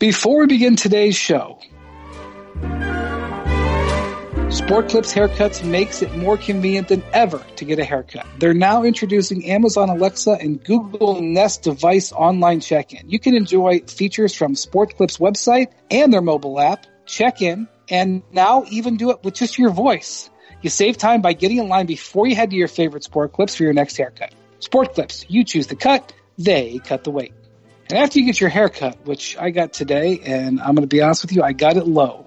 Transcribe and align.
Before 0.00 0.38
we 0.38 0.46
begin 0.46 0.76
today's 0.76 1.16
show, 1.16 1.58
Sport 4.48 4.90
Clips 4.90 5.12
Haircuts 5.12 5.64
makes 5.64 6.02
it 6.02 6.14
more 6.14 6.36
convenient 6.36 6.86
than 6.86 7.02
ever 7.12 7.44
to 7.56 7.64
get 7.64 7.80
a 7.80 7.84
haircut. 7.84 8.24
They're 8.38 8.54
now 8.54 8.84
introducing 8.84 9.50
Amazon 9.50 9.88
Alexa 9.88 10.38
and 10.40 10.62
Google 10.62 11.20
Nest 11.20 11.64
device 11.64 12.12
online 12.12 12.60
check-in. 12.60 13.10
You 13.10 13.18
can 13.18 13.34
enjoy 13.34 13.80
features 13.88 14.32
from 14.36 14.54
Sport 14.54 14.94
Clips 14.96 15.18
website 15.18 15.72
and 15.90 16.12
their 16.12 16.22
mobile 16.22 16.60
app, 16.60 16.86
check 17.04 17.42
in, 17.42 17.66
and 17.88 18.22
now 18.30 18.66
even 18.70 18.98
do 18.98 19.10
it 19.10 19.24
with 19.24 19.34
just 19.34 19.58
your 19.58 19.70
voice. 19.70 20.30
You 20.62 20.70
save 20.70 20.96
time 20.96 21.22
by 21.22 21.32
getting 21.32 21.58
in 21.58 21.68
line 21.68 21.86
before 21.86 22.28
you 22.28 22.36
head 22.36 22.50
to 22.50 22.56
your 22.56 22.68
favorite 22.68 23.02
Sport 23.02 23.32
Clips 23.32 23.56
for 23.56 23.64
your 23.64 23.72
next 23.72 23.96
haircut. 23.96 24.32
Sport 24.60 24.94
Clips, 24.94 25.26
you 25.28 25.42
choose 25.42 25.66
the 25.66 25.74
cut, 25.74 26.12
they 26.38 26.78
cut 26.84 27.02
the 27.02 27.10
wait. 27.10 27.32
And 27.88 27.98
after 27.98 28.18
you 28.18 28.26
get 28.26 28.40
your 28.40 28.50
haircut, 28.50 29.06
which 29.06 29.36
I 29.36 29.50
got 29.50 29.72
today, 29.72 30.20
and 30.24 30.60
I'm 30.60 30.74
going 30.74 30.82
to 30.82 30.86
be 30.86 31.00
honest 31.00 31.22
with 31.22 31.32
you, 31.32 31.42
I 31.42 31.52
got 31.52 31.76
it 31.76 31.86
low 31.86 32.26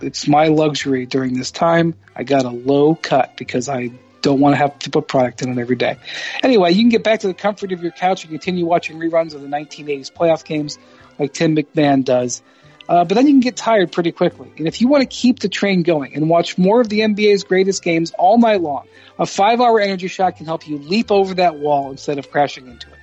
it's 0.00 0.28
my 0.28 0.48
luxury 0.48 1.06
during 1.06 1.34
this 1.34 1.50
time. 1.50 1.94
I 2.14 2.24
got 2.24 2.44
a 2.44 2.50
low 2.50 2.94
cut 2.94 3.36
because 3.36 3.68
I 3.68 3.90
don't 4.22 4.40
want 4.40 4.54
to 4.54 4.58
have 4.58 4.78
to 4.80 4.90
put 4.90 5.08
product 5.08 5.42
in 5.42 5.50
it 5.50 5.60
every 5.60 5.76
day. 5.76 5.96
Anyway, 6.42 6.72
you 6.72 6.82
can 6.82 6.88
get 6.88 7.04
back 7.04 7.20
to 7.20 7.26
the 7.26 7.34
comfort 7.34 7.72
of 7.72 7.82
your 7.82 7.92
couch 7.92 8.24
and 8.24 8.30
continue 8.30 8.64
watching 8.64 8.98
reruns 8.98 9.34
of 9.34 9.42
the 9.42 9.48
1980s 9.48 10.12
playoff 10.12 10.44
games 10.44 10.78
like 11.18 11.32
Tim 11.32 11.56
MacMahon 11.56 12.04
does. 12.04 12.42
Uh, 12.86 13.04
but 13.04 13.14
then 13.14 13.26
you 13.26 13.32
can 13.32 13.40
get 13.40 13.56
tired 13.56 13.92
pretty 13.92 14.12
quickly. 14.12 14.52
And 14.58 14.68
if 14.68 14.80
you 14.80 14.88
want 14.88 15.02
to 15.02 15.06
keep 15.06 15.40
the 15.40 15.48
train 15.48 15.82
going 15.82 16.14
and 16.14 16.28
watch 16.28 16.58
more 16.58 16.82
of 16.82 16.88
the 16.88 17.00
NBA's 17.00 17.44
greatest 17.44 17.82
games 17.82 18.12
all 18.18 18.38
night 18.38 18.60
long, 18.60 18.86
a 19.18 19.24
five 19.24 19.60
hour 19.60 19.80
energy 19.80 20.08
shot 20.08 20.36
can 20.36 20.44
help 20.44 20.68
you 20.68 20.76
leap 20.76 21.10
over 21.10 21.34
that 21.34 21.56
wall 21.56 21.90
instead 21.90 22.18
of 22.18 22.30
crashing 22.30 22.66
into 22.66 22.88
it. 22.88 22.98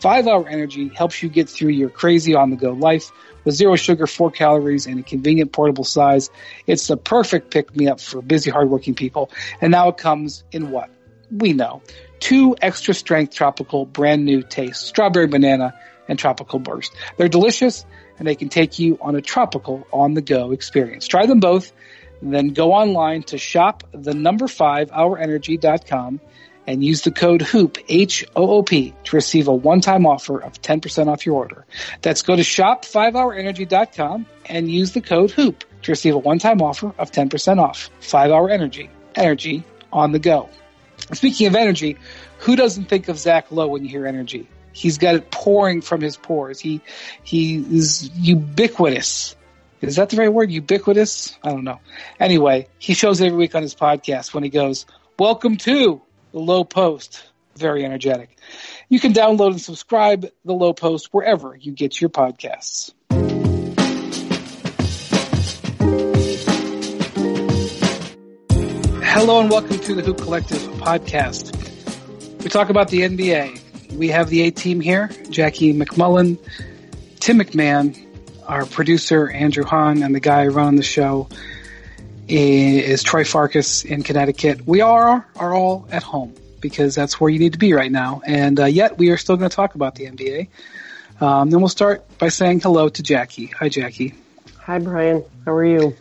Five 0.00 0.26
hour 0.26 0.48
energy 0.48 0.88
helps 0.88 1.22
you 1.22 1.28
get 1.28 1.48
through 1.48 1.70
your 1.70 1.90
crazy 1.90 2.34
on 2.34 2.50
the 2.50 2.56
go 2.56 2.72
life 2.72 3.10
with 3.44 3.54
zero 3.54 3.76
sugar, 3.76 4.06
four 4.06 4.30
calories, 4.30 4.86
and 4.86 5.00
a 5.00 5.02
convenient 5.02 5.52
portable 5.52 5.84
size. 5.84 6.30
It's 6.66 6.86
the 6.86 6.96
perfect 6.96 7.50
pick 7.50 7.74
me 7.74 7.88
up 7.88 8.00
for 8.00 8.22
busy, 8.22 8.50
hardworking 8.50 8.94
people. 8.94 9.30
And 9.60 9.72
now 9.72 9.88
it 9.88 9.96
comes 9.96 10.44
in 10.52 10.70
what? 10.70 10.90
We 11.30 11.52
know. 11.52 11.82
Two 12.20 12.56
extra 12.60 12.94
strength 12.94 13.34
tropical 13.34 13.86
brand 13.86 14.24
new 14.24 14.42
tastes, 14.42 14.84
strawberry 14.86 15.26
banana 15.26 15.74
and 16.08 16.18
tropical 16.18 16.58
burst. 16.58 16.94
They're 17.16 17.28
delicious 17.28 17.84
and 18.18 18.26
they 18.26 18.34
can 18.34 18.48
take 18.48 18.78
you 18.78 18.98
on 19.00 19.14
a 19.16 19.20
tropical 19.20 19.86
on 19.92 20.14
the 20.14 20.22
go 20.22 20.52
experience. 20.52 21.06
Try 21.06 21.26
them 21.26 21.40
both. 21.40 21.72
Then 22.20 22.48
go 22.48 22.72
online 22.72 23.22
to 23.24 23.38
shop 23.38 23.84
the 23.92 24.14
number 24.14 24.48
five 24.48 24.90
hourenergy.com 24.90 26.20
and 26.68 26.84
use 26.84 27.00
the 27.00 27.10
code 27.10 27.40
HOOP, 27.40 27.78
H-O-O-P, 27.88 28.94
to 29.04 29.16
receive 29.16 29.48
a 29.48 29.54
one-time 29.54 30.04
offer 30.04 30.38
of 30.38 30.60
10% 30.60 31.08
off 31.08 31.24
your 31.24 31.36
order. 31.36 31.64
That's 32.02 32.20
go 32.20 32.36
to 32.36 32.42
shop5hourenergy.com 32.42 34.26
and 34.44 34.70
use 34.70 34.92
the 34.92 35.00
code 35.00 35.30
HOOP 35.30 35.64
to 35.84 35.90
receive 35.90 36.14
a 36.14 36.18
one-time 36.18 36.60
offer 36.60 36.92
of 36.98 37.10
10% 37.10 37.58
off. 37.58 37.88
5-Hour 38.02 38.50
Energy. 38.50 38.90
Energy 39.14 39.64
on 39.94 40.12
the 40.12 40.18
go. 40.18 40.50
Speaking 41.14 41.46
of 41.46 41.56
energy, 41.56 41.96
who 42.36 42.54
doesn't 42.54 42.84
think 42.84 43.08
of 43.08 43.18
Zach 43.18 43.50
Lowe 43.50 43.68
when 43.68 43.82
you 43.82 43.88
hear 43.88 44.06
energy? 44.06 44.46
He's 44.72 44.98
got 44.98 45.14
it 45.14 45.30
pouring 45.30 45.80
from 45.80 46.02
his 46.02 46.18
pores. 46.18 46.60
He, 46.60 46.82
he 47.22 47.56
is 47.56 48.10
ubiquitous. 48.14 49.36
Is 49.80 49.96
that 49.96 50.10
the 50.10 50.18
right 50.18 50.30
word? 50.30 50.50
Ubiquitous? 50.50 51.38
I 51.42 51.48
don't 51.48 51.64
know. 51.64 51.80
Anyway, 52.20 52.68
he 52.78 52.92
shows 52.92 53.22
every 53.22 53.38
week 53.38 53.54
on 53.54 53.62
his 53.62 53.74
podcast 53.74 54.34
when 54.34 54.44
he 54.44 54.50
goes, 54.50 54.84
welcome 55.18 55.56
to 55.56 56.02
the 56.32 56.38
Lowe 56.38 56.64
Post. 56.64 57.24
Very 57.56 57.84
energetic. 57.84 58.36
You 58.88 59.00
can 59.00 59.12
download 59.12 59.50
and 59.50 59.60
subscribe 59.60 60.26
the 60.44 60.52
Lowe 60.52 60.72
Post 60.72 61.08
wherever 61.12 61.56
you 61.56 61.72
get 61.72 62.00
your 62.00 62.10
podcasts. 62.10 62.92
Hello 69.02 69.40
and 69.40 69.50
welcome 69.50 69.78
to 69.80 69.94
the 69.94 70.02
Hoop 70.02 70.18
Collective 70.18 70.60
podcast. 70.78 71.54
We 72.42 72.48
talk 72.48 72.70
about 72.70 72.88
the 72.88 73.00
NBA. 73.00 73.96
We 73.96 74.08
have 74.08 74.28
the 74.28 74.42
A 74.42 74.50
team 74.50 74.80
here, 74.80 75.10
Jackie 75.30 75.74
MacMullan, 75.74 76.38
Tim 77.18 77.40
MacMahon, 77.40 77.98
our 78.46 78.64
producer, 78.64 79.28
Andrew 79.28 79.64
Hahn, 79.64 80.04
and 80.04 80.14
the 80.14 80.20
guy 80.20 80.46
running 80.46 80.76
the 80.76 80.84
show, 80.84 81.28
is 82.28 83.02
Troy 83.02 83.24
Farkas 83.24 83.84
in 83.84 84.02
Connecticut. 84.02 84.66
We 84.66 84.80
are 84.80 85.26
are 85.36 85.54
all 85.54 85.88
at 85.90 86.02
home 86.02 86.34
because 86.60 86.94
that's 86.94 87.20
where 87.20 87.30
you 87.30 87.38
need 87.38 87.52
to 87.52 87.58
be 87.58 87.72
right 87.72 87.90
now. 87.90 88.20
And 88.26 88.60
uh, 88.60 88.66
yet 88.66 88.98
we 88.98 89.10
are 89.10 89.16
still 89.16 89.36
going 89.36 89.48
to 89.48 89.54
talk 89.54 89.74
about 89.74 89.94
the 89.94 90.06
NBA. 90.06 90.48
Um, 91.20 91.50
then 91.50 91.60
we'll 91.60 91.68
start 91.68 92.06
by 92.18 92.28
saying 92.28 92.60
hello 92.60 92.88
to 92.88 93.02
Jackie. 93.02 93.46
Hi, 93.46 93.68
Jackie. 93.68 94.14
Hi, 94.60 94.78
Brian. 94.78 95.24
How 95.44 95.52
are 95.52 95.64
you? 95.64 95.96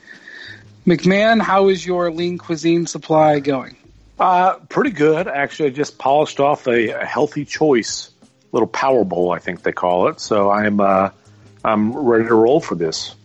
MacMahon, 0.86 1.42
how 1.42 1.68
is 1.68 1.86
your 1.86 2.12
lean 2.12 2.38
cuisine 2.38 2.88
supply 2.88 3.40
going? 3.40 3.76
Uh, 4.20 4.56
pretty 4.70 4.92
good. 4.92 5.28
Actually, 5.28 5.70
I 5.70 5.72
just 5.72 5.98
polished 5.98 6.40
off 6.40 6.68
a, 6.68 6.90
a 6.90 7.06
healthy 7.06 7.46
choice, 7.46 8.12
little 8.52 8.68
power 8.68 9.04
bowl, 9.04 9.32
I 9.32 9.40
think 9.40 9.64
they 9.64 9.74
call 9.74 10.08
it. 10.08 10.20
So 10.20 10.50
I'm, 10.50 10.80
uh, 10.80 11.10
I'm 11.64 11.96
ready 11.96 12.26
to 12.28 12.34
roll 12.34 12.60
for 12.60 12.76
this. 12.76 13.16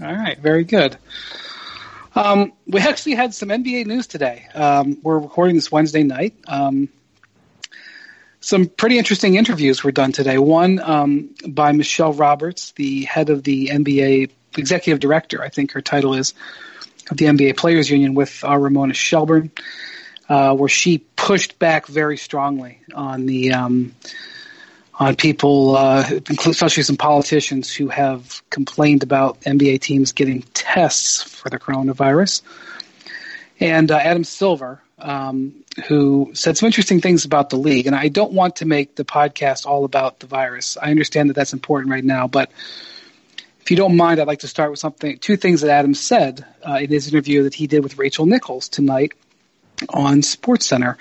All 0.00 0.12
right. 0.12 0.38
Very 0.38 0.64
good. 0.64 0.96
Um, 2.14 2.52
we 2.66 2.80
actually 2.80 3.14
had 3.14 3.34
some 3.34 3.48
NBA 3.48 3.86
news 3.86 4.06
today. 4.06 4.46
Um, 4.54 4.98
we're 5.02 5.18
recording 5.18 5.56
this 5.56 5.72
Wednesday 5.72 6.02
night. 6.02 6.34
Um, 6.46 6.88
some 8.40 8.66
pretty 8.66 8.98
interesting 8.98 9.36
interviews 9.36 9.82
were 9.82 9.92
done 9.92 10.12
today. 10.12 10.36
One 10.36 10.80
um, 10.80 11.30
by 11.46 11.72
Michele 11.72 12.12
Roberts, 12.12 12.72
the 12.72 13.04
head 13.04 13.30
of 13.30 13.44
the 13.44 13.68
NBA 13.68 14.30
executive 14.58 15.00
director, 15.00 15.42
I 15.42 15.48
think 15.48 15.72
her 15.72 15.80
title 15.80 16.14
is, 16.14 16.34
of 17.10 17.16
the 17.16 17.26
NBA 17.26 17.56
Players 17.56 17.88
Union, 17.88 18.14
with 18.14 18.44
uh, 18.44 18.56
Ramona 18.56 18.94
Shelburne, 18.94 19.50
uh, 20.28 20.54
where 20.54 20.68
she 20.68 20.98
pushed 20.98 21.58
back 21.58 21.86
very 21.86 22.16
strongly 22.16 22.80
on 22.94 23.26
the 23.26 23.52
um, 23.52 23.94
on 24.94 25.16
people, 25.16 25.76
uh, 25.76 26.08
especially 26.46 26.82
some 26.82 26.96
politicians 26.96 27.74
who 27.74 27.88
have 27.88 28.42
complained 28.50 29.02
about 29.02 29.40
NBA 29.42 29.80
teams 29.80 30.12
getting 30.12 30.42
tests 30.54 31.22
for 31.22 31.48
the 31.48 31.58
coronavirus. 31.58 32.42
And 33.58 33.90
uh, 33.90 33.96
Adam 33.96 34.24
Silver, 34.24 34.82
um, 34.98 35.54
who 35.86 36.30
said 36.34 36.56
some 36.56 36.66
interesting 36.66 37.00
things 37.00 37.24
about 37.24 37.50
the 37.50 37.56
league. 37.56 37.86
And 37.86 37.96
I 37.96 38.08
don't 38.08 38.32
want 38.32 38.56
to 38.56 38.66
make 38.66 38.94
the 38.94 39.04
podcast 39.04 39.66
all 39.66 39.84
about 39.84 40.20
the 40.20 40.26
virus. 40.26 40.76
I 40.76 40.90
understand 40.90 41.30
that 41.30 41.34
that's 41.34 41.52
important 41.52 41.90
right 41.90 42.04
now, 42.04 42.26
but 42.26 42.50
if 43.60 43.70
you 43.70 43.76
don't 43.76 43.96
mind, 43.96 44.20
I'd 44.20 44.26
like 44.26 44.40
to 44.40 44.48
start 44.48 44.70
with 44.70 44.80
something, 44.80 45.18
two 45.18 45.36
things 45.36 45.60
that 45.60 45.70
Adam 45.70 45.94
said 45.94 46.44
uh, 46.68 46.74
in 46.74 46.90
his 46.90 47.06
interview 47.08 47.44
that 47.44 47.54
he 47.54 47.68
did 47.68 47.84
with 47.84 47.96
Rachel 47.96 48.26
Nichols 48.26 48.68
tonight 48.68 49.12
on 49.90 50.22
SportsCenter. 50.22 50.96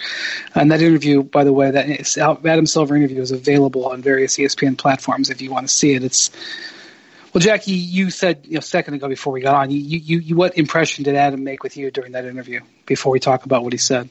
And 0.56 0.72
that 0.72 0.82
interview, 0.82 1.24
by 1.24 1.44
the 1.44 1.54
way, 1.54 1.72
that 1.72 2.18
Adam 2.18 2.66
Silver 2.66 2.96
interview 2.96 3.22
is 3.22 3.32
available 3.32 3.86
on 3.88 4.02
various 4.02 4.38
ESPN 4.38 4.78
platforms 4.78 5.30
if 5.30 5.42
you 5.42 5.52
want 5.52 5.68
to 5.68 5.74
see 5.74 5.94
it. 5.94 6.04
It's 6.04 6.32
well, 7.34 7.42
Jackie, 7.42 7.72
you 7.72 8.10
said 8.10 8.42
you 8.44 8.54
know, 8.54 8.60
a 8.60 8.62
second 8.62 8.96
ago 8.96 9.08
before 9.08 9.32
we 9.32 9.40
got 9.40 9.56
on, 9.56 9.72
you, 9.72 9.80
you, 9.80 10.20
you, 10.20 10.36
what 10.36 10.58
impression 10.58 11.06
did 11.06 11.16
Adam 11.16 11.44
make 11.44 11.64
with 11.64 11.78
you 11.78 11.90
during 11.90 12.12
that 12.12 12.26
interview? 12.26 12.60
Before 12.86 13.12
we 13.12 13.22
talk 13.22 13.46
about 13.46 13.64
what 13.64 13.72
he 13.72 13.78
said. 13.78 14.10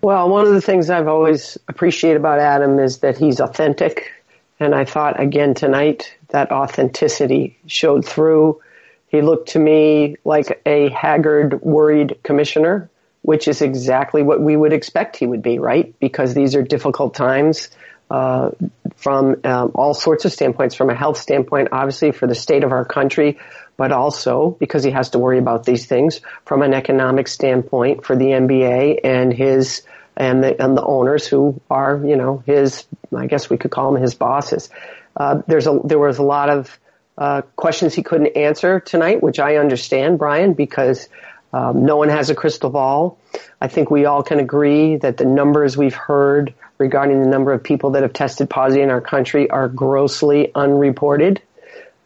Well, 0.00 0.30
one 0.30 0.46
of 0.46 0.54
the 0.54 0.60
things 0.60 0.88
I've 0.88 1.06
always 1.06 1.58
appreciated 1.68 2.16
about 2.16 2.38
Adam 2.38 2.78
is 2.78 2.98
that 2.98 3.18
he's 3.18 3.40
authentic, 3.40 4.10
and 4.58 4.74
I 4.74 4.84
thought 4.84 5.20
again 5.20 5.54
tonight 5.54 6.16
that 6.28 6.50
authenticity 6.50 7.58
showed 7.66 8.06
through. 8.06 8.60
He 9.08 9.20
looked 9.20 9.50
to 9.50 9.58
me 9.58 10.16
like 10.24 10.60
a 10.64 10.88
haggard, 10.88 11.60
worried 11.60 12.18
commissioner 12.22 12.90
which 13.22 13.48
is 13.48 13.62
exactly 13.62 14.22
what 14.22 14.40
we 14.40 14.56
would 14.56 14.72
expect 14.72 15.16
he 15.16 15.26
would 15.26 15.42
be, 15.42 15.58
right? 15.58 15.94
Because 16.00 16.34
these 16.34 16.54
are 16.54 16.62
difficult 16.62 17.14
times 17.14 17.70
uh, 18.10 18.50
from 18.96 19.36
um, 19.44 19.72
all 19.74 19.94
sorts 19.94 20.24
of 20.24 20.32
standpoints, 20.32 20.74
from 20.74 20.90
a 20.90 20.94
health 20.94 21.16
standpoint, 21.16 21.68
obviously 21.72 22.12
for 22.12 22.26
the 22.26 22.34
state 22.34 22.62
of 22.62 22.72
our 22.72 22.84
country, 22.84 23.38
but 23.76 23.90
also 23.90 24.50
because 24.60 24.84
he 24.84 24.90
has 24.90 25.10
to 25.10 25.18
worry 25.18 25.38
about 25.38 25.64
these 25.64 25.86
things 25.86 26.20
from 26.44 26.62
an 26.62 26.74
economic 26.74 27.26
standpoint 27.26 28.04
for 28.04 28.14
the 28.14 28.26
NBA 28.26 29.00
and 29.02 29.32
his 29.32 29.82
and 30.14 30.44
the 30.44 30.62
and 30.62 30.76
the 30.76 30.84
owners 30.84 31.26
who 31.26 31.58
are, 31.70 32.00
you 32.04 32.16
know, 32.16 32.42
his. 32.44 32.84
I 33.16 33.26
guess 33.26 33.48
we 33.48 33.56
could 33.56 33.70
call 33.70 33.92
them 33.92 34.02
his 34.02 34.14
bosses. 34.14 34.68
Uh, 35.16 35.40
there's 35.46 35.66
a 35.66 35.80
there 35.84 35.98
was 35.98 36.18
a 36.18 36.22
lot 36.22 36.50
of 36.50 36.78
uh, 37.16 37.42
questions 37.56 37.94
he 37.94 38.02
couldn't 38.02 38.36
answer 38.36 38.80
tonight, 38.80 39.22
which 39.22 39.38
I 39.38 39.56
understand, 39.56 40.18
Brian, 40.18 40.52
because 40.52 41.08
um, 41.52 41.84
no 41.84 41.96
one 41.96 42.08
has 42.08 42.30
a 42.30 42.34
crystal 42.34 42.70
ball. 42.70 43.18
I 43.60 43.68
think 43.68 43.90
we 43.90 44.06
all 44.06 44.22
can 44.22 44.40
agree 44.40 44.96
that 44.96 45.16
the 45.16 45.24
numbers 45.24 45.76
we've 45.76 45.94
heard 45.94 46.54
regarding 46.78 47.20
the 47.22 47.28
number 47.28 47.52
of 47.52 47.62
people 47.62 47.90
that 47.90 48.02
have 48.02 48.12
tested 48.12 48.48
positive 48.48 48.84
in 48.84 48.90
our 48.90 49.00
country 49.00 49.50
are 49.50 49.68
grossly 49.68 50.50
unreported. 50.54 51.42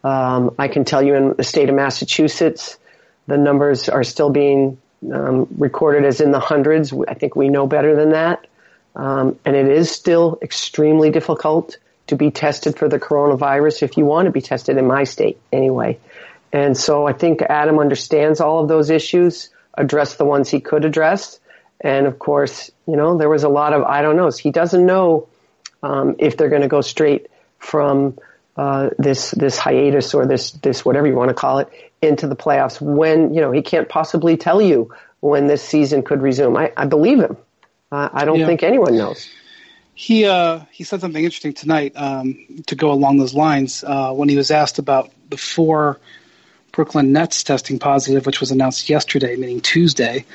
Um, 0.03 0.53
I 0.59 0.67
can 0.67 0.85
tell 0.85 1.01
you 1.01 1.15
in 1.15 1.33
the 1.35 1.43
state 1.43 1.69
of 1.69 1.75
Massachusetts, 1.75 2.77
the 3.25 3.37
numbers 3.37 3.89
are 3.89 4.03
still 4.03 4.29
being 4.29 4.77
um, 5.11 5.47
recorded 5.57 6.05
as 6.05 6.21
in 6.21 6.31
the 6.31 6.39
hundreds. 6.39 6.93
I 7.07 7.13
think 7.13 7.35
we 7.35 7.49
know 7.49 7.67
better 7.67 7.95
than 7.95 8.11
that. 8.11 8.45
Um, 8.95 9.39
and 9.45 9.55
it 9.55 9.67
is 9.67 9.91
still 9.91 10.39
extremely 10.41 11.11
difficult 11.11 11.77
to 12.07 12.15
be 12.15 12.31
tested 12.31 12.77
for 12.77 12.87
the 12.87 12.99
coronavirus 12.99 13.83
if 13.83 13.97
you 13.97 14.05
want 14.05 14.25
to 14.25 14.31
be 14.31 14.41
tested 14.41 14.77
in 14.77 14.87
my 14.87 15.03
state 15.03 15.39
anyway. 15.51 15.99
And 16.51 16.77
so 16.77 17.07
I 17.07 17.13
think 17.13 17.41
Adam 17.41 17.79
understands 17.79 18.39
all 18.39 18.59
of 18.59 18.67
those 18.67 18.89
issues, 18.89 19.49
addressed 19.73 20.17
the 20.17 20.25
ones 20.25 20.49
he 20.49 20.59
could 20.59 20.85
address. 20.85 21.39
And 21.81 22.07
of 22.07 22.19
course, 22.19 22.71
you 22.87 22.95
know, 22.95 23.17
there 23.17 23.29
was 23.29 23.43
a 23.43 23.49
lot 23.49 23.73
of 23.73 23.83
I 23.83 24.01
don't 24.01 24.15
know. 24.15 24.29
He 24.29 24.51
doesn't 24.51 24.85
know 24.85 25.27
um, 25.83 26.15
if 26.19 26.37
they're 26.37 26.49
going 26.49 26.63
to 26.63 26.67
go 26.67 26.81
straight 26.81 27.27
from 27.59 28.17
uh, 28.55 28.89
this 28.97 29.31
this 29.31 29.57
hiatus 29.57 30.13
or 30.13 30.25
this 30.25 30.51
this 30.51 30.83
whatever 30.83 31.07
you 31.07 31.15
want 31.15 31.29
to 31.29 31.35
call 31.35 31.59
it 31.59 31.69
into 32.01 32.27
the 32.27 32.35
playoffs. 32.35 32.81
When 32.81 33.33
you 33.33 33.41
know 33.41 33.51
he 33.51 33.61
can't 33.61 33.87
possibly 33.87 34.37
tell 34.37 34.61
you 34.61 34.93
when 35.19 35.47
this 35.47 35.61
season 35.61 36.03
could 36.03 36.21
resume. 36.21 36.57
I, 36.57 36.71
I 36.75 36.85
believe 36.85 37.19
him. 37.19 37.37
Uh, 37.91 38.09
I 38.11 38.25
don't 38.25 38.39
yeah. 38.39 38.47
think 38.47 38.63
anyone 38.63 38.95
knows. 38.95 39.29
He 39.93 40.25
uh, 40.25 40.61
he 40.71 40.83
said 40.83 41.01
something 41.01 41.23
interesting 41.23 41.53
tonight 41.53 41.93
um, 41.95 42.63
to 42.67 42.75
go 42.75 42.91
along 42.91 43.17
those 43.17 43.33
lines 43.33 43.83
uh, 43.83 44.13
when 44.13 44.29
he 44.29 44.37
was 44.37 44.51
asked 44.51 44.79
about 44.79 45.11
the 45.29 45.37
four 45.37 45.99
Brooklyn 46.77 47.11
Nets 47.11 47.43
testing 47.43 47.79
positive, 47.79 48.27
which 48.27 48.39
was 48.39 48.51
announced 48.51 48.87
yesterday, 48.87 49.35
meaning 49.35 49.61
Tuesday. 49.61 50.25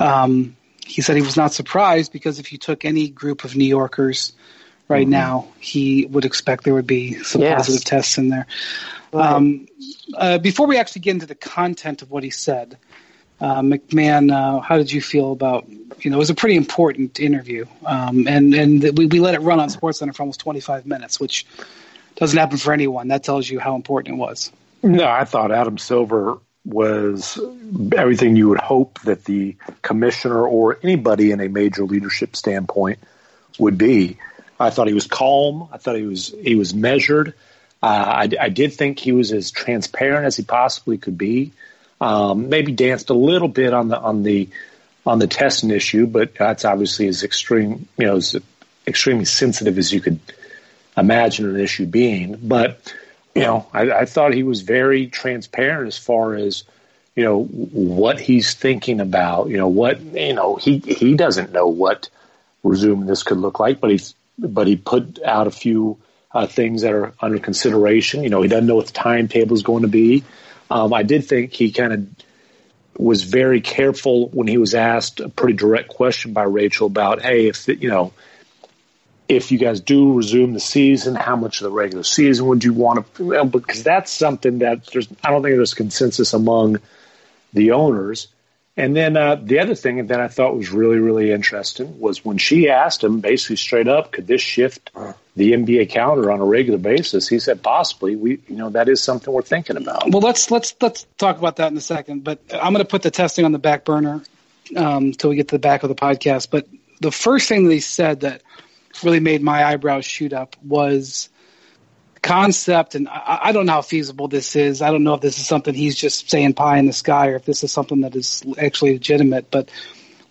Um, 0.00 0.56
he 0.84 1.02
said 1.02 1.14
he 1.14 1.22
was 1.22 1.36
not 1.36 1.52
surprised 1.52 2.12
because 2.12 2.40
if 2.40 2.50
you 2.50 2.58
took 2.58 2.84
any 2.84 3.08
group 3.08 3.44
of 3.44 3.54
New 3.54 3.64
Yorkers 3.64 4.32
right 4.88 5.04
mm-hmm. 5.04 5.12
now, 5.12 5.48
he 5.60 6.04
would 6.06 6.24
expect 6.24 6.64
there 6.64 6.74
would 6.74 6.88
be 6.88 7.22
some 7.22 7.42
yes. 7.42 7.58
positive 7.58 7.84
tests 7.84 8.18
in 8.18 8.28
there. 8.28 8.48
Right. 9.12 9.30
Um, 9.30 9.68
uh, 10.16 10.38
before 10.38 10.66
we 10.66 10.78
actually 10.78 11.02
get 11.02 11.12
into 11.12 11.26
the 11.26 11.36
content 11.36 12.02
of 12.02 12.10
what 12.10 12.24
he 12.24 12.30
said, 12.30 12.76
uh, 13.40 13.60
MacMahon, 13.60 14.32
uh, 14.32 14.58
how 14.58 14.78
did 14.78 14.90
you 14.90 15.00
feel 15.00 15.30
about? 15.30 15.68
You 16.00 16.10
know, 16.10 16.16
it 16.16 16.18
was 16.18 16.30
a 16.30 16.34
pretty 16.34 16.56
important 16.56 17.20
interview, 17.20 17.66
um, 17.86 18.26
and 18.26 18.52
and 18.52 18.98
we, 18.98 19.06
we 19.06 19.20
let 19.20 19.34
it 19.34 19.42
run 19.42 19.60
on 19.60 19.68
SportsCenter 19.68 20.12
for 20.12 20.22
almost 20.22 20.40
25 20.40 20.86
minutes, 20.86 21.20
which 21.20 21.46
doesn't 22.16 22.36
happen 22.36 22.58
for 22.58 22.72
anyone. 22.72 23.08
That 23.08 23.22
tells 23.22 23.48
you 23.48 23.60
how 23.60 23.76
important 23.76 24.16
it 24.16 24.18
was. 24.18 24.50
No, 24.82 25.06
I 25.06 25.24
thought 25.24 25.50
Adam 25.50 25.78
Silver 25.78 26.38
was 26.64 27.38
everything 27.96 28.36
you 28.36 28.48
would 28.50 28.60
hope 28.60 29.00
that 29.00 29.24
the 29.24 29.56
commissioner 29.82 30.46
or 30.46 30.78
anybody 30.82 31.32
in 31.32 31.40
a 31.40 31.48
major 31.48 31.84
leadership 31.84 32.36
standpoint 32.36 32.98
would 33.58 33.78
be. 33.78 34.18
I 34.60 34.70
thought 34.70 34.86
he 34.86 34.94
was 34.94 35.06
calm. 35.06 35.68
I 35.72 35.78
thought 35.78 35.96
he 35.96 36.02
was 36.02 36.34
he 36.42 36.56
was 36.56 36.74
measured. 36.74 37.34
Uh, 37.82 37.86
I, 37.86 38.28
I, 38.40 38.48
did 38.48 38.72
think 38.72 38.98
he 38.98 39.12
was 39.12 39.32
as 39.32 39.52
transparent 39.52 40.26
as 40.26 40.36
he 40.36 40.42
possibly 40.42 40.98
could 40.98 41.16
be. 41.16 41.52
Um, 42.00 42.48
maybe 42.48 42.72
danced 42.72 43.10
a 43.10 43.14
little 43.14 43.46
bit 43.46 43.72
on 43.72 43.86
the 43.86 43.98
on 43.98 44.24
the 44.24 44.48
on 45.06 45.20
the 45.20 45.28
testing 45.28 45.70
issue, 45.70 46.06
but 46.06 46.34
that's 46.34 46.64
obviously 46.64 47.06
as 47.06 47.22
extreme, 47.22 47.86
you 47.96 48.06
know, 48.06 48.16
as 48.16 48.36
extremely 48.86 49.26
sensitive 49.26 49.78
as 49.78 49.92
you 49.92 50.00
could 50.00 50.18
imagine 50.96 51.48
an 51.48 51.60
issue 51.60 51.86
being. 51.86 52.36
But 52.42 52.92
you 53.38 53.44
know, 53.44 53.66
I, 53.72 53.90
I 53.90 54.04
thought 54.04 54.34
he 54.34 54.42
was 54.42 54.62
very 54.62 55.06
transparent 55.06 55.88
as 55.88 55.98
far 55.98 56.34
as 56.34 56.64
you 57.14 57.24
know 57.24 57.44
what 57.44 58.20
he's 58.20 58.54
thinking 58.54 59.00
about. 59.00 59.48
You 59.48 59.56
know 59.56 59.68
what 59.68 60.00
you 60.00 60.34
know 60.34 60.56
he 60.56 60.78
he 60.78 61.14
doesn't 61.14 61.52
know 61.52 61.66
what 61.68 62.10
resuming 62.62 63.06
this 63.06 63.22
could 63.22 63.38
look 63.38 63.60
like, 63.60 63.80
but 63.80 63.90
he's 63.90 64.14
but 64.38 64.66
he 64.66 64.76
put 64.76 65.20
out 65.24 65.46
a 65.46 65.50
few 65.50 65.98
uh, 66.32 66.46
things 66.46 66.82
that 66.82 66.92
are 66.92 67.14
under 67.20 67.38
consideration. 67.38 68.22
You 68.22 68.30
know, 68.30 68.42
he 68.42 68.48
doesn't 68.48 68.66
know 68.66 68.76
what 68.76 68.86
the 68.86 68.92
timetable 68.92 69.56
is 69.56 69.62
going 69.62 69.82
to 69.82 69.88
be. 69.88 70.24
Um, 70.70 70.92
I 70.92 71.02
did 71.02 71.24
think 71.24 71.52
he 71.52 71.72
kind 71.72 71.92
of 71.92 72.08
was 72.98 73.22
very 73.22 73.60
careful 73.60 74.28
when 74.28 74.48
he 74.48 74.58
was 74.58 74.74
asked 74.74 75.20
a 75.20 75.28
pretty 75.28 75.54
direct 75.54 75.88
question 75.88 76.32
by 76.32 76.42
Rachel 76.42 76.88
about, 76.88 77.22
hey, 77.22 77.46
if 77.46 77.66
you 77.68 77.88
know, 77.88 78.12
if 79.28 79.52
you 79.52 79.58
guys 79.58 79.80
do 79.80 80.14
resume 80.14 80.54
the 80.54 80.60
season, 80.60 81.14
how 81.14 81.36
much 81.36 81.60
of 81.60 81.64
the 81.64 81.70
regular 81.70 82.02
season 82.02 82.46
would 82.46 82.64
you 82.64 82.72
want 82.72 83.14
to? 83.14 83.44
Because 83.44 83.82
that's 83.82 84.10
something 84.10 84.60
that 84.60 84.86
there's, 84.86 85.08
I 85.22 85.30
don't 85.30 85.42
think 85.42 85.56
there's 85.56 85.74
consensus 85.74 86.32
among 86.32 86.80
the 87.52 87.72
owners. 87.72 88.28
And 88.76 88.94
then 88.94 89.16
uh, 89.16 89.34
the 89.34 89.58
other 89.58 89.74
thing 89.74 90.06
that 90.06 90.20
I 90.20 90.28
thought 90.28 90.56
was 90.56 90.70
really, 90.70 90.98
really 90.98 91.32
interesting 91.32 91.98
was 91.98 92.24
when 92.24 92.38
she 92.38 92.70
asked 92.70 93.02
him 93.02 93.20
basically 93.20 93.56
straight 93.56 93.88
up, 93.88 94.12
could 94.12 94.28
this 94.28 94.40
shift 94.40 94.92
the 95.36 95.52
NBA 95.52 95.90
calendar 95.90 96.30
on 96.30 96.40
a 96.40 96.44
regular 96.44 96.78
basis? 96.78 97.26
He 97.26 97.40
said 97.40 97.60
possibly. 97.60 98.14
We, 98.14 98.38
you 98.46 98.56
know, 98.56 98.70
that 98.70 98.88
is 98.88 99.02
something 99.02 99.34
we're 99.34 99.42
thinking 99.42 99.76
about. 99.76 100.08
Well, 100.08 100.22
let's 100.22 100.52
let's 100.52 100.76
let's 100.80 101.06
talk 101.18 101.38
about 101.38 101.56
that 101.56 101.72
in 101.72 101.76
a 101.76 101.80
second. 101.80 102.22
But 102.22 102.40
I'm 102.52 102.72
going 102.72 102.84
to 102.84 102.88
put 102.88 103.02
the 103.02 103.10
testing 103.10 103.44
on 103.44 103.50
the 103.50 103.58
back 103.58 103.84
burner 103.84 104.22
um, 104.76 105.06
until 105.06 105.30
we 105.30 105.36
get 105.36 105.48
to 105.48 105.56
the 105.56 105.60
back 105.60 105.82
of 105.82 105.88
the 105.88 105.96
podcast. 105.96 106.48
But 106.48 106.68
the 107.00 107.10
first 107.10 107.48
thing 107.48 107.64
that 107.64 107.74
he 107.74 107.80
said 107.80 108.20
that 108.20 108.42
really 109.04 109.20
made 109.20 109.42
my 109.42 109.64
eyebrows 109.64 110.04
shoot 110.04 110.32
up 110.32 110.56
was 110.62 111.28
concept, 112.22 112.94
and 112.94 113.08
I, 113.08 113.38
I, 113.44 113.52
don't 113.52 113.66
know 113.66 113.72
how 113.72 113.82
feasible 113.82 114.28
this 114.28 114.56
is. 114.56 114.82
I 114.82 114.90
don't 114.90 115.04
know 115.04 115.14
if 115.14 115.20
this 115.20 115.38
is 115.38 115.46
something 115.46 115.74
he's 115.74 115.96
just 115.96 116.30
saying 116.30 116.54
pie 116.54 116.78
in 116.78 116.86
the 116.86 116.92
sky 116.92 117.28
or 117.28 117.36
if 117.36 117.44
this 117.44 117.64
is 117.64 117.72
something 117.72 118.02
that 118.02 118.14
is 118.16 118.42
actually 118.58 118.94
legitimate. 118.94 119.50
But 119.50 119.70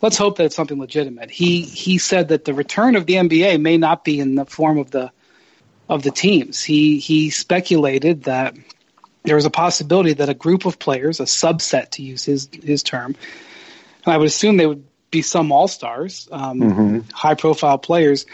let's 0.01 0.17
hope 0.17 0.37
that 0.37 0.45
it's 0.45 0.55
something 0.55 0.79
legitimate. 0.79 1.31
He 1.31 1.61
he 1.61 1.97
said 1.97 2.29
that 2.29 2.45
the 2.45 2.53
return 2.53 2.95
of 2.95 3.05
the 3.05 3.15
NBA 3.15 3.61
may 3.61 3.77
not 3.77 4.03
be 4.03 4.19
in 4.19 4.35
the 4.35 4.45
form 4.45 4.77
of 4.77 4.91
the 4.91 5.11
of 5.89 6.03
the 6.03 6.11
teams. 6.11 6.63
He 6.63 6.99
he 6.99 7.29
speculated 7.29 8.23
that 8.23 8.55
there 9.23 9.35
was 9.35 9.45
a 9.45 9.49
possibility 9.49 10.13
that 10.13 10.29
a 10.29 10.33
group 10.33 10.65
of 10.65 10.79
players, 10.79 11.19
a 11.19 11.23
subset 11.23 11.91
to 11.91 12.03
use 12.03 12.23
his 12.23 12.49
his 12.51 12.83
term, 12.83 13.15
and 14.05 14.13
I 14.13 14.17
would 14.17 14.27
assume 14.27 14.57
they 14.57 14.67
would 14.67 14.85
be 15.09 15.21
some 15.21 15.51
all 15.51 15.67
stars, 15.67 16.27
um, 16.31 16.59
mm-hmm. 16.59 16.99
high 17.13 17.35
profile 17.35 17.77
players 17.77 18.25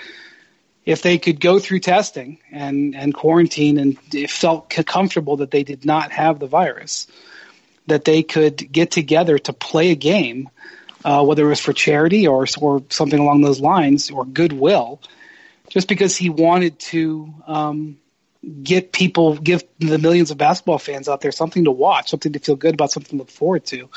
if 0.86 1.02
they 1.02 1.18
could 1.18 1.40
go 1.40 1.60
through 1.60 1.80
testing 1.80 2.40
and, 2.52 2.96
and 2.96 3.14
quarantine 3.14 3.78
and 3.78 3.98
felt 4.30 4.70
comfortable 4.70 5.38
that 5.38 5.52
they 5.52 5.64
did 5.64 5.86
not 5.86 6.12
have 6.12 6.40
the 6.40 6.48
virus, 6.48 7.08
that 7.88 8.06
they 8.06 8.24
could 8.24 8.72
get 8.72 8.92
together 8.92 9.38
to 9.38 9.54
play 9.54 9.92
a 9.92 9.96
game, 9.96 10.50
uh, 11.06 11.24
whether 11.24 11.46
it 11.46 11.50
was 11.50 11.60
for 11.60 11.74
charity 11.74 12.28
or, 12.28 12.46
or 12.60 12.84
something 12.90 13.20
along 13.20 13.42
those 13.42 13.62
lines 13.62 14.12
or 14.12 14.26
goodwill, 14.26 15.02
just 15.70 15.88
because 15.88 16.18
he 16.18 16.30
wanted 16.30 16.78
to 16.80 17.34
um, 17.48 17.98
get 18.62 18.92
people, 18.92 19.38
give 19.38 19.64
the 19.80 19.98
millions 19.98 20.32
of 20.32 20.38
basketball 20.38 20.80
fans 20.80 21.08
out 21.08 21.22
there 21.22 21.32
something 21.32 21.64
to 21.64 21.72
watch, 21.72 22.10
something 22.10 22.34
to 22.34 22.40
feel 22.40 22.58
good 22.58 22.74
about, 22.74 22.92
something 22.92 23.18
to 23.18 23.24
look 23.24 23.32
forward 23.32 23.66
to. 23.66 23.90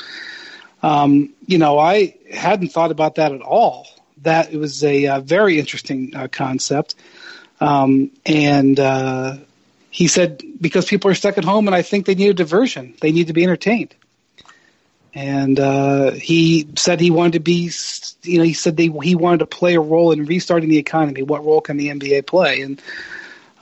Um, 0.81 1.33
you 1.45 1.57
know, 1.57 1.77
I 1.77 2.15
hadn't 2.31 2.69
thought 2.69 2.91
about 2.91 3.15
that 3.15 3.33
at 3.33 3.41
all 3.41 3.87
that 4.23 4.53
it 4.53 4.57
was 4.57 4.83
a 4.83 5.07
uh, 5.07 5.19
very 5.21 5.59
interesting 5.59 6.15
uh, 6.15 6.27
concept. 6.27 6.95
Um, 7.59 8.11
and 8.25 8.79
uh, 8.79 9.37
he 9.89 10.07
said 10.07 10.43
because 10.59 10.85
people 10.85 11.09
are 11.09 11.15
stuck 11.15 11.37
at 11.37 11.43
home, 11.43 11.67
and 11.67 11.75
I 11.75 11.81
think 11.81 12.05
they 12.05 12.15
need 12.15 12.29
a 12.29 12.33
diversion. 12.33 12.95
They 13.01 13.11
need 13.11 13.27
to 13.27 13.33
be 13.33 13.43
entertained. 13.43 13.95
And 15.13 15.59
uh, 15.59 16.11
he 16.11 16.67
said 16.75 16.99
he 16.99 17.09
wanted 17.09 17.33
to 17.33 17.39
be, 17.39 17.71
you 18.21 18.37
know, 18.37 18.43
he 18.43 18.53
said 18.53 18.77
they, 18.77 18.89
he 19.01 19.15
wanted 19.15 19.39
to 19.39 19.47
play 19.47 19.73
a 19.73 19.79
role 19.79 20.11
in 20.11 20.25
restarting 20.25 20.69
the 20.69 20.77
economy. 20.77 21.23
What 21.23 21.43
role 21.43 21.59
can 21.59 21.77
the 21.77 21.87
NBA 21.87 22.27
play? 22.27 22.61
And 22.61 22.79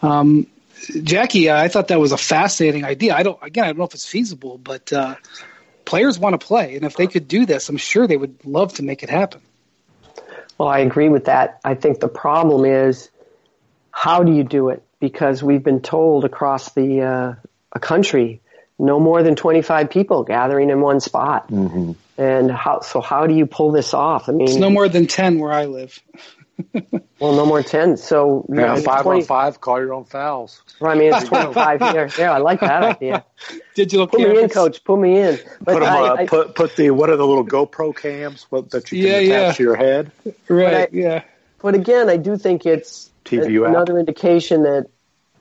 um, 0.01 0.47
Jackie, 1.03 1.49
I 1.49 1.69
thought 1.69 1.87
that 1.87 1.99
was 1.99 2.11
a 2.11 2.17
fascinating 2.17 2.83
idea. 2.83 3.15
I 3.15 3.23
don't, 3.23 3.41
again, 3.41 3.63
I 3.63 3.67
don't 3.67 3.77
know 3.77 3.85
if 3.85 3.93
it's 3.93 4.05
feasible, 4.05 4.57
but 4.57 4.91
uh, 4.91 5.15
players 5.85 6.19
want 6.19 6.39
to 6.39 6.45
play, 6.45 6.75
and 6.75 6.83
if 6.83 6.95
they 6.95 7.07
could 7.07 7.27
do 7.27 7.45
this, 7.45 7.69
I'm 7.69 7.77
sure 7.77 8.05
they 8.05 8.17
would 8.17 8.45
love 8.45 8.73
to 8.73 8.83
make 8.83 9.03
it 9.03 9.09
happen. 9.09 9.41
Well, 10.57 10.69
I 10.69 10.79
agree 10.79 11.09
with 11.09 11.25
that. 11.25 11.59
I 11.63 11.75
think 11.75 11.99
the 11.99 12.07
problem 12.07 12.65
is 12.65 13.09
how 13.91 14.23
do 14.23 14.31
you 14.31 14.43
do 14.43 14.69
it? 14.69 14.83
Because 14.99 15.43
we've 15.43 15.63
been 15.63 15.81
told 15.81 16.25
across 16.25 16.73
the 16.73 17.01
uh, 17.01 17.33
a 17.71 17.79
country 17.79 18.41
no 18.77 18.99
more 18.99 19.23
than 19.23 19.35
25 19.35 19.89
people 19.89 20.23
gathering 20.23 20.69
in 20.69 20.81
one 20.81 20.99
spot. 20.99 21.49
Mm-hmm. 21.49 21.93
And 22.17 22.51
how, 22.51 22.79
so 22.81 23.01
how 23.01 23.27
do 23.27 23.33
you 23.33 23.45
pull 23.45 23.71
this 23.71 23.93
off? 23.93 24.29
I 24.29 24.33
mean, 24.33 24.47
it's 24.47 24.55
no 24.55 24.69
more 24.69 24.87
than 24.87 25.07
10 25.07 25.39
where 25.39 25.51
I 25.51 25.65
live. 25.65 26.01
well, 27.19 27.35
no 27.35 27.45
more 27.45 27.61
10. 27.61 27.97
So, 27.97 28.45
yeah, 28.49 28.75
know, 28.75 28.77
five 28.77 29.03
20, 29.03 29.21
on 29.21 29.25
five, 29.25 29.61
call 29.61 29.79
your 29.79 29.93
own 29.93 30.05
fouls. 30.05 30.61
Right, 30.79 30.95
I 30.95 30.99
mean, 30.99 31.13
it's 31.13 31.23
25 31.27 31.81
here. 31.81 32.09
Yeah, 32.17 32.31
I 32.31 32.37
like 32.37 32.59
that 32.61 32.83
idea. 32.83 33.25
Digital 33.75 34.07
Put 34.07 34.19
cameras. 34.19 34.37
me 34.37 34.43
in, 34.43 34.49
coach. 34.49 34.83
Put 34.83 34.99
me 34.99 35.19
in. 35.19 35.39
But 35.61 35.73
put, 35.73 35.79
them, 35.81 35.93
I, 35.93 35.99
uh, 35.99 36.15
I, 36.15 36.25
put, 36.27 36.55
put 36.55 36.75
the, 36.75 36.91
what 36.91 37.09
are 37.09 37.17
the 37.17 37.27
little 37.27 37.45
GoPro 37.45 37.95
cams 37.95 38.45
that 38.71 38.91
you 38.91 39.03
can 39.03 39.11
yeah, 39.11 39.17
attach 39.17 39.29
yeah. 39.29 39.51
to 39.53 39.63
your 39.63 39.75
head? 39.75 40.11
Right, 40.47 40.73
I, 40.75 40.87
yeah. 40.91 41.23
But 41.61 41.75
again, 41.75 42.09
I 42.09 42.17
do 42.17 42.37
think 42.37 42.65
it's 42.65 43.09
TV 43.25 43.65
another 43.65 43.93
app. 43.93 43.99
indication 43.99 44.63
that 44.63 44.87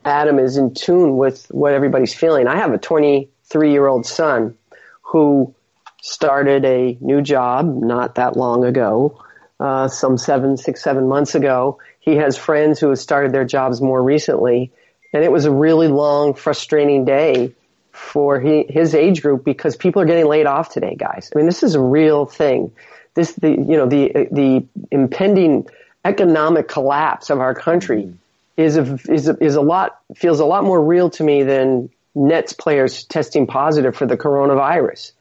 Adam 0.05 0.39
is 0.39 0.57
in 0.57 0.75
tune 0.75 1.17
with 1.17 1.47
what 1.51 1.73
everybody's 1.73 2.15
feeling. 2.15 2.47
I 2.47 2.57
have 2.57 2.73
a 2.73 2.79
23 2.79 3.71
year 3.71 3.87
old 3.87 4.07
son 4.07 4.57
who 5.03 5.55
started 6.03 6.65
a 6.65 6.99
new 7.01 7.23
job 7.23 7.67
not 7.67 8.17
that 8.17 8.37
long 8.37 8.65
ago 8.65 9.23
uh, 9.61 9.89
some 9.89 10.19
seven, 10.19 10.57
six, 10.57 10.83
seven 10.83 11.09
months 11.09 11.35
ago. 11.35 11.79
He 12.01 12.17
has 12.17 12.37
friends 12.37 12.81
who 12.81 12.89
have 12.89 12.99
started 12.99 13.33
their 13.33 13.45
jobs 13.45 13.81
more 13.81 14.03
recently, 14.03 14.73
and 15.13 15.25
it 15.25 15.33
was 15.33 15.45
a 15.45 15.51
really 15.51 15.89
long, 15.89 16.35
frustrating 16.35 17.05
day 17.05 17.55
for 17.93 18.41
he, 18.41 18.67
his 18.69 18.95
age 18.95 19.23
group 19.23 19.45
because 19.45 19.77
people 19.77 20.03
are 20.03 20.07
getting 20.07 20.27
laid 20.27 20.47
off 20.47 20.71
today, 20.71 20.97
guys. 20.97 21.31
I 21.33 21.39
mean, 21.39 21.47
this 21.47 21.63
is 21.63 21.77
a 21.77 21.81
real 21.81 22.27
thing. 22.27 22.73
This, 23.15 23.33
the, 23.33 23.51
you 23.51 23.77
know, 23.77 23.87
the, 23.87 24.29
the 24.33 24.67
impending 24.91 25.69
economic 26.05 26.69
collapse 26.69 27.31
of 27.31 27.39
our 27.39 27.55
country 27.55 28.13
is 28.57 28.77
a, 28.77 28.99
is 29.09 29.29
a, 29.29 29.37
is 29.43 29.55
a 29.55 29.61
lot 29.61 30.01
feels 30.17 30.41
a 30.41 30.45
lot 30.45 30.65
more 30.65 30.83
real 30.83 31.11
to 31.11 31.25
me 31.25 31.43
than 31.45 31.91
Nets 32.15 32.53
players 32.53 33.05
testing 33.05 33.47
positive 33.47 33.97
for 33.97 34.07
the 34.07 34.17
coronavirus. 34.17 35.13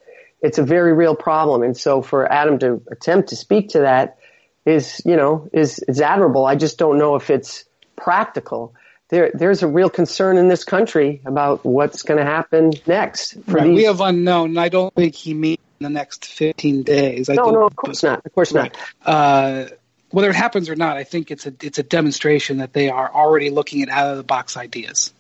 It's 0.42 0.58
a 0.58 0.64
very 0.64 0.94
real 0.94 1.16
problem, 1.16 1.64
and 1.64 1.78
so 1.78 2.02
for 2.02 2.30
Adam 2.32 2.60
to 2.60 2.82
attempt 2.92 3.30
to 3.30 3.36
speak 3.36 3.70
to 3.70 3.80
that 3.80 4.18
is 4.66 5.02
you 5.06 5.16
know 5.16 5.50
is 5.54 5.80
is 5.88 6.02
admirable. 6.02 6.46
I 6.46 6.56
just 6.56 6.78
don't 6.78 6.98
know 6.98 7.16
if 7.16 7.30
it's 7.30 7.66
practical. 7.96 8.74
There, 9.10 9.32
there's 9.34 9.62
a 9.62 9.68
real 9.68 9.90
concern 9.90 10.38
in 10.38 10.48
this 10.48 10.64
country 10.64 11.22
about 11.26 11.64
what's 11.64 12.02
going 12.02 12.18
to 12.18 12.26
happen 12.26 12.72
next. 12.88 13.38
Right. 13.46 13.68
We 13.68 13.84
have 13.84 14.02
unknown, 14.02 14.52
and 14.52 14.60
I 14.60 14.70
don't 14.70 14.94
think 14.96 15.14
he 15.14 15.36
means 15.36 15.60
in 15.80 15.84
the 15.84 15.90
next 15.90 16.26
15 16.26 16.84
days. 16.84 17.30
I 17.30 17.36
no, 17.36 17.52
no, 17.52 17.66
of 17.66 17.76
course 17.76 18.02
not. 18.02 18.26
Of 18.26 18.34
course 18.34 18.52
right. 18.54 18.76
not. 19.06 19.14
Uh, 19.14 19.68
whether 20.10 20.30
it 20.30 20.36
happens 20.36 20.70
or 20.70 20.76
not, 20.76 20.98
I 20.98 21.04
think 21.04 21.32
it's 21.32 21.46
a 21.46 21.54
it's 21.62 21.80
a 21.80 21.84
demonstration 21.84 22.58
that 22.58 22.74
they 22.74 22.90
are 22.90 23.12
already 23.12 23.50
looking 23.50 23.84
at 23.84 23.90
out 23.90 24.12
of 24.12 24.18
the 24.18 24.24
box 24.24 24.58
ideas. 24.58 25.14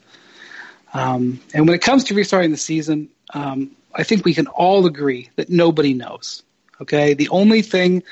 Um, 0.93 1.41
and 1.53 1.67
when 1.67 1.75
it 1.75 1.81
comes 1.81 2.05
to 2.05 2.13
restarting 2.13 2.51
the 2.51 2.57
season, 2.57 3.09
um, 3.33 3.71
I 3.93 4.03
think 4.03 4.25
we 4.25 4.33
can 4.33 4.47
all 4.47 4.85
agree 4.85 5.29
that 5.35 5.49
nobody 5.49 5.93
knows. 5.93 6.43
Okay, 6.81 7.13
the 7.15 7.29
only 7.29 7.61
thing 7.61 8.03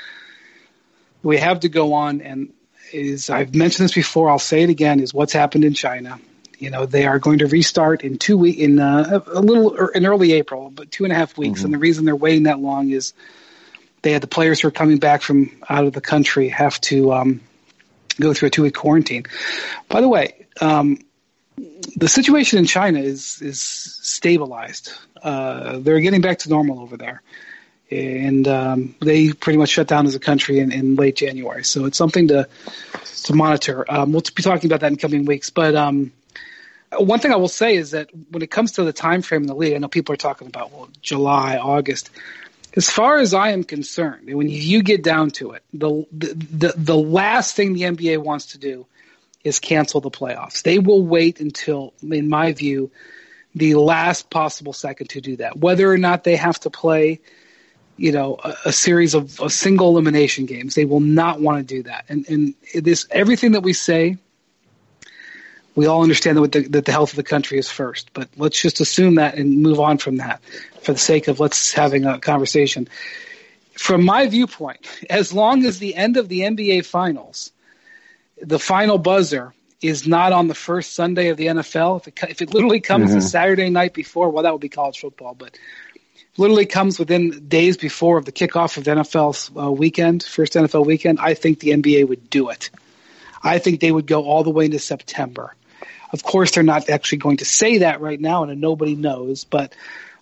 we 1.22 1.38
have 1.38 1.60
to 1.60 1.68
go 1.68 1.94
on 1.94 2.20
and 2.20 2.52
is 2.92 3.30
I've 3.30 3.54
mentioned 3.54 3.84
this 3.84 3.94
before. 3.94 4.30
I'll 4.30 4.38
say 4.38 4.62
it 4.62 4.70
again: 4.70 5.00
is 5.00 5.14
what's 5.14 5.32
happened 5.32 5.64
in 5.64 5.74
China. 5.74 6.20
You 6.58 6.70
know, 6.70 6.86
they 6.86 7.06
are 7.06 7.18
going 7.18 7.38
to 7.38 7.46
restart 7.46 8.02
in 8.02 8.18
two 8.18 8.38
weeks, 8.38 8.60
in 8.60 8.78
uh, 8.78 9.20
a 9.26 9.40
little 9.40 9.74
er, 9.74 9.88
in 9.88 10.06
early 10.06 10.32
April, 10.32 10.70
but 10.70 10.90
two 10.90 11.04
and 11.04 11.12
a 11.12 11.16
half 11.16 11.36
weeks. 11.36 11.58
Mm-hmm. 11.58 11.66
And 11.66 11.74
the 11.74 11.78
reason 11.78 12.04
they're 12.04 12.14
waiting 12.14 12.44
that 12.44 12.60
long 12.60 12.90
is 12.90 13.14
they 14.02 14.12
had 14.12 14.22
the 14.22 14.28
players 14.28 14.60
who 14.60 14.68
are 14.68 14.72
coming 14.72 14.98
back 14.98 15.22
from 15.22 15.50
out 15.68 15.84
of 15.84 15.92
the 15.92 16.00
country 16.00 16.48
have 16.50 16.80
to 16.82 17.12
um, 17.12 17.40
go 18.20 18.32
through 18.32 18.48
a 18.48 18.50
two 18.50 18.62
week 18.62 18.74
quarantine. 18.74 19.24
By 19.88 20.00
the 20.00 20.08
way, 20.08 20.46
um, 20.60 20.98
the 21.96 22.08
situation 22.08 22.58
in 22.58 22.66
China 22.66 23.00
is 23.00 23.40
is 23.42 23.60
stabilized. 23.60 24.92
Uh, 25.22 25.78
they're 25.78 26.00
getting 26.00 26.20
back 26.20 26.40
to 26.40 26.48
normal 26.48 26.80
over 26.80 26.96
there, 26.96 27.22
and 27.92 28.48
um, 28.48 28.94
they 29.00 29.32
pretty 29.32 29.58
much 29.58 29.68
shut 29.68 29.88
down 29.88 30.06
as 30.06 30.14
a 30.14 30.20
country 30.20 30.58
in, 30.58 30.72
in 30.72 30.96
late 30.96 31.16
January. 31.16 31.64
So 31.64 31.84
it's 31.84 31.98
something 31.98 32.28
to 32.28 32.48
to 33.24 33.34
monitor. 33.34 33.84
Um, 33.88 34.12
we'll 34.12 34.22
be 34.34 34.42
talking 34.42 34.68
about 34.68 34.80
that 34.80 34.92
in 34.92 34.96
coming 34.96 35.24
weeks. 35.24 35.50
But 35.50 35.74
um, 35.74 36.12
one 36.96 37.18
thing 37.18 37.32
I 37.32 37.36
will 37.36 37.48
say 37.48 37.76
is 37.76 37.92
that 37.92 38.10
when 38.30 38.42
it 38.42 38.50
comes 38.50 38.72
to 38.72 38.84
the 38.84 38.92
time 38.92 39.22
frame 39.22 39.42
in 39.42 39.46
the 39.46 39.54
league, 39.54 39.74
I 39.74 39.78
know 39.78 39.88
people 39.88 40.12
are 40.12 40.16
talking 40.18 40.48
about 40.48 40.72
well 40.72 40.88
July, 41.00 41.58
August 41.58 42.10
as 42.74 42.88
far 42.88 43.18
as 43.18 43.34
I 43.34 43.50
am 43.50 43.64
concerned, 43.64 44.32
when 44.32 44.48
you 44.48 44.82
get 44.82 45.02
down 45.02 45.30
to 45.32 45.52
it, 45.52 45.62
the, 45.72 46.06
the 46.10 46.72
the 46.76 46.96
last 46.96 47.54
thing 47.54 47.74
the 47.74 47.82
NBA 47.82 48.18
wants 48.18 48.46
to 48.46 48.58
do 48.58 48.86
is 49.44 49.58
cancel 49.60 50.00
the 50.00 50.10
playoffs. 50.10 50.62
They 50.62 50.78
will 50.78 51.04
wait 51.04 51.40
until, 51.40 51.92
in 52.02 52.28
my 52.28 52.52
view, 52.52 52.90
the 53.54 53.74
last 53.74 54.30
possible 54.30 54.72
second 54.72 55.10
to 55.10 55.20
do 55.20 55.36
that. 55.36 55.58
Whether 55.58 55.90
or 55.90 55.98
not 55.98 56.24
they 56.24 56.36
have 56.36 56.58
to 56.60 56.70
play, 56.70 57.20
you 57.96 58.12
know, 58.12 58.38
a, 58.42 58.54
a 58.66 58.72
series 58.72 59.14
of 59.14 59.38
a 59.40 59.50
single 59.50 59.88
elimination 59.88 60.46
games, 60.46 60.74
they 60.74 60.84
will 60.84 61.00
not 61.00 61.40
want 61.40 61.58
to 61.58 61.74
do 61.74 61.82
that. 61.84 62.04
And 62.08 62.28
and 62.28 62.54
this 62.74 63.06
everything 63.10 63.52
that 63.52 63.62
we 63.62 63.72
say 63.72 64.16
we 65.74 65.86
all 65.86 66.02
understand 66.02 66.36
that 66.36 66.52
the, 66.52 66.68
that 66.68 66.84
the 66.84 66.92
health 66.92 67.10
of 67.10 67.16
the 67.16 67.22
country 67.22 67.58
is 67.58 67.70
first, 67.70 68.12
but 68.12 68.28
let's 68.36 68.60
just 68.60 68.80
assume 68.80 69.14
that 69.16 69.36
and 69.36 69.62
move 69.62 69.80
on 69.80 69.98
from 69.98 70.16
that 70.16 70.42
for 70.82 70.92
the 70.92 70.98
sake 70.98 71.28
of 71.28 71.40
let's 71.40 71.72
having 71.72 72.04
a 72.04 72.18
conversation. 72.18 72.88
From 73.72 74.04
my 74.04 74.26
viewpoint, 74.26 74.86
as 75.10 75.32
long 75.32 75.64
as 75.64 75.78
the 75.78 75.94
end 75.94 76.16
of 76.16 76.28
the 76.28 76.40
NBA 76.40 76.84
finals, 76.84 77.52
the 78.40 78.58
final 78.58 78.98
buzzer 78.98 79.54
is 79.80 80.06
not 80.06 80.32
on 80.32 80.46
the 80.46 80.54
first 80.54 80.94
Sunday 80.94 81.28
of 81.28 81.36
the 81.36 81.46
NFL, 81.46 82.00
if 82.00 82.08
it, 82.08 82.30
if 82.30 82.42
it 82.42 82.54
literally 82.54 82.80
comes 82.80 83.06
mm-hmm. 83.06 83.16
the 83.16 83.20
Saturday 83.20 83.68
night 83.68 83.94
before, 83.94 84.30
well, 84.30 84.44
that 84.44 84.52
would 84.52 84.60
be 84.60 84.68
college 84.68 85.00
football, 85.00 85.34
but 85.34 85.58
literally 86.36 86.66
comes 86.66 86.98
within 86.98 87.48
days 87.48 87.76
before 87.76 88.18
of 88.18 88.24
the 88.24 88.32
kickoff 88.32 88.76
of 88.76 88.84
the 88.84 88.90
NFL 88.92 89.62
uh, 89.62 89.70
weekend, 89.70 90.22
first 90.22 90.54
NFL 90.54 90.86
weekend, 90.86 91.18
I 91.20 91.34
think 91.34 91.60
the 91.60 91.70
NBA 91.70 92.08
would 92.08 92.30
do 92.30 92.50
it. 92.50 92.70
I 93.42 93.58
think 93.58 93.80
they 93.80 93.92
would 93.92 94.06
go 94.06 94.24
all 94.24 94.44
the 94.44 94.50
way 94.50 94.66
into 94.66 94.78
September. 94.78 95.54
Of 96.12 96.22
course, 96.22 96.52
they're 96.52 96.62
not 96.62 96.88
actually 96.88 97.18
going 97.18 97.38
to 97.38 97.44
say 97.44 97.78
that 97.78 98.00
right 98.00 98.20
now, 98.20 98.44
and 98.44 98.60
nobody 98.60 98.94
knows. 98.94 99.44
But 99.44 99.74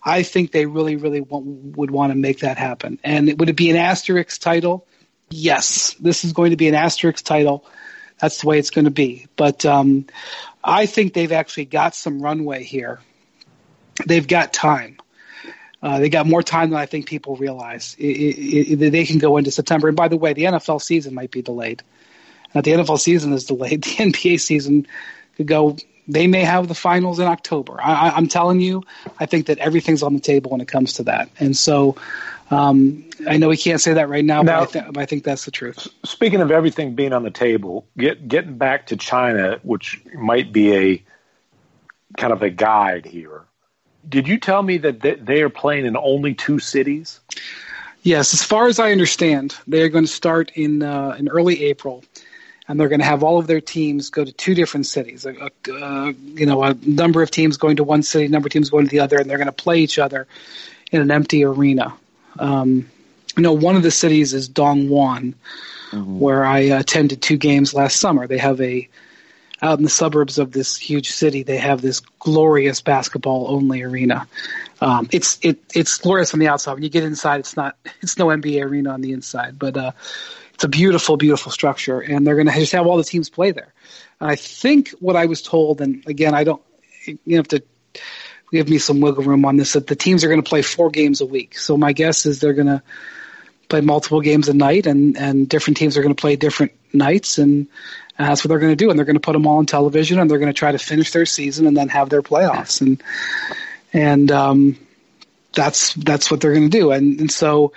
I 0.03 0.23
think 0.23 0.51
they 0.51 0.65
really, 0.65 0.95
really 0.95 1.21
want, 1.21 1.45
would 1.77 1.91
want 1.91 2.11
to 2.11 2.17
make 2.17 2.39
that 2.39 2.57
happen. 2.57 2.99
And 3.03 3.39
would 3.39 3.49
it 3.49 3.55
be 3.55 3.69
an 3.69 3.75
asterisk 3.75 4.41
title? 4.41 4.87
Yes, 5.29 5.93
this 5.95 6.23
is 6.23 6.33
going 6.33 6.51
to 6.51 6.57
be 6.57 6.67
an 6.67 6.75
asterisk 6.75 7.23
title. 7.23 7.65
That's 8.19 8.41
the 8.41 8.47
way 8.47 8.59
it's 8.59 8.69
going 8.69 8.85
to 8.85 8.91
be. 8.91 9.27
But 9.35 9.65
um, 9.65 10.07
I 10.63 10.85
think 10.85 11.13
they've 11.13 11.31
actually 11.31 11.65
got 11.65 11.95
some 11.95 12.21
runway 12.21 12.63
here. 12.63 12.99
They've 14.05 14.27
got 14.27 14.53
time. 14.53 14.97
Uh, 15.81 15.99
they 15.99 16.09
got 16.09 16.27
more 16.27 16.43
time 16.43 16.69
than 16.69 16.79
I 16.79 16.85
think 16.85 17.07
people 17.07 17.35
realize. 17.37 17.95
It, 17.97 18.05
it, 18.05 18.81
it, 18.81 18.91
they 18.91 19.05
can 19.05 19.17
go 19.17 19.37
into 19.37 19.49
September. 19.51 19.87
And 19.87 19.97
by 19.97 20.07
the 20.07 20.17
way, 20.17 20.33
the 20.33 20.43
NFL 20.43 20.81
season 20.81 21.15
might 21.15 21.31
be 21.31 21.41
delayed. 21.41 21.81
Now, 22.53 22.61
the 22.61 22.71
NFL 22.71 22.99
season 22.99 23.33
is 23.33 23.45
delayed. 23.45 23.83
The 23.97 24.03
NBA 24.11 24.39
season 24.39 24.87
could 25.37 25.47
go. 25.47 25.77
They 26.07 26.27
may 26.27 26.41
have 26.41 26.67
the 26.67 26.75
finals 26.75 27.19
in 27.19 27.27
October. 27.27 27.79
I, 27.81 28.17
am 28.17 28.27
telling 28.27 28.59
you, 28.59 28.83
I 29.19 29.25
think 29.25 29.47
that 29.47 29.59
everything's 29.59 30.03
on 30.03 30.13
the 30.13 30.19
table 30.19 30.51
when 30.51 30.61
it 30.61 30.67
comes 30.67 30.93
to 30.93 31.03
that. 31.03 31.29
And 31.39 31.55
so, 31.55 31.95
um, 32.49 33.05
I 33.27 33.37
know 33.37 33.47
we 33.47 33.57
can't 33.57 33.79
say 33.79 33.93
that 33.93 34.09
right 34.09 34.25
now, 34.25 34.41
now 34.41 34.65
but, 34.65 34.69
I 34.69 34.71
th- 34.71 34.93
but, 34.93 35.01
I 35.01 35.05
think 35.05 35.23
that's 35.23 35.45
the 35.45 35.51
truth. 35.51 35.87
Speaking 36.03 36.41
of 36.41 36.51
everything 36.51 36.95
being 36.95 37.13
on 37.13 37.23
the 37.23 37.31
table, 37.31 37.87
get, 37.97 38.27
getting 38.27 38.57
back 38.57 38.87
to 38.87 38.97
China, 38.97 39.59
which 39.63 40.01
might 40.13 40.51
be 40.51 40.75
a 40.75 41.03
kind 42.17 42.33
of 42.33 42.41
a 42.41 42.49
guide 42.49 43.05
here. 43.05 43.43
Did 44.07 44.27
you 44.27 44.37
tell 44.37 44.61
me 44.61 44.77
that 44.79 45.01
they 45.01 45.41
are 45.41 45.49
playing 45.49 45.85
in 45.85 45.95
only 45.95 46.33
two 46.33 46.59
cities? 46.59 47.19
Yes, 48.03 48.33
as 48.33 48.43
far 48.43 48.67
as 48.67 48.79
I 48.79 48.91
understand, 48.91 49.55
they 49.67 49.83
are 49.83 49.89
going 49.89 50.05
to 50.05 50.11
start 50.11 50.51
in 50.55 50.81
uh, 50.81 51.15
in 51.19 51.27
early 51.29 51.65
April 51.65 52.03
and 52.71 52.79
they're 52.79 52.87
going 52.87 53.01
to 53.01 53.05
have 53.05 53.21
all 53.21 53.37
of 53.37 53.47
their 53.47 53.59
teams 53.59 54.09
go 54.09 54.23
to 54.23 54.31
two 54.31 54.55
different 54.55 54.85
cities. 54.85 55.25
A, 55.25 55.33
a, 55.71 56.13
you 56.13 56.45
know, 56.45 56.63
a 56.63 56.73
number 56.85 57.21
of 57.21 57.29
teams 57.29 57.57
going 57.57 57.75
to 57.75 57.83
one 57.83 58.01
city, 58.01 58.27
a 58.27 58.29
number 58.29 58.47
of 58.47 58.53
teams 58.53 58.69
going 58.69 58.85
to 58.85 58.89
the 58.89 59.01
other, 59.01 59.17
and 59.17 59.29
they're 59.29 59.37
going 59.37 59.47
to 59.47 59.51
play 59.51 59.79
each 59.79 59.99
other 59.99 60.25
in 60.89 61.01
an 61.01 61.11
empty 61.11 61.43
arena. 61.43 61.93
Um, 62.39 62.89
you 63.35 63.43
know, 63.43 63.51
one 63.51 63.75
of 63.75 63.83
the 63.83 63.91
cities 63.91 64.33
is 64.33 64.47
Dongguan, 64.47 65.33
mm-hmm. 65.91 66.19
where 66.19 66.45
I 66.45 66.59
attended 66.59 67.21
two 67.21 67.35
games 67.35 67.73
last 67.73 67.99
summer. 67.99 68.25
They 68.25 68.37
have 68.37 68.61
a 68.61 68.87
out 69.61 69.77
in 69.77 69.83
the 69.83 69.89
suburbs 69.89 70.39
of 70.39 70.51
this 70.51 70.77
huge 70.77 71.11
city. 71.11 71.43
They 71.43 71.57
have 71.57 71.81
this 71.81 71.99
glorious 72.19 72.81
basketball 72.81 73.47
only 73.49 73.83
arena. 73.83 74.27
Um, 74.79 75.07
it's 75.11 75.37
it 75.41 75.59
it's 75.75 75.97
glorious 75.97 76.33
on 76.33 76.39
the 76.39 76.47
outside. 76.47 76.73
When 76.73 76.83
you 76.83 76.89
get 76.89 77.03
inside, 77.03 77.41
it's 77.41 77.55
not 77.55 77.77
it's 78.01 78.17
no 78.17 78.27
NBA 78.27 78.63
arena 78.63 78.91
on 78.91 79.01
the 79.01 79.11
inside, 79.11 79.59
but 79.59 79.77
uh, 79.77 79.91
it's 80.61 80.63
a 80.63 80.69
beautiful, 80.69 81.17
beautiful 81.17 81.51
structure, 81.51 81.99
and 81.99 82.25
they're 82.25 82.35
going 82.35 82.47
to 82.47 82.53
just 82.53 82.71
have 82.73 82.87
all 82.87 82.97
the 82.97 83.03
teams 83.03 83.29
play 83.29 83.51
there. 83.51 83.73
And 84.19 84.29
I 84.29 84.35
think 84.35 84.89
what 84.99 85.15
I 85.15 85.25
was 85.25 85.41
told, 85.41 85.81
and 85.81 86.05
again, 86.07 86.35
I 86.35 86.43
don't, 86.43 86.61
you 87.25 87.37
have 87.37 87.47
to 87.47 87.63
give 88.51 88.69
me 88.69 88.77
some 88.77 88.99
wiggle 88.99 89.23
room 89.23 89.45
on 89.45 89.57
this, 89.57 89.73
that 89.73 89.87
the 89.87 89.95
teams 89.95 90.23
are 90.23 90.27
going 90.27 90.41
to 90.41 90.47
play 90.47 90.61
four 90.61 90.91
games 90.91 91.21
a 91.21 91.25
week. 91.25 91.57
So 91.57 91.77
my 91.77 91.93
guess 91.93 92.25
is 92.25 92.39
they're 92.39 92.53
going 92.53 92.67
to 92.67 92.83
play 93.69 93.81
multiple 93.81 94.21
games 94.21 94.49
a 94.49 94.53
night, 94.53 94.85
and 94.85 95.17
and 95.17 95.47
different 95.49 95.77
teams 95.77 95.97
are 95.97 96.01
going 96.01 96.13
to 96.13 96.21
play 96.21 96.35
different 96.35 96.73
nights, 96.93 97.37
and, 97.37 97.67
and 98.17 98.27
that's 98.27 98.43
what 98.43 98.49
they're 98.49 98.59
going 98.59 98.71
to 98.71 98.75
do. 98.75 98.89
And 98.89 98.99
they're 98.99 99.05
going 99.05 99.15
to 99.15 99.21
put 99.21 99.33
them 99.33 99.47
all 99.47 99.57
on 99.57 99.65
television, 99.65 100.19
and 100.19 100.29
they're 100.29 100.39
going 100.39 100.51
to 100.51 100.57
try 100.57 100.71
to 100.71 100.79
finish 100.79 101.11
their 101.11 101.25
season 101.25 101.67
and 101.67 101.75
then 101.75 101.89
have 101.89 102.09
their 102.09 102.21
playoffs, 102.21 102.81
and 102.81 103.01
and 103.93 104.31
um, 104.31 104.77
that's 105.53 105.93
that's 105.93 106.29
what 106.31 106.41
they're 106.41 106.53
going 106.53 106.69
to 106.69 106.77
do. 106.77 106.91
And 106.91 107.19
and 107.19 107.31
so 107.31 107.73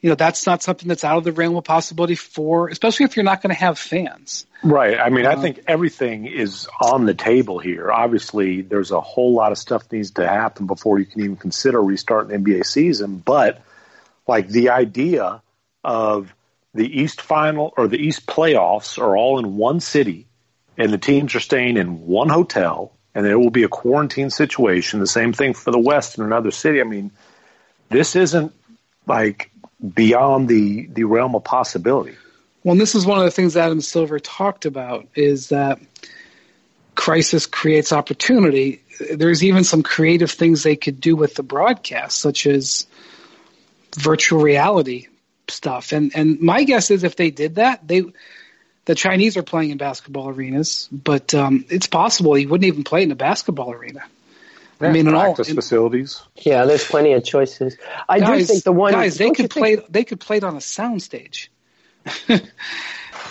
you 0.00 0.08
know 0.08 0.14
that's 0.14 0.46
not 0.46 0.62
something 0.62 0.88
that's 0.88 1.04
out 1.04 1.18
of 1.18 1.24
the 1.24 1.32
realm 1.32 1.56
of 1.56 1.64
possibility 1.64 2.14
for 2.14 2.68
especially 2.68 3.04
if 3.04 3.16
you're 3.16 3.24
not 3.24 3.42
going 3.42 3.54
to 3.54 3.60
have 3.60 3.78
fans 3.78 4.46
right 4.62 4.98
i 4.98 5.10
mean 5.10 5.26
uh, 5.26 5.30
i 5.30 5.36
think 5.36 5.60
everything 5.66 6.26
is 6.26 6.68
on 6.80 7.06
the 7.06 7.14
table 7.14 7.58
here 7.58 7.90
obviously 7.90 8.62
there's 8.62 8.90
a 8.90 9.00
whole 9.00 9.34
lot 9.34 9.52
of 9.52 9.58
stuff 9.58 9.90
needs 9.92 10.12
to 10.12 10.26
happen 10.26 10.66
before 10.66 10.98
you 10.98 11.06
can 11.06 11.20
even 11.20 11.36
consider 11.36 11.82
restarting 11.82 12.42
the 12.42 12.52
nba 12.52 12.64
season 12.64 13.18
but 13.18 13.62
like 14.26 14.48
the 14.48 14.70
idea 14.70 15.42
of 15.84 16.32
the 16.74 17.00
east 17.00 17.20
final 17.20 17.72
or 17.76 17.88
the 17.88 17.98
east 17.98 18.26
playoffs 18.26 18.98
are 18.98 19.16
all 19.16 19.38
in 19.38 19.56
one 19.56 19.80
city 19.80 20.26
and 20.78 20.92
the 20.92 20.98
teams 20.98 21.34
are 21.34 21.40
staying 21.40 21.76
in 21.76 22.06
one 22.06 22.28
hotel 22.28 22.92
and 23.14 23.26
there 23.26 23.38
will 23.38 23.50
be 23.50 23.64
a 23.64 23.68
quarantine 23.68 24.30
situation 24.30 25.00
the 25.00 25.06
same 25.06 25.32
thing 25.32 25.52
for 25.52 25.70
the 25.70 25.78
west 25.78 26.18
in 26.18 26.24
another 26.24 26.50
city 26.50 26.80
i 26.80 26.84
mean 26.84 27.10
this 27.88 28.14
isn't 28.14 28.52
like 29.06 29.50
beyond 29.94 30.48
the 30.48 30.86
the 30.86 31.04
realm 31.04 31.34
of 31.34 31.44
possibility. 31.44 32.16
Well, 32.64 32.72
and 32.72 32.80
this 32.80 32.94
is 32.94 33.06
one 33.06 33.18
of 33.18 33.24
the 33.24 33.30
things 33.30 33.56
Adam 33.56 33.80
Silver 33.80 34.18
talked 34.18 34.66
about 34.66 35.08
is 35.14 35.48
that 35.48 35.78
crisis 36.94 37.46
creates 37.46 37.92
opportunity. 37.92 38.82
There's 39.14 39.42
even 39.42 39.64
some 39.64 39.82
creative 39.82 40.30
things 40.30 40.62
they 40.62 40.76
could 40.76 41.00
do 41.00 41.16
with 41.16 41.34
the 41.34 41.42
broadcast, 41.42 42.18
such 42.18 42.46
as 42.46 42.86
virtual 43.96 44.42
reality 44.42 45.08
stuff. 45.50 45.92
And 45.92 46.12
and 46.14 46.40
my 46.40 46.64
guess 46.64 46.90
is 46.90 47.04
if 47.04 47.16
they 47.16 47.30
did 47.30 47.56
that, 47.56 47.86
they 47.86 48.04
The 48.86 48.94
Chinese 48.94 49.36
are 49.36 49.42
playing 49.42 49.70
in 49.70 49.78
basketball 49.78 50.28
arenas, 50.28 50.88
but 50.90 51.34
um, 51.34 51.64
it's 51.68 51.86
possible 51.86 52.34
he 52.34 52.46
wouldn't 52.46 52.66
even 52.66 52.84
play 52.84 53.02
in 53.02 53.10
a 53.10 53.16
basketball 53.16 53.72
arena. 53.72 54.02
Yeah, 54.80 54.88
I 54.88 54.92
mean, 54.92 55.06
in 55.06 55.12
practice 55.12 55.48
all, 55.48 55.50
in, 55.50 55.56
facilities. 55.56 56.22
Yeah, 56.36 56.64
there's 56.64 56.86
plenty 56.86 57.12
of 57.12 57.22
choices. 57.22 57.76
I 58.08 58.20
guys, 58.20 58.46
do 58.46 58.52
think 58.54 58.64
the 58.64 58.72
one 58.72 58.92
guys 58.92 59.18
they 59.18 59.30
could 59.30 59.50
play. 59.50 59.76
They 59.88 60.04
could 60.04 60.20
play 60.20 60.38
it 60.38 60.44
on 60.44 60.54
a 60.54 60.60
soundstage. 60.60 61.48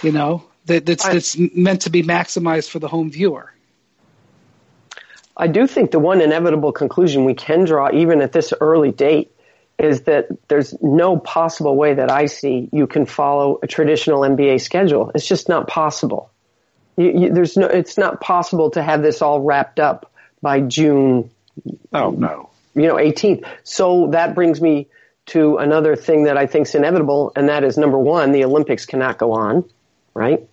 you 0.03 0.11
know 0.11 0.45
that 0.65 0.85
that's, 0.85 1.05
I, 1.05 1.13
that's 1.13 1.37
meant 1.37 1.81
to 1.81 1.89
be 1.89 2.03
maximized 2.03 2.69
for 2.69 2.79
the 2.79 2.87
home 2.87 3.11
viewer. 3.11 3.51
I 5.35 5.47
do 5.47 5.67
think 5.67 5.91
the 5.91 5.99
one 5.99 6.21
inevitable 6.21 6.73
conclusion 6.73 7.23
we 7.23 7.33
can 7.33 7.63
draw, 7.63 7.89
even 7.93 8.21
at 8.21 8.33
this 8.33 8.53
early 8.59 8.91
date, 8.91 9.31
is 9.79 10.01
that 10.01 10.27
there's 10.47 10.75
no 10.81 11.17
possible 11.17 11.75
way 11.75 11.93
that 11.93 12.11
I 12.11 12.25
see 12.25 12.69
you 12.71 12.87
can 12.87 13.05
follow 13.05 13.59
a 13.63 13.67
traditional 13.67 14.21
NBA 14.21 14.61
schedule. 14.61 15.11
It's 15.15 15.27
just 15.27 15.49
not 15.49 15.67
possible. 15.67 16.31
You, 16.97 17.11
you, 17.11 17.33
there's 17.33 17.55
no, 17.55 17.67
it's 17.67 17.97
not 17.97 18.21
possible 18.21 18.71
to 18.71 18.83
have 18.83 19.01
this 19.01 19.21
all 19.21 19.41
wrapped 19.41 19.79
up 19.79 20.11
by 20.41 20.61
June. 20.61 21.31
Oh 21.93 22.11
no. 22.11 22.49
You 22.75 22.87
know, 22.87 22.95
18th. 22.95 23.45
So 23.63 24.07
that 24.11 24.35
brings 24.35 24.61
me 24.61 24.87
to 25.27 25.57
another 25.57 25.95
thing 25.95 26.23
that 26.23 26.37
I 26.37 26.47
think 26.47 26.67
is 26.67 26.75
inevitable, 26.75 27.31
and 27.35 27.49
that 27.49 27.63
is 27.63 27.77
number 27.77 27.99
one, 27.99 28.31
the 28.31 28.45
Olympics 28.45 28.85
cannot 28.85 29.17
go 29.17 29.33
on, 29.33 29.69
right? 30.13 30.47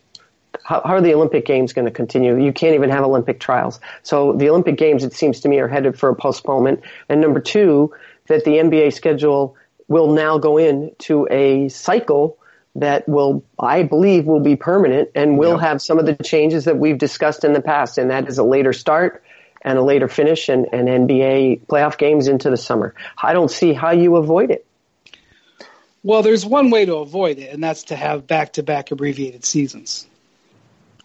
how, 0.64 0.82
how 0.84 0.94
are 0.94 1.00
the 1.00 1.14
Olympic 1.14 1.46
Games 1.46 1.72
going 1.72 1.84
to 1.84 1.90
continue? 1.90 2.42
You 2.42 2.52
can't 2.52 2.74
even 2.74 2.90
have 2.90 3.04
Olympic 3.04 3.40
trials. 3.40 3.80
So 4.02 4.32
the 4.32 4.50
Olympic 4.50 4.76
Games, 4.76 5.04
it 5.04 5.12
seems 5.12 5.40
to 5.40 5.48
me, 5.48 5.58
are 5.58 5.68
headed 5.68 5.98
for 5.98 6.08
a 6.08 6.14
postponement. 6.14 6.82
And 7.08 7.20
number 7.20 7.40
two, 7.40 7.94
that 8.26 8.44
the 8.44 8.52
NBA 8.52 8.92
schedule 8.92 9.56
will 9.88 10.12
now 10.12 10.38
go 10.38 10.58
into 10.58 11.26
a 11.30 11.68
cycle 11.68 12.38
that 12.74 13.08
will, 13.08 13.42
I 13.58 13.82
believe, 13.82 14.26
will 14.26 14.40
be 14.40 14.56
permanent 14.56 15.10
and 15.14 15.38
will 15.38 15.56
have 15.56 15.80
some 15.80 15.98
of 15.98 16.06
the 16.06 16.14
changes 16.14 16.64
that 16.64 16.76
we've 16.76 16.98
discussed 16.98 17.44
in 17.44 17.52
the 17.52 17.62
past, 17.62 17.96
and 17.98 18.10
that 18.10 18.28
is 18.28 18.38
a 18.38 18.44
later 18.44 18.72
start 18.72 19.22
and 19.62 19.78
a 19.78 19.82
later 19.82 20.08
finish 20.08 20.48
and, 20.48 20.66
and 20.72 20.86
NBA 20.86 21.66
playoff 21.66 21.96
games 21.98 22.28
into 22.28 22.50
the 22.50 22.56
summer. 22.56 22.94
I 23.20 23.32
don't 23.32 23.50
see 23.50 23.72
how 23.72 23.90
you 23.92 24.16
avoid 24.16 24.50
it. 24.50 24.66
Well, 26.02 26.22
there's 26.22 26.46
one 26.46 26.70
way 26.70 26.84
to 26.84 26.96
avoid 26.96 27.38
it, 27.38 27.52
and 27.52 27.64
that's 27.64 27.84
to 27.84 27.96
have 27.96 28.26
back-to-back 28.26 28.90
abbreviated 28.90 29.44
seasons. 29.44 30.06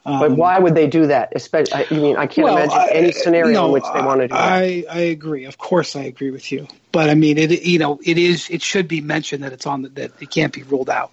Um, 0.03 0.20
but 0.20 0.31
why 0.31 0.58
would 0.58 0.74
they 0.74 0.88
do 0.88 1.08
that? 1.08 1.34
Especially, 1.36 1.86
I 1.89 1.93
mean, 1.93 2.17
I 2.17 2.25
can't 2.25 2.46
well, 2.46 2.58
imagine 2.58 2.89
any 2.91 3.12
scenario 3.12 3.53
no, 3.53 3.65
in 3.67 3.72
which 3.74 3.84
they 3.93 4.01
want 4.01 4.22
to 4.22 4.27
do 4.27 4.34
I, 4.34 4.81
that. 4.81 4.96
I 4.96 5.00
agree. 5.01 5.46
Of 5.46 5.58
course, 5.58 5.96
I 5.96 6.03
agree 6.03 6.31
with 6.31 6.51
you. 6.51 6.67
But 6.91 7.10
I 7.10 7.15
mean, 7.15 7.38
it 7.38 7.63
you 7.63 7.77
know, 7.77 8.00
it 8.03 8.17
is 8.17 8.50
it 8.50 8.63
should 8.63 8.88
be 8.88 9.01
mentioned 9.01 9.43
that 9.43 9.53
it's 9.53 9.67
on 9.67 9.84
the, 9.84 9.89
that 9.89 10.22
it 10.22 10.31
can't 10.31 10.51
be 10.51 10.63
ruled 10.63 10.89
out. 10.89 11.12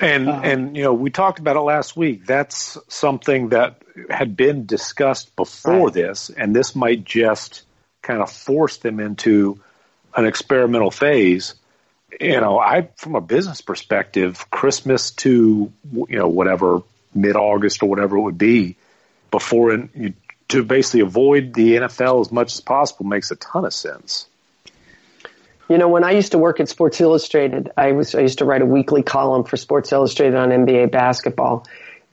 And 0.00 0.28
um, 0.28 0.44
and 0.44 0.76
you 0.76 0.82
know, 0.82 0.94
we 0.94 1.10
talked 1.10 1.38
about 1.38 1.56
it 1.56 1.60
last 1.60 1.96
week. 1.96 2.26
That's 2.26 2.76
something 2.88 3.50
that 3.50 3.82
had 4.10 4.36
been 4.36 4.66
discussed 4.66 5.34
before 5.36 5.86
right. 5.86 5.94
this, 5.94 6.30
and 6.30 6.54
this 6.54 6.74
might 6.74 7.04
just 7.04 7.62
kind 8.02 8.20
of 8.20 8.30
force 8.30 8.78
them 8.78 8.98
into 8.98 9.60
an 10.16 10.26
experimental 10.26 10.90
phase. 10.90 11.54
You 12.20 12.40
know, 12.40 12.58
I 12.58 12.88
from 12.96 13.14
a 13.14 13.20
business 13.20 13.60
perspective, 13.60 14.50
Christmas 14.50 15.12
to 15.12 15.72
you 15.92 16.18
know 16.18 16.28
whatever 16.28 16.82
mid 17.14 17.36
August 17.36 17.82
or 17.82 17.88
whatever 17.88 18.16
it 18.16 18.22
would 18.22 18.38
be 18.38 18.76
before 19.30 19.72
in, 19.72 20.14
to 20.48 20.62
basically 20.64 21.00
avoid 21.00 21.54
the 21.54 21.76
NFL 21.76 22.22
as 22.22 22.32
much 22.32 22.54
as 22.54 22.60
possible 22.60 23.04
makes 23.06 23.30
a 23.30 23.36
ton 23.36 23.64
of 23.64 23.74
sense. 23.74 24.26
You 25.68 25.76
know, 25.76 25.88
when 25.88 26.02
I 26.02 26.12
used 26.12 26.32
to 26.32 26.38
work 26.38 26.60
at 26.60 26.68
Sports 26.68 27.00
Illustrated, 27.00 27.70
I 27.76 27.92
was 27.92 28.14
I 28.14 28.20
used 28.20 28.38
to 28.38 28.46
write 28.46 28.62
a 28.62 28.66
weekly 28.66 29.02
column 29.02 29.44
for 29.44 29.58
Sports 29.58 29.92
Illustrated 29.92 30.34
on 30.34 30.48
NBA 30.48 30.90
basketball, 30.90 31.66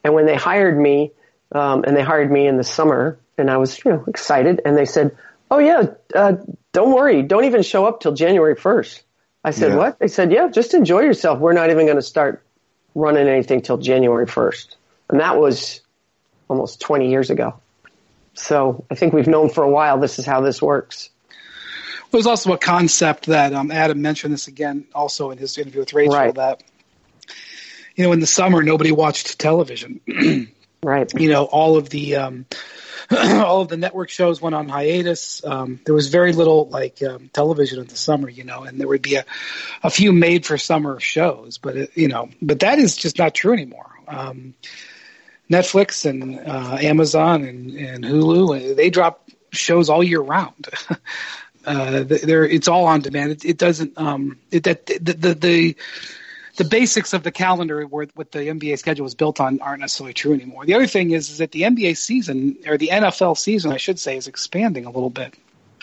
and 0.03 0.13
when 0.13 0.25
they 0.25 0.35
hired 0.35 0.77
me, 0.77 1.11
um, 1.53 1.85
and 1.85 1.95
they 1.95 2.03
hired 2.03 2.29
me 2.29 2.47
in 2.47 2.57
the 2.57 2.65
summer, 2.65 3.17
and 3.37 3.49
I 3.49 3.57
was 3.57 3.83
you 3.85 3.91
know 3.91 4.03
excited, 4.07 4.61
and 4.65 4.75
they 4.75 4.83
said, 4.83 5.17
"Oh 5.49 5.59
yeah, 5.59 5.83
uh, 6.13 6.33
don't 6.73 6.93
worry, 6.93 7.21
don't 7.21 7.45
even 7.45 7.63
show 7.63 7.85
up 7.85 8.01
till 8.01 8.11
January 8.11 8.55
1st. 8.55 9.01
I 9.41 9.51
said, 9.51 9.71
yeah. 9.71 9.77
"What?" 9.77 9.99
They 9.99 10.09
said, 10.09 10.33
"Yeah, 10.33 10.49
just 10.49 10.73
enjoy 10.73 11.03
yourself. 11.03 11.39
We're 11.39 11.53
not 11.53 11.69
even 11.69 11.85
going 11.85 11.95
to 11.95 12.01
start 12.01 12.43
running 12.93 13.29
anything 13.29 13.61
till 13.61 13.77
January 13.77 14.25
1st." 14.25 14.75
And 15.09 15.19
that 15.19 15.37
was 15.37 15.81
almost 16.47 16.81
20 16.81 17.09
years 17.09 17.29
ago. 17.29 17.59
So 18.33 18.85
I 18.91 18.95
think 18.95 19.13
we've 19.13 19.27
known 19.27 19.49
for 19.49 19.63
a 19.63 19.69
while 19.69 19.99
this 19.99 20.19
is 20.19 20.25
how 20.25 20.41
this 20.41 20.61
works. 20.61 21.09
There's 22.11 22.27
also 22.27 22.53
a 22.53 22.57
concept 22.57 23.25
that 23.27 23.53
um, 23.53 23.71
Adam 23.71 24.01
mentioned 24.01 24.33
this 24.33 24.47
again 24.47 24.85
also 24.93 25.31
in 25.31 25.37
his 25.37 25.57
interview 25.57 25.81
with 25.81 25.93
Rachel 25.93 26.15
right. 26.15 26.35
that, 26.35 26.63
you 27.95 28.05
know, 28.05 28.11
in 28.13 28.19
the 28.19 28.27
summer, 28.27 28.63
nobody 28.63 28.91
watched 28.91 29.39
television. 29.39 29.99
right. 30.83 31.11
You 31.13 31.29
know, 31.29 31.45
all 31.45 31.77
of 31.77 31.89
the, 31.89 32.15
um, 32.15 32.45
all 33.11 33.61
of 33.61 33.67
the 33.67 33.77
network 33.77 34.09
shows 34.09 34.41
went 34.41 34.55
on 34.55 34.69
hiatus. 34.69 35.43
Um, 35.43 35.79
there 35.85 35.95
was 35.95 36.07
very 36.07 36.31
little 36.33 36.67
like 36.69 37.01
um, 37.03 37.29
television 37.33 37.79
in 37.79 37.87
the 37.87 37.97
summer, 37.97 38.29
you 38.29 38.43
know, 38.43 38.63
and 38.63 38.79
there 38.79 38.87
would 38.87 39.01
be 39.01 39.15
a, 39.15 39.25
a 39.83 39.89
few 39.89 40.11
made 40.13 40.45
for 40.45 40.57
summer 40.57 40.99
shows, 40.99 41.57
but 41.57 41.75
it, 41.75 41.97
you 41.97 42.07
know, 42.07 42.29
but 42.41 42.59
that 42.59 42.79
is 42.79 42.95
just 42.95 43.17
not 43.17 43.33
true 43.33 43.53
anymore. 43.53 43.89
Um, 44.07 44.53
Netflix 45.49 46.09
and 46.09 46.39
uh, 46.39 46.77
Amazon 46.81 47.43
and, 47.43 47.71
and 47.71 48.03
Hulu, 48.03 48.75
they 48.75 48.89
drop 48.89 49.29
shows 49.51 49.89
all 49.89 50.03
year 50.03 50.21
round. 50.21 50.67
uh, 51.65 52.05
it's 52.09 52.67
all 52.67 52.85
on 52.85 53.01
demand. 53.01 53.31
It, 53.31 53.45
it 53.45 53.57
doesn't, 53.57 53.97
um, 53.97 54.39
it, 54.51 54.63
that, 54.63 54.85
the, 54.85 54.99
the, 54.99 55.33
the, 55.35 55.75
the 56.57 56.63
basics 56.63 57.13
of 57.13 57.23
the 57.23 57.31
calendar 57.31 57.83
where 57.83 58.07
what 58.15 58.31
the 58.31 58.39
NBA 58.39 58.79
schedule 58.79 59.03
was 59.03 59.15
built 59.15 59.39
on 59.39 59.59
aren't 59.61 59.81
necessarily 59.81 60.13
true 60.13 60.33
anymore. 60.33 60.65
The 60.65 60.75
other 60.75 60.87
thing 60.87 61.11
is, 61.11 61.29
is 61.29 61.37
that 61.39 61.51
the 61.51 61.63
NBA 61.63 61.97
season 61.97 62.57
or 62.65 62.77
the 62.77 62.89
NFL 62.93 63.37
season, 63.37 63.71
I 63.71 63.77
should 63.77 63.99
say, 63.99 64.17
is 64.17 64.27
expanding 64.27 64.85
a 64.85 64.89
little 64.89 65.09
bit 65.09 65.35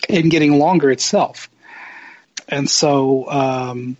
and 0.09 0.31
getting 0.31 0.57
longer 0.57 0.89
itself. 0.91 1.49
And 2.47 2.69
so, 2.69 3.29
um, 3.29 3.97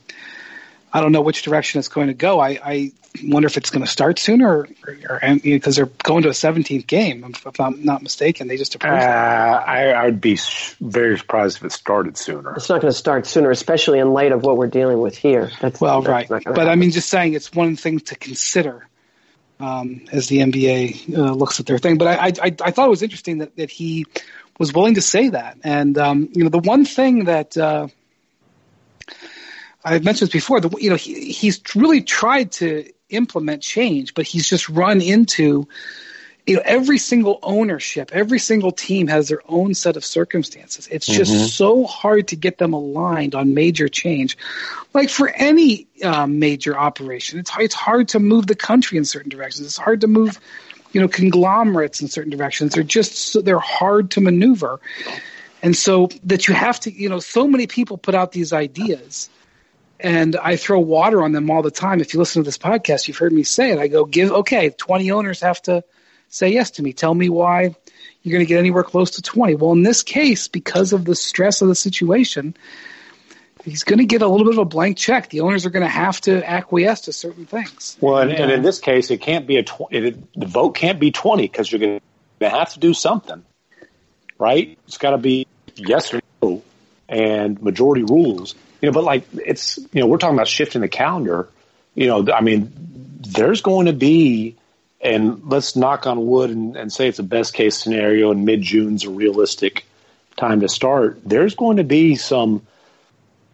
I 0.93 1.01
don't 1.01 1.11
know 1.11 1.21
which 1.21 1.41
direction 1.41 1.79
it's 1.79 1.87
going 1.87 2.07
to 2.07 2.13
go. 2.13 2.39
I, 2.39 2.59
I 2.63 2.91
wonder 3.23 3.47
if 3.47 3.57
it's 3.57 3.71
going 3.71 3.83
to 3.83 3.89
start 3.89 4.19
sooner, 4.19 4.67
or 5.09 5.37
because 5.43 5.75
they're 5.75 5.89
going 6.03 6.21
to 6.23 6.29
a 6.29 6.33
17th 6.33 6.85
game, 6.85 7.25
if 7.45 7.59
I'm 7.59 7.83
not 7.83 8.03
mistaken. 8.03 8.47
They 8.47 8.57
just 8.57 8.75
approved. 8.75 9.01
Uh, 9.01 9.63
I, 9.65 9.87
I 9.87 10.05
would 10.05 10.21
be 10.21 10.37
very 10.79 11.17
surprised 11.17 11.57
if 11.57 11.63
it 11.63 11.71
started 11.71 12.15
sooner. 12.15 12.53
It's 12.55 12.69
not 12.69 12.81
going 12.81 12.93
to 12.93 12.97
start 12.97 13.25
sooner, 13.25 13.49
especially 13.49 13.97
in 13.97 14.13
light 14.13 14.31
of 14.31 14.43
what 14.43 14.57
we're 14.57 14.67
dealing 14.67 14.99
with 14.99 15.17
here. 15.17 15.51
That's, 15.59 15.81
well, 15.81 16.01
that's 16.01 16.29
right, 16.29 16.29
but 16.29 16.45
happen. 16.45 16.67
I 16.67 16.75
mean, 16.75 16.91
just 16.91 17.09
saying, 17.09 17.33
it's 17.33 17.51
one 17.51 17.75
thing 17.75 17.99
to 18.01 18.15
consider. 18.15 18.87
Um, 19.59 20.07
as 20.11 20.27
the 20.27 20.39
NBA 20.39 21.15
uh, 21.15 21.31
looks 21.31 21.59
at 21.59 21.67
their 21.67 21.77
thing, 21.77 21.97
but 21.97 22.07
I, 22.07 22.27
I, 22.27 22.55
I 22.65 22.71
thought 22.71 22.87
it 22.87 22.89
was 22.89 23.03
interesting 23.03 23.37
that, 23.37 23.55
that 23.55 23.69
he 23.69 24.05
was 24.59 24.73
willing 24.73 24.95
to 24.95 25.01
say 25.01 25.29
that, 25.29 25.57
and 25.63 25.97
um, 25.97 26.27
you 26.33 26.43
know, 26.43 26.49
the 26.49 26.59
one 26.59 26.83
thing 26.83 27.25
that 27.25 27.55
uh, 27.55 27.87
I've 29.83 30.03
mentioned 30.03 30.29
this 30.29 30.33
before. 30.33 30.61
The, 30.61 30.69
you 30.79 30.89
know, 30.89 30.95
he, 30.95 31.31
he's 31.31 31.61
really 31.75 32.01
tried 32.01 32.51
to 32.53 32.89
implement 33.09 33.61
change, 33.61 34.13
but 34.13 34.25
he's 34.25 34.47
just 34.47 34.69
run 34.69 35.01
into, 35.01 35.67
you 36.45 36.55
know, 36.55 36.61
every 36.65 36.97
single 36.97 37.39
ownership, 37.43 38.11
every 38.13 38.39
single 38.39 38.71
team 38.71 39.07
has 39.07 39.29
their 39.29 39.41
own 39.47 39.73
set 39.73 39.95
of 39.95 40.03
circumstances. 40.03 40.87
It's 40.91 41.05
just 41.05 41.31
mm-hmm. 41.31 41.45
so 41.45 41.85
hard 41.85 42.29
to 42.29 42.35
get 42.35 42.57
them 42.57 42.73
aligned 42.73 43.35
on 43.35 43.53
major 43.53 43.87
change. 43.87 44.37
Like 44.93 45.09
for 45.09 45.29
any 45.29 45.87
um, 46.03 46.39
major 46.39 46.77
operation, 46.77 47.39
it's 47.39 47.51
it's 47.59 47.75
hard 47.75 48.09
to 48.09 48.19
move 48.19 48.47
the 48.47 48.55
country 48.55 48.97
in 48.97 49.05
certain 49.05 49.29
directions. 49.29 49.67
It's 49.67 49.77
hard 49.77 50.01
to 50.01 50.07
move, 50.07 50.39
you 50.91 51.01
know, 51.01 51.07
conglomerates 51.07 52.01
in 52.01 52.07
certain 52.07 52.31
directions. 52.31 52.73
They're 52.73 52.83
just 52.83 53.43
they're 53.43 53.59
hard 53.59 54.11
to 54.11 54.21
maneuver. 54.21 54.79
And 55.61 55.77
so 55.77 56.09
that 56.25 56.49
you 56.49 56.53
have 56.53 56.77
to, 56.81 56.91
you 56.91 57.07
know, 57.07 57.19
so 57.19 57.47
many 57.47 57.67
people 57.67 57.97
put 57.97 58.15
out 58.15 58.33
these 58.33 58.51
ideas 58.51 59.29
and 59.99 60.35
I 60.35 60.55
throw 60.55 60.79
water 60.79 61.23
on 61.23 61.31
them 61.31 61.49
all 61.49 61.61
the 61.61 61.71
time. 61.71 62.01
If 62.01 62.13
you 62.13 62.19
listen 62.19 62.43
to 62.43 62.47
this 62.47 62.57
podcast, 62.57 63.07
you've 63.07 63.17
heard 63.17 63.33
me 63.33 63.43
say 63.43 63.71
it. 63.71 63.79
I 63.79 63.87
go, 63.87 64.05
give 64.05 64.31
okay, 64.31 64.69
twenty 64.69 65.11
owners 65.11 65.41
have 65.41 65.61
to 65.63 65.83
say 66.29 66.49
yes 66.49 66.71
to 66.71 66.83
me. 66.83 66.93
Tell 66.93 67.13
me 67.13 67.29
why 67.29 67.75
you're 68.21 68.33
going 68.33 68.45
to 68.45 68.49
get 68.49 68.59
anywhere 68.59 68.83
close 68.83 69.11
to 69.11 69.21
twenty. 69.21 69.55
Well, 69.55 69.71
in 69.71 69.83
this 69.83 70.03
case, 70.03 70.47
because 70.47 70.93
of 70.93 71.05
the 71.05 71.15
stress 71.15 71.61
of 71.61 71.67
the 71.67 71.75
situation, 71.75 72.55
he's 73.63 73.83
going 73.83 73.99
to 73.99 74.05
get 74.05 74.21
a 74.21 74.27
little 74.27 74.45
bit 74.45 74.55
of 74.55 74.59
a 74.59 74.65
blank 74.65 74.97
check. 74.97 75.29
The 75.29 75.41
owners 75.41 75.65
are 75.65 75.69
going 75.69 75.83
to 75.83 75.89
have 75.89 76.19
to 76.21 76.43
acquiesce 76.49 77.01
to 77.01 77.13
certain 77.13 77.45
things. 77.45 77.97
Well, 78.01 78.17
and, 78.17 78.31
and 78.31 78.51
in 78.51 78.61
this 78.61 78.79
case, 78.79 79.11
it 79.11 79.21
can't 79.21 79.47
be 79.47 79.57
a 79.57 79.63
tw- 79.63 79.91
it, 79.91 80.33
the 80.37 80.47
vote 80.47 80.75
can't 80.75 80.99
be 80.99 81.11
twenty 81.11 81.43
because 81.43 81.71
you're 81.71 81.79
going 81.79 82.01
to 82.39 82.49
have 82.49 82.73
to 82.73 82.79
do 82.79 82.93
something, 82.93 83.43
right? 84.37 84.77
It's 84.87 84.97
got 84.97 85.11
to 85.11 85.17
be 85.17 85.47
yes 85.75 86.13
or 86.13 86.21
no, 86.41 86.63
and 87.07 87.61
majority 87.61 88.03
rules. 88.03 88.55
You 88.83 88.89
know, 88.89 88.93
but 88.95 89.05
like 89.05 89.23
it's 89.33 89.77
you 89.93 90.01
know 90.01 90.07
we're 90.07 90.17
talking 90.17 90.35
about 90.35 90.49
shifting 90.49 90.81
the 90.81 90.89
calendar. 90.89 91.47
You 91.95 92.07
know, 92.07 92.33
I 92.33 92.41
mean, 92.41 92.69
there's 93.21 93.61
going 93.61 93.85
to 93.85 93.93
be, 93.93 94.57
and 94.99 95.41
let's 95.45 95.77
knock 95.77 96.05
on 96.05 96.27
wood 96.27 96.49
and, 96.49 96.75
and 96.75 96.91
say 96.91 97.07
it's 97.07 97.19
a 97.19 97.23
best 97.23 97.53
case 97.53 97.77
scenario, 97.77 98.31
and 98.31 98.43
mid 98.43 98.61
June's 98.61 99.05
a 99.05 99.09
realistic 99.09 99.85
time 100.35 100.59
to 100.59 100.67
start. 100.67 101.21
There's 101.23 101.55
going 101.55 101.77
to 101.77 101.85
be 101.85 102.15
some 102.15 102.67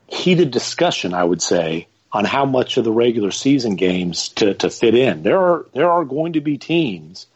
heated 0.08 0.50
discussion, 0.50 1.14
I 1.14 1.26
would 1.26 1.44
say, 1.44 1.88
on 2.12 2.26
how 2.26 2.46
much 2.46 2.78
of 2.78 2.84
the 2.84 2.92
regular 2.92 3.30
season 3.30 3.76
games 3.76 4.30
to, 4.30 4.56
to 4.56 4.72
fit 4.72 4.96
in. 4.96 5.22
There 5.22 5.38
are 5.38 5.66
there 5.74 5.92
are 5.92 6.06
going 6.06 6.34
to 6.34 6.42
be 6.42 6.58
teams 6.58 7.28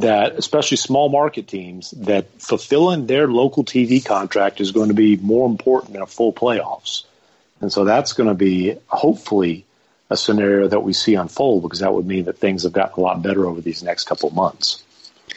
that, 0.00 0.34
especially 0.34 0.76
small 0.76 1.08
market 1.08 1.48
teams, 1.48 1.90
that 1.92 2.26
fulfilling 2.40 3.06
their 3.06 3.28
local 3.28 3.64
TV 3.64 4.04
contract 4.04 4.60
is 4.60 4.72
going 4.72 4.88
to 4.88 4.94
be 4.94 5.16
more 5.16 5.48
important 5.48 5.92
than 5.92 6.02
a 6.02 6.06
full 6.06 6.32
playoffs. 6.32 7.04
And 7.60 7.72
so 7.72 7.84
that's 7.84 8.12
going 8.12 8.28
to 8.28 8.34
be 8.34 8.76
hopefully 8.86 9.64
a 10.10 10.16
scenario 10.16 10.68
that 10.68 10.80
we 10.80 10.92
see 10.92 11.14
unfold 11.14 11.62
because 11.62 11.80
that 11.80 11.92
would 11.92 12.06
mean 12.06 12.26
that 12.26 12.38
things 12.38 12.62
have 12.62 12.72
gotten 12.72 13.00
a 13.00 13.00
lot 13.00 13.22
better 13.22 13.46
over 13.46 13.60
these 13.60 13.82
next 13.82 14.04
couple 14.04 14.28
of 14.28 14.34
months. 14.34 14.82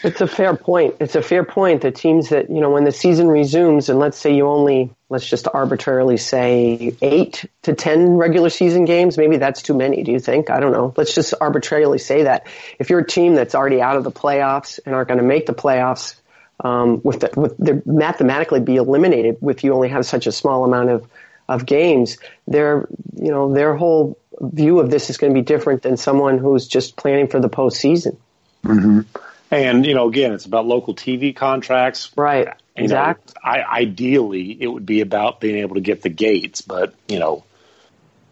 It's 0.01 0.21
a 0.21 0.27
fair 0.27 0.55
point. 0.55 0.95
It's 0.99 1.15
a 1.15 1.21
fair 1.21 1.43
point. 1.43 1.81
The 1.81 1.91
teams 1.91 2.29
that, 2.29 2.49
you 2.49 2.61
know, 2.61 2.69
when 2.69 2.85
the 2.85 2.91
season 2.91 3.27
resumes 3.27 3.89
and 3.89 3.99
let's 3.99 4.17
say 4.17 4.33
you 4.33 4.47
only, 4.47 4.91
let's 5.09 5.27
just 5.27 5.47
arbitrarily 5.53 6.17
say 6.17 6.95
eight 7.01 7.45
to 7.63 7.73
10 7.73 8.11
regular 8.11 8.49
season 8.49 8.85
games, 8.85 9.17
maybe 9.17 9.37
that's 9.37 9.61
too 9.61 9.73
many, 9.73 10.03
do 10.03 10.11
you 10.11 10.19
think? 10.19 10.49
I 10.49 10.61
don't 10.61 10.71
know. 10.71 10.93
Let's 10.95 11.13
just 11.13 11.33
arbitrarily 11.39 11.97
say 11.97 12.23
that. 12.23 12.47
If 12.79 12.89
you're 12.89 12.99
a 12.99 13.07
team 13.07 13.35
that's 13.35 13.55
already 13.55 13.81
out 13.81 13.97
of 13.97 14.05
the 14.05 14.11
playoffs 14.11 14.79
and 14.85 14.95
aren't 14.95 15.09
going 15.09 15.19
to 15.19 15.25
make 15.25 15.45
the 15.45 15.53
playoffs, 15.53 16.15
um, 16.61 17.01
with 17.03 17.21
the, 17.21 17.31
with 17.39 17.57
the 17.57 17.81
mathematically 17.85 18.59
be 18.59 18.75
eliminated 18.75 19.37
if 19.43 19.63
you 19.63 19.73
only 19.73 19.89
have 19.89 20.05
such 20.05 20.27
a 20.27 20.31
small 20.31 20.65
amount 20.65 20.89
of, 20.89 21.07
of 21.47 21.65
games, 21.65 22.17
their, 22.47 22.87
you 23.15 23.31
know, 23.31 23.53
their 23.53 23.75
whole 23.75 24.17
view 24.39 24.79
of 24.79 24.89
this 24.89 25.09
is 25.09 25.17
going 25.17 25.33
to 25.33 25.39
be 25.39 25.43
different 25.43 25.81
than 25.81 25.97
someone 25.97 26.37
who's 26.37 26.67
just 26.67 26.95
planning 26.95 27.27
for 27.27 27.39
the 27.39 27.49
postseason. 27.49 28.17
Mm-hmm. 28.63 29.01
And 29.51 29.85
you 29.85 29.95
know, 29.95 30.07
again, 30.07 30.33
it's 30.33 30.45
about 30.45 30.65
local 30.65 30.93
TV 30.93 31.35
contracts, 31.35 32.11
right? 32.15 32.49
exactly. 32.75 33.33
Know, 33.35 33.51
I, 33.51 33.79
ideally, 33.81 34.57
it 34.59 34.67
would 34.67 34.85
be 34.85 35.01
about 35.01 35.39
being 35.39 35.57
able 35.57 35.75
to 35.75 35.81
get 35.81 36.01
the 36.01 36.09
gates, 36.09 36.61
but 36.61 36.93
you 37.07 37.19
know, 37.19 37.43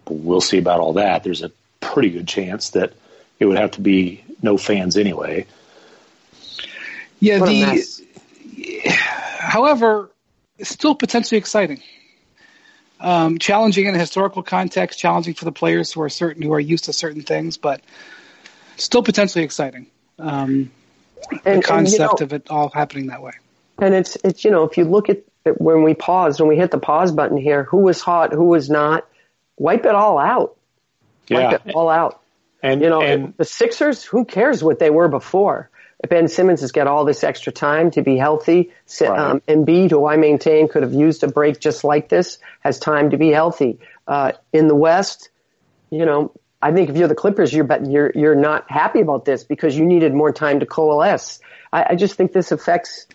we'll 0.08 0.42
see 0.42 0.58
about 0.58 0.80
all 0.80 0.94
that. 0.94 1.24
There's 1.24 1.44
a 1.44 1.52
pretty 1.80 2.12
good 2.12 2.28
chance 2.28 2.72
that 2.72 2.94
it 3.40 3.46
would 3.46 3.58
have 3.58 3.72
to 3.72 3.82
be 3.82 4.24
no 4.42 4.58
fans 4.58 4.98
anyway. 4.98 5.48
Yeah. 7.20 7.40
What 7.40 7.50
the 7.50 7.84
however, 9.40 10.12
still 10.62 10.96
potentially 10.96 11.38
exciting. 11.38 11.82
Um, 13.00 13.38
challenging 13.38 13.86
in 13.86 13.94
a 13.94 14.00
historical 14.00 14.42
context, 14.42 14.98
challenging 14.98 15.36
for 15.36 15.46
the 15.46 15.52
players 15.52 15.92
who 15.92 16.02
are 16.02 16.10
certain 16.10 16.42
who 16.42 16.54
are 16.54 16.60
used 16.60 16.86
to 16.86 16.94
certain 16.94 17.22
things, 17.22 17.58
but 17.58 17.82
still 18.76 19.04
potentially 19.04 19.44
exciting. 19.44 19.88
Um, 20.18 20.72
and, 21.46 21.64
the 21.64 21.68
concept 21.68 21.72
and, 21.72 21.92
you 21.92 22.00
know, 22.00 22.26
of 22.26 22.34
it 22.34 22.50
all 22.50 22.70
happening 22.70 23.08
that 23.08 23.22
way. 23.22 23.34
And 23.80 23.94
it's 23.94 24.18
it's 24.24 24.44
you 24.44 24.52
know 24.52 24.64
if 24.64 24.78
you 24.78 24.86
look 24.86 25.10
at 25.10 25.20
it 25.46 25.62
when 25.62 25.84
we 25.84 25.94
paused 25.94 26.40
when 26.40 26.50
we 26.50 26.58
hit 26.58 26.72
the 26.72 26.80
pause 26.80 27.12
button 27.12 27.38
here, 27.38 27.64
who 27.64 27.78
was 27.78 28.02
hot, 28.02 28.34
who 28.34 28.46
was 28.46 28.70
not, 28.70 29.08
wipe 29.58 29.86
it 29.86 29.96
all 29.96 30.18
out. 30.18 30.58
Wipe 31.30 31.52
yeah. 31.52 31.58
it 31.66 31.76
all 31.76 31.90
out. 31.90 32.22
And 32.64 32.82
you 32.82 32.90
know 32.90 33.02
and, 33.02 33.34
the 33.38 33.46
Sixers, 33.46 34.04
who 34.04 34.26
cares 34.26 34.64
what 34.64 34.80
they 34.80 34.90
were 34.90 35.08
before? 35.08 35.70
Ben 36.10 36.28
Simmons 36.28 36.62
has 36.62 36.72
got 36.72 36.86
all 36.86 37.06
this 37.06 37.24
extra 37.24 37.52
time 37.52 37.90
to 37.92 38.04
be 38.04 38.18
healthy. 38.18 38.72
Right. 39.02 39.10
Um, 39.10 39.42
Embiid, 39.48 39.90
who 39.90 40.06
I 40.06 40.16
maintain 40.18 40.68
could 40.68 40.84
have 40.84 40.94
used 40.94 41.24
a 41.24 41.28
break 41.28 41.60
just 41.60 41.84
like 41.84 42.08
this, 42.08 42.38
has 42.60 42.78
time 42.78 43.10
to 43.10 43.18
be 43.18 43.30
healthy. 43.32 43.80
Uh, 44.08 44.34
in 44.54 44.68
the 44.68 44.76
West, 44.76 45.30
you 45.90 46.06
know, 46.06 46.34
I 46.62 46.72
think 46.72 46.90
if 46.90 46.98
you're 46.98 47.08
the 47.08 47.16
Clippers, 47.16 47.54
you're 47.54 47.68
you're 47.84 48.12
you're 48.16 48.36
not 48.36 48.70
happy 48.70 49.02
about 49.02 49.26
this 49.26 49.44
because 49.44 49.78
you 49.78 49.86
needed 49.86 50.14
more 50.14 50.32
time 50.32 50.60
to 50.60 50.66
coalesce. 50.66 51.40
I, 51.72 51.86
I 51.90 51.96
just 51.96 52.16
think 52.16 52.34
this 52.34 52.52
affects 52.52 53.06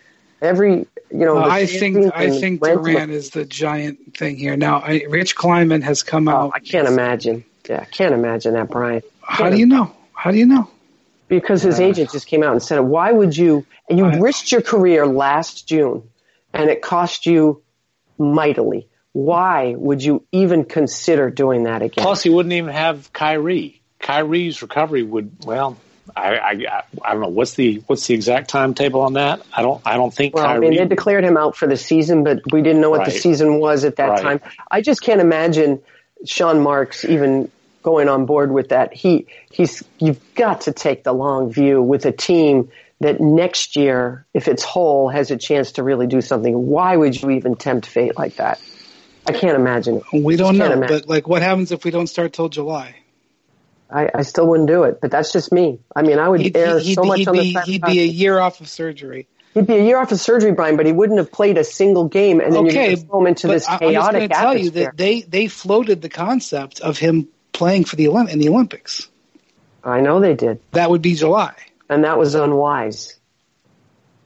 every 0.40 0.86
you 1.10 1.24
know. 1.24 1.38
Uh, 1.38 1.48
I 1.48 1.66
think 1.66 2.12
I 2.14 2.30
think 2.30 2.62
Durant 2.62 3.10
is 3.10 3.30
the 3.30 3.44
giant 3.44 4.16
thing 4.16 4.36
here. 4.36 4.56
Now, 4.56 4.78
I, 4.78 5.04
Rich 5.08 5.34
Kleiman 5.34 5.82
has 5.82 6.02
come 6.02 6.28
oh, 6.28 6.32
out. 6.32 6.52
I 6.54 6.60
can't 6.60 6.86
imagine. 6.86 7.44
Yeah, 7.68 7.80
I 7.80 7.84
can't 7.84 8.14
imagine 8.14 8.54
that, 8.54 8.70
Brian. 8.70 9.02
How 9.22 9.50
do 9.50 9.56
you 9.56 9.66
know? 9.66 9.92
How 10.14 10.30
do 10.30 10.38
you 10.38 10.46
know? 10.46 10.70
Because 11.28 11.62
his 11.62 11.80
uh, 11.80 11.84
agent 11.84 12.12
just 12.12 12.26
came 12.28 12.44
out 12.44 12.52
and 12.52 12.62
said, 12.62 12.80
"Why 12.80 13.10
would 13.10 13.36
you?" 13.36 13.66
And 13.88 13.98
you 13.98 14.06
I, 14.06 14.18
risked 14.18 14.52
your 14.52 14.62
career 14.62 15.04
last 15.06 15.66
June, 15.66 16.08
and 16.52 16.70
it 16.70 16.80
cost 16.80 17.26
you 17.26 17.62
mightily 18.18 18.88
why 19.12 19.74
would 19.76 20.02
you 20.02 20.24
even 20.32 20.64
consider 20.64 21.30
doing 21.30 21.64
that 21.64 21.82
again? 21.82 22.02
Plus, 22.02 22.22
he 22.22 22.30
wouldn't 22.30 22.52
even 22.52 22.72
have 22.72 23.12
Kyrie. 23.12 23.80
Kyrie's 23.98 24.62
recovery 24.62 25.02
would 25.02 25.44
well. 25.44 25.78
I, 26.16 26.38
I 26.38 26.82
I 27.02 27.12
don't 27.12 27.20
know 27.20 27.28
what's 27.28 27.54
the 27.54 27.82
what's 27.86 28.06
the 28.06 28.14
exact 28.14 28.50
timetable 28.50 29.02
on 29.02 29.14
that. 29.14 29.42
I 29.52 29.62
don't 29.62 29.80
I 29.86 29.96
don't 29.96 30.12
think. 30.12 30.34
Well, 30.34 30.44
Kyrie, 30.44 30.66
I 30.66 30.70
mean, 30.70 30.78
they 30.78 30.86
declared 30.86 31.24
him 31.24 31.36
out 31.36 31.56
for 31.56 31.68
the 31.68 31.76
season, 31.76 32.24
but 32.24 32.40
we 32.50 32.62
didn't 32.62 32.80
know 32.80 32.90
what 32.90 33.00
right. 33.00 33.12
the 33.12 33.18
season 33.18 33.60
was 33.60 33.84
at 33.84 33.96
that 33.96 34.08
right. 34.08 34.22
time. 34.22 34.40
I 34.70 34.80
just 34.80 35.02
can't 35.02 35.20
imagine 35.20 35.80
Sean 36.26 36.60
Marks 36.60 37.04
even 37.04 37.50
going 37.82 38.08
on 38.08 38.26
board 38.26 38.50
with 38.50 38.70
that. 38.70 38.92
He 38.92 39.26
he's 39.50 39.82
you've 39.98 40.20
got 40.34 40.62
to 40.62 40.72
take 40.72 41.04
the 41.04 41.12
long 41.12 41.52
view 41.52 41.80
with 41.80 42.04
a 42.04 42.12
team 42.12 42.70
that 43.00 43.20
next 43.20 43.76
year, 43.76 44.26
if 44.34 44.48
it's 44.48 44.64
whole, 44.64 45.08
has 45.08 45.30
a 45.30 45.36
chance 45.36 45.72
to 45.72 45.82
really 45.82 46.06
do 46.06 46.20
something. 46.20 46.66
Why 46.66 46.96
would 46.96 47.20
you 47.20 47.30
even 47.30 47.56
tempt 47.56 47.86
fate 47.86 48.16
like 48.16 48.36
that? 48.36 48.60
I 49.26 49.32
can't 49.32 49.56
imagine 49.56 49.96
it. 49.96 50.22
We 50.22 50.36
don't 50.36 50.58
know, 50.58 50.72
imagine. 50.72 50.98
but 50.98 51.08
like, 51.08 51.28
what 51.28 51.42
happens 51.42 51.72
if 51.72 51.84
we 51.84 51.90
don't 51.90 52.08
start 52.08 52.32
till 52.32 52.48
July? 52.48 52.96
I, 53.90 54.10
I 54.14 54.22
still 54.22 54.46
wouldn't 54.48 54.68
do 54.68 54.84
it, 54.84 55.00
but 55.00 55.10
that's 55.10 55.32
just 55.32 55.52
me. 55.52 55.78
I 55.94 56.02
mean, 56.02 56.18
I 56.18 56.28
would 56.28 56.40
he'd, 56.40 56.56
err 56.56 56.78
he'd, 56.78 56.94
so 56.94 57.04
much 57.04 57.20
he'd 57.20 57.28
on 57.28 57.36
the 57.36 57.60
He'd 57.64 57.82
be 57.82 58.00
a 58.00 58.06
year 58.06 58.38
off 58.38 58.60
of 58.60 58.68
surgery. 58.68 59.28
He'd 59.54 59.66
be 59.66 59.74
a 59.74 59.84
year 59.84 59.98
off 59.98 60.12
of 60.12 60.20
surgery, 60.20 60.52
Brian, 60.52 60.76
but 60.76 60.86
he 60.86 60.92
wouldn't 60.92 61.18
have 61.18 61.30
played 61.30 61.58
a 61.58 61.64
single 61.64 62.08
game, 62.08 62.40
and 62.40 62.54
then 62.54 62.66
okay, 62.68 62.90
you 62.90 62.96
throw 62.96 63.20
him 63.20 63.26
into 63.26 63.48
this 63.48 63.66
chaotic 63.66 64.22
I'm 64.22 64.28
just 64.28 64.40
tell 64.40 64.56
you 64.56 64.70
that 64.70 64.96
they 64.96 65.20
they 65.20 65.46
floated 65.48 66.00
the 66.00 66.08
concept 66.08 66.80
of 66.80 66.96
him 66.96 67.28
playing 67.52 67.84
for 67.84 67.96
the 67.96 68.06
Olymp- 68.06 68.30
in 68.30 68.38
the 68.38 68.48
Olympics. 68.48 69.08
I 69.84 70.00
know 70.00 70.20
they 70.20 70.34
did. 70.34 70.60
That 70.70 70.88
would 70.88 71.02
be 71.02 71.14
July, 71.14 71.54
and 71.90 72.04
that 72.04 72.18
was 72.18 72.34
unwise. 72.34 73.18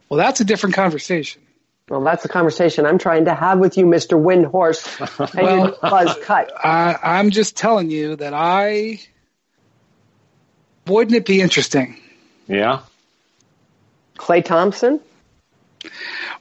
Well, 0.09 0.18
that's 0.18 0.40
a 0.40 0.44
different 0.44 0.76
conversation. 0.76 1.42
Well, 1.88 2.03
that's 2.03 2.25
the 2.25 2.29
conversation 2.29 2.85
I'm 2.85 2.99
trying 2.99 3.27
to 3.27 3.35
have 3.35 3.61
with 3.61 3.77
you, 3.77 3.87
Mr. 3.87 4.20
Windhorst. 4.20 5.38
And 5.38 5.46
well, 5.46 5.79
buzz 5.81 6.18
cut. 6.22 6.53
I, 6.64 6.96
I'm 7.01 7.31
just 7.31 7.57
telling 7.57 7.90
you 7.90 8.16
that 8.16 8.35
I 8.35 8.99
wouldn't 10.87 11.16
it 11.16 11.27
be 11.27 11.40
interesting? 11.40 11.96
Yeah. 12.49 12.81
Klay 14.16 14.44
Thompson? 14.44 15.01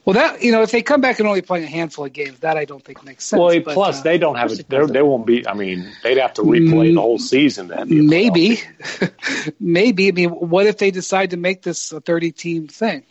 Well, 0.03 0.13
that 0.15 0.41
you 0.41 0.51
know, 0.51 0.61
if 0.61 0.71
they 0.71 0.81
come 0.81 1.01
back 1.01 1.19
and 1.19 1.27
only 1.27 1.41
play 1.41 1.63
a 1.63 1.67
handful 1.67 2.05
of 2.05 2.13
games, 2.13 2.39
that 2.39 2.57
I 2.57 2.65
don't 2.65 2.83
think 2.83 3.03
makes 3.03 3.25
sense. 3.25 3.39
Well, 3.39 3.59
but, 3.59 3.73
plus 3.73 3.99
uh, 3.99 4.03
they 4.03 4.17
don't 4.17 4.35
have 4.35 4.51
it. 4.51 4.67
They 4.69 5.01
won't 5.01 5.25
be. 5.25 5.47
I 5.47 5.53
mean, 5.53 5.91
they'd 6.03 6.17
have 6.17 6.33
to 6.35 6.41
replay 6.41 6.93
the 6.93 7.01
whole 7.01 7.19
season 7.19 7.67
then. 7.67 8.07
Maybe, 8.07 8.61
maybe. 9.59 10.07
I 10.07 10.11
mean, 10.11 10.29
what 10.29 10.67
if 10.67 10.77
they 10.77 10.91
decide 10.91 11.31
to 11.31 11.37
make 11.37 11.63
this 11.63 11.91
a 11.91 12.01
thirty-team 12.01 12.67
thing? 12.67 13.03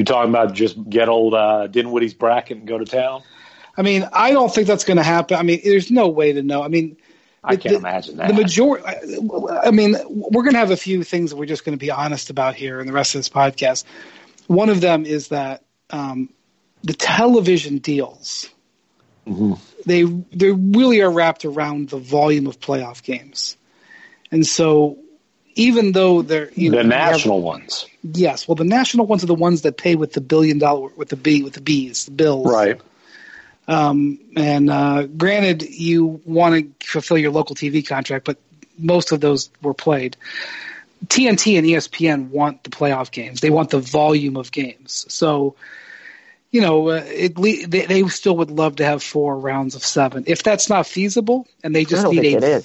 You 0.00 0.04
talking 0.04 0.30
about 0.30 0.54
just 0.54 0.88
get 0.88 1.10
old 1.10 1.34
uh, 1.34 1.66
Dinwiddie's 1.66 2.14
bracket 2.14 2.56
and 2.56 2.66
go 2.66 2.78
to 2.78 2.86
town? 2.86 3.22
I 3.76 3.82
mean, 3.82 4.08
I 4.14 4.30
don't 4.30 4.48
think 4.48 4.66
that's 4.66 4.84
going 4.84 4.96
to 4.96 5.02
happen. 5.02 5.36
I 5.36 5.42
mean, 5.42 5.60
there's 5.62 5.90
no 5.90 6.08
way 6.08 6.32
to 6.32 6.42
know. 6.42 6.62
I 6.62 6.68
mean, 6.68 6.96
I 7.44 7.56
can't 7.56 7.74
the, 7.74 7.80
imagine 7.80 8.16
that. 8.16 8.28
The 8.28 8.32
majority. 8.32 8.82
I 8.86 9.70
mean, 9.72 9.96
we're 10.08 10.42
going 10.42 10.54
to 10.54 10.58
have 10.58 10.70
a 10.70 10.76
few 10.78 11.04
things 11.04 11.28
that 11.28 11.36
we're 11.36 11.44
just 11.44 11.66
going 11.66 11.76
to 11.76 11.78
be 11.78 11.90
honest 11.90 12.30
about 12.30 12.54
here 12.54 12.80
in 12.80 12.86
the 12.86 12.94
rest 12.94 13.14
of 13.14 13.18
this 13.18 13.28
podcast. 13.28 13.84
One 14.46 14.70
of 14.70 14.80
them 14.80 15.04
is 15.04 15.28
that 15.28 15.64
um, 15.90 16.30
the 16.82 16.94
television 16.94 17.76
deals. 17.76 18.48
Mm-hmm. 19.26 19.52
They 19.84 20.04
they 20.04 20.50
really 20.50 21.02
are 21.02 21.10
wrapped 21.10 21.44
around 21.44 21.90
the 21.90 21.98
volume 21.98 22.46
of 22.46 22.58
playoff 22.58 23.02
games, 23.02 23.58
and 24.32 24.46
so 24.46 24.96
even 25.60 25.92
though 25.92 26.22
they're 26.22 26.50
you 26.54 26.70
the 26.70 26.78
know, 26.78 26.88
national 26.88 27.36
have, 27.36 27.44
ones. 27.44 27.86
Yes, 28.02 28.48
well, 28.48 28.54
the 28.54 28.64
national 28.64 29.06
ones 29.06 29.22
are 29.22 29.26
the 29.26 29.34
ones 29.34 29.62
that 29.62 29.76
pay 29.76 29.94
with 29.94 30.14
the 30.14 30.22
billion 30.22 30.58
dollar 30.58 30.88
with 30.96 31.10
the 31.10 31.16
B 31.16 31.42
with 31.42 31.52
the 31.52 31.60
B's, 31.60 32.06
the 32.06 32.12
bills. 32.12 32.50
Right. 32.50 32.80
Um, 33.68 34.18
and 34.36 34.70
uh, 34.70 35.06
granted, 35.06 35.62
you 35.62 36.20
want 36.24 36.80
to 36.80 36.86
fulfill 36.86 37.18
your 37.18 37.30
local 37.30 37.54
TV 37.54 37.86
contract, 37.86 38.24
but 38.24 38.38
most 38.78 39.12
of 39.12 39.20
those 39.20 39.50
were 39.60 39.74
played. 39.74 40.16
TNT 41.06 41.58
and 41.58 41.66
ESPN 41.66 42.30
want 42.30 42.64
the 42.64 42.70
playoff 42.70 43.10
games. 43.10 43.40
They 43.40 43.50
want 43.50 43.70
the 43.70 43.80
volume 43.80 44.36
of 44.36 44.50
games. 44.50 45.06
So, 45.08 45.56
you 46.50 46.62
know, 46.62 46.88
uh, 46.88 47.04
it, 47.06 47.36
they, 47.36 47.84
they 47.84 48.08
still 48.08 48.38
would 48.38 48.50
love 48.50 48.76
to 48.76 48.84
have 48.84 49.02
four 49.02 49.38
rounds 49.38 49.74
of 49.74 49.84
seven. 49.84 50.24
If 50.26 50.42
that's 50.42 50.68
not 50.68 50.86
feasible, 50.86 51.46
and 51.62 51.74
they 51.74 51.84
just 51.84 52.06
need 52.08 52.42
a 52.42 52.62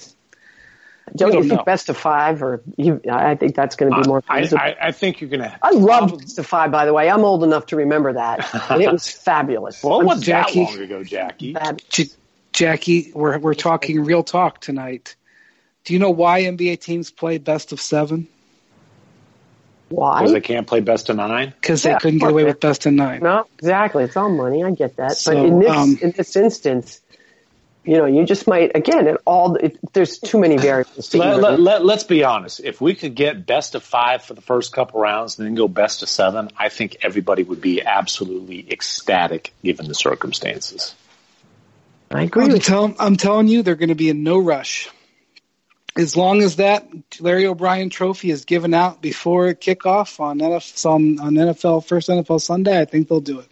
don't, 1.13 1.31
don't 1.31 1.43
you 1.43 1.49
think 1.49 1.59
know. 1.59 1.65
best 1.65 1.89
of 1.89 1.97
five, 1.97 2.41
or 2.41 2.63
you? 2.77 2.99
I 3.09 3.35
think 3.35 3.55
that's 3.55 3.75
going 3.75 3.93
to 3.93 4.01
be 4.01 4.07
more 4.07 4.21
feasible. 4.21 4.59
I, 4.59 4.69
I, 4.69 4.87
I 4.87 4.91
think 4.91 5.21
you're 5.21 5.29
going 5.29 5.41
to. 5.41 5.59
I 5.61 5.71
love 5.71 6.17
best 6.17 6.39
of 6.39 6.47
five. 6.47 6.71
By 6.71 6.85
the 6.85 6.93
way, 6.93 7.09
I'm 7.09 7.23
old 7.23 7.43
enough 7.43 7.67
to 7.67 7.75
remember 7.75 8.13
that, 8.13 8.71
and 8.71 8.81
it 8.81 8.91
was 8.91 9.07
fabulous. 9.23 9.83
well, 9.83 10.01
it 10.01 10.05
wasn't 10.05 10.27
that 10.27 10.55
long 10.55 10.79
ago, 10.79 11.03
Jackie. 11.03 11.55
J- 11.89 12.09
Jackie, 12.53 13.11
we're 13.13 13.37
we're 13.37 13.53
talking 13.53 14.03
real 14.03 14.23
talk 14.23 14.61
tonight. 14.61 15.15
Do 15.83 15.93
you 15.93 15.99
know 15.99 16.09
why 16.09 16.43
NBA 16.43 16.79
teams 16.81 17.11
play 17.11 17.37
best 17.37 17.71
of 17.71 17.79
seven? 17.79 18.27
Why? 19.89 20.21
Because 20.21 20.33
they 20.33 20.41
can't 20.41 20.65
play 20.65 20.79
best 20.79 21.09
of 21.09 21.17
nine. 21.17 21.53
Because 21.61 21.85
yeah, 21.85 21.93
they 21.93 21.99
couldn't 21.99 22.19
get 22.19 22.31
away 22.31 22.43
with 22.43 22.59
best 22.59 22.87
of 22.87 22.93
nine. 22.93 23.21
No, 23.21 23.45
exactly. 23.59 24.03
It's 24.03 24.17
all 24.17 24.29
money. 24.29 24.63
I 24.63 24.71
get 24.71 24.95
that. 24.95 25.11
So, 25.11 25.33
but 25.33 25.45
in 25.45 25.59
this 25.59 25.69
um, 25.69 25.99
in 26.01 26.11
this 26.11 26.35
instance, 26.35 27.01
you 27.85 27.97
know, 27.97 28.05
you 28.05 28.25
just 28.25 28.47
might 28.47 28.71
again. 28.75 29.07
It 29.07 29.21
all 29.25 29.55
it, 29.55 29.77
there's 29.93 30.19
too 30.19 30.39
many 30.39 30.57
variables. 30.57 31.09
To 31.09 31.17
let, 31.17 31.39
let, 31.39 31.59
let, 31.59 31.85
let's 31.85 32.03
be 32.03 32.23
honest. 32.23 32.59
If 32.59 32.81
we 32.81 32.95
could 32.95 33.15
get 33.15 33.45
best 33.45 33.75
of 33.75 33.83
five 33.83 34.23
for 34.23 34.33
the 34.33 34.41
first 34.41 34.73
couple 34.73 34.99
rounds 34.99 35.37
and 35.37 35.47
then 35.47 35.55
go 35.55 35.67
best 35.67 36.01
of 36.03 36.09
seven, 36.09 36.49
I 36.57 36.69
think 36.69 36.97
everybody 37.01 37.43
would 37.43 37.61
be 37.61 37.81
absolutely 37.83 38.65
ecstatic 38.71 39.53
given 39.63 39.87
the 39.87 39.95
circumstances. 39.95 40.95
I 42.11 42.23
agree. 42.23 42.45
I'm, 42.45 42.59
tell, 42.59 42.95
I'm 42.99 43.15
telling 43.17 43.47
you, 43.47 43.63
they're 43.63 43.75
going 43.75 43.89
to 43.89 43.95
be 43.95 44.09
in 44.09 44.23
no 44.23 44.39
rush. 44.39 44.89
As 45.97 46.17
long 46.17 46.41
as 46.41 46.57
that 46.57 46.87
Larry 47.19 47.47
O'Brien 47.47 47.89
trophy 47.89 48.29
is 48.29 48.45
given 48.45 48.73
out 48.73 49.01
before 49.01 49.53
kickoff 49.53 50.19
on 50.19 50.39
NFL, 50.39 50.85
on, 50.85 51.19
on 51.19 51.33
NFL 51.33 51.85
first 51.85 52.09
NFL 52.09 52.41
Sunday, 52.41 52.79
I 52.79 52.85
think 52.85 53.07
they'll 53.07 53.21
do 53.21 53.39
it. 53.39 53.47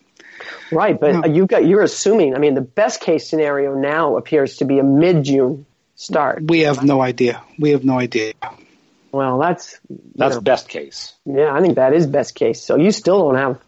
Right, 0.72 1.00
but 1.00 1.34
you 1.34 1.46
got 1.46 1.66
you're 1.66 1.82
assuming. 1.82 2.36
I 2.36 2.40
mean, 2.40 2.54
the 2.54 2.62
best 2.62 3.02
case 3.02 3.28
scenario 3.28 3.76
now 3.76 4.18
appears 4.18 4.58
to 4.58 4.66
be 4.66 4.80
a 4.80 4.84
mid 4.84 5.24
June 5.24 5.66
start. 5.96 6.44
We 6.48 6.62
have 6.62 6.84
no 6.84 7.02
idea. 7.02 7.42
We 7.60 7.72
have 7.72 7.84
no 7.84 8.00
idea. 8.00 8.34
Well, 9.12 9.38
that's 9.38 9.80
that's 10.16 10.36
know, 10.36 10.42
best 10.42 10.68
case. 10.68 11.14
Yeah, 11.26 11.54
I 11.54 11.62
think 11.62 11.76
that 11.76 11.94
is 11.94 12.08
best 12.08 12.36
case. 12.36 12.62
So 12.64 12.76
you 12.76 12.92
still 12.92 13.20
don't 13.20 13.36
have, 13.36 13.62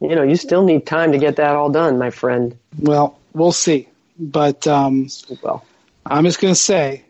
you 0.00 0.14
know, 0.14 0.22
you 0.22 0.36
still 0.36 0.64
need 0.64 0.86
time 0.86 1.12
to 1.12 1.18
get 1.18 1.36
that 1.36 1.56
all 1.56 1.70
done, 1.70 1.98
my 1.98 2.10
friend. 2.10 2.56
Well, 2.78 3.18
we'll 3.32 3.52
see. 3.52 3.88
But 4.18 4.66
um, 4.66 5.08
well, 5.42 5.64
I'm 6.04 6.24
just 6.24 6.40
going 6.40 6.54
to 6.54 6.60
say, 6.60 7.04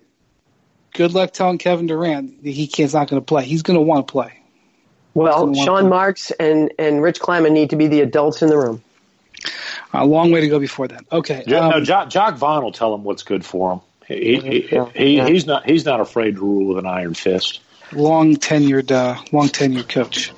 good 0.95 1.12
luck 1.12 1.33
telling 1.33 1.59
Kevin 1.59 1.87
Durant 1.87 2.42
that 2.42 2.51
he 2.51 2.66
can't 2.66 2.92
not 2.95 3.09
going 3.09 3.21
to 3.21 3.25
play. 3.27 3.45
He's 3.45 3.62
going 3.62 3.79
to 3.79 3.83
want 3.83 4.09
to 4.09 4.12
play. 4.12 4.40
Well, 5.12 5.55
Sean 5.55 5.88
Marks 5.88 6.31
and 6.31 6.73
and 6.79 7.03
Rich 7.03 7.21
Kleiman 7.21 7.55
need 7.55 7.71
to 7.71 7.77
be 7.77 7.88
the 7.88 8.01
adults 8.01 8.42
in 8.42 8.49
the 8.49 8.57
room. 8.57 8.83
A 9.92 10.04
long 10.04 10.30
way 10.30 10.40
to 10.40 10.48
go 10.48 10.59
before 10.59 10.88
that. 10.88 11.04
Okay. 11.11 11.44
Yeah, 11.46 11.61
um, 11.61 11.70
no, 11.70 11.80
Jock, 11.85 12.11
Jacque 12.11 12.37
Vaughn 12.37 12.62
will 12.62 12.72
tell 12.72 12.94
him 12.94 13.04
what's 13.04 13.22
good 13.22 13.44
for 13.44 13.72
him. 13.72 13.80
He, 14.06 14.38
he, 14.38 14.68
yeah, 14.70 14.90
he, 14.94 15.16
yeah. 15.16 15.26
he's 15.26 15.46
not 15.46 15.66
he's 15.66 15.85
not 15.85 16.00
afraid 16.00 16.37
to 16.37 16.40
rule 16.40 16.68
with 16.68 16.78
an 16.78 16.87
iron 16.87 17.14
fist. 17.14 17.61
Long 17.92 18.37
tenured, 18.37 18.90
uh, 18.90 19.20
long 19.32 19.48
tenured 19.48 19.88
coach. 19.88 20.32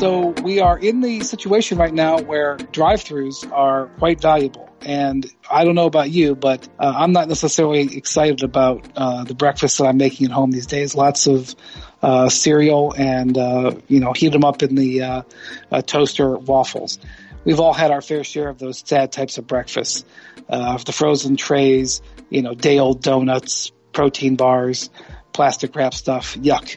So 0.00 0.28
we 0.42 0.60
are 0.60 0.78
in 0.78 1.02
the 1.02 1.20
situation 1.20 1.76
right 1.76 1.92
now 1.92 2.20
where 2.20 2.56
drive-throughs 2.56 3.52
are 3.52 3.88
quite 3.98 4.22
valuable. 4.22 4.70
And 4.80 5.30
I 5.50 5.64
don't 5.64 5.74
know 5.74 5.84
about 5.84 6.08
you, 6.10 6.34
but 6.34 6.66
uh, 6.78 6.94
I'm 6.96 7.12
not 7.12 7.28
necessarily 7.28 7.94
excited 7.94 8.42
about 8.42 8.88
uh, 8.96 9.24
the 9.24 9.34
breakfast 9.34 9.76
that 9.76 9.84
I'm 9.84 9.98
making 9.98 10.24
at 10.24 10.32
home 10.32 10.52
these 10.52 10.66
days. 10.66 10.94
Lots 10.94 11.26
of 11.26 11.54
uh, 12.02 12.28
cereal 12.28 12.94
and 12.96 13.36
uh, 13.36 13.74
you 13.88 14.00
know 14.00 14.12
heat 14.12 14.32
them 14.32 14.44
up 14.44 14.62
in 14.62 14.74
the 14.74 15.02
uh, 15.02 15.22
uh, 15.70 15.82
toaster 15.82 16.36
waffles. 16.36 16.98
We've 17.44 17.60
all 17.60 17.72
had 17.72 17.90
our 17.90 18.02
fair 18.02 18.24
share 18.24 18.48
of 18.48 18.58
those 18.58 18.82
sad 18.84 19.12
types 19.12 19.38
of 19.38 19.46
breakfasts, 19.46 20.04
uh, 20.48 20.76
the 20.78 20.92
frozen 20.92 21.36
trays, 21.36 22.02
you 22.28 22.42
know, 22.42 22.54
day 22.54 22.78
old 22.78 23.02
donuts, 23.02 23.72
protein 23.92 24.36
bars, 24.36 24.90
plastic 25.32 25.74
wrap 25.74 25.94
stuff. 25.94 26.36
Yuck. 26.36 26.76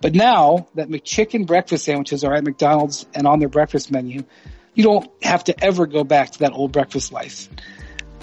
But 0.00 0.14
now 0.14 0.66
that 0.74 0.88
McChicken 0.88 1.46
breakfast 1.46 1.84
sandwiches 1.84 2.24
are 2.24 2.34
at 2.34 2.42
McDonald's 2.42 3.06
and 3.14 3.26
on 3.26 3.38
their 3.38 3.48
breakfast 3.48 3.92
menu, 3.92 4.24
you 4.74 4.82
don't 4.82 5.10
have 5.22 5.44
to 5.44 5.64
ever 5.64 5.86
go 5.86 6.04
back 6.04 6.30
to 6.30 6.38
that 6.40 6.52
old 6.52 6.72
breakfast 6.72 7.12
life. 7.12 7.48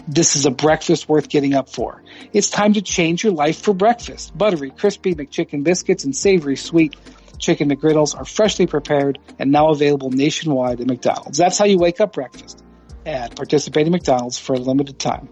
This 0.08 0.36
is 0.36 0.46
a 0.46 0.52
breakfast 0.52 1.10
worth 1.10 1.28
getting 1.28 1.54
up 1.54 1.70
for. 1.70 2.02
It's 2.32 2.50
time 2.50 2.74
to 2.74 2.82
change 2.82 3.24
your 3.24 3.34
life 3.34 3.62
for 3.62 3.74
breakfast. 3.74 4.38
Buttery, 4.38 4.72
crispy 4.72 5.14
McChicken 5.16 5.64
biscuits 5.64 6.06
and 6.06 6.16
savory 6.16 6.56
sweet 6.56 6.96
chicken 7.38 7.70
McGriddles 7.70 8.18
are 8.18 8.26
freshly 8.26 8.68
prepared 8.68 9.20
and 9.38 9.52
now 9.52 9.70
available 9.70 10.10
nationwide 10.10 10.80
at 10.80 10.88
McDonald's. 10.88 11.38
That's 11.38 11.58
how 11.58 11.66
you 11.66 11.78
wake 11.78 12.00
up 12.00 12.14
breakfast 12.14 12.64
at 13.06 13.36
participating 13.36 13.92
McDonald's 13.92 14.40
for 14.40 14.54
a 14.54 14.60
limited 14.60 14.98
time. 14.98 15.30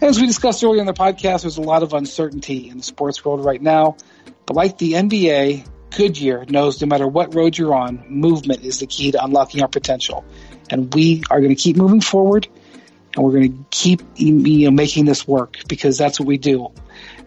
As 0.00 0.20
we 0.20 0.26
discussed 0.26 0.62
earlier 0.64 0.80
in 0.80 0.86
the 0.86 0.92
podcast, 0.92 1.42
there's 1.42 1.58
a 1.58 1.62
lot 1.62 1.82
of 1.82 1.92
uncertainty 1.92 2.68
in 2.68 2.78
the 2.78 2.82
sports 2.82 3.24
world 3.24 3.44
right 3.44 3.62
now. 3.62 3.96
But 4.44 4.56
like 4.56 4.76
the 4.76 4.92
NBA, 4.92 5.68
Goodyear 5.96 6.44
knows 6.48 6.80
no 6.80 6.88
matter 6.88 7.06
what 7.06 7.34
road 7.34 7.56
you're 7.56 7.74
on, 7.74 8.04
movement 8.08 8.64
is 8.64 8.80
the 8.80 8.86
key 8.86 9.12
to 9.12 9.24
unlocking 9.24 9.62
our 9.62 9.68
potential. 9.68 10.24
And 10.68 10.92
we 10.92 11.22
are 11.30 11.40
going 11.40 11.54
to 11.54 11.60
keep 11.60 11.76
moving 11.76 12.00
forward 12.00 12.48
and 13.14 13.24
we're 13.24 13.32
going 13.32 13.52
to 13.52 13.64
keep 13.70 14.02
you 14.16 14.64
know 14.64 14.70
making 14.70 15.04
this 15.04 15.26
work 15.26 15.58
because 15.68 15.98
that's 15.98 16.18
what 16.18 16.26
we 16.26 16.38
do. 16.38 16.72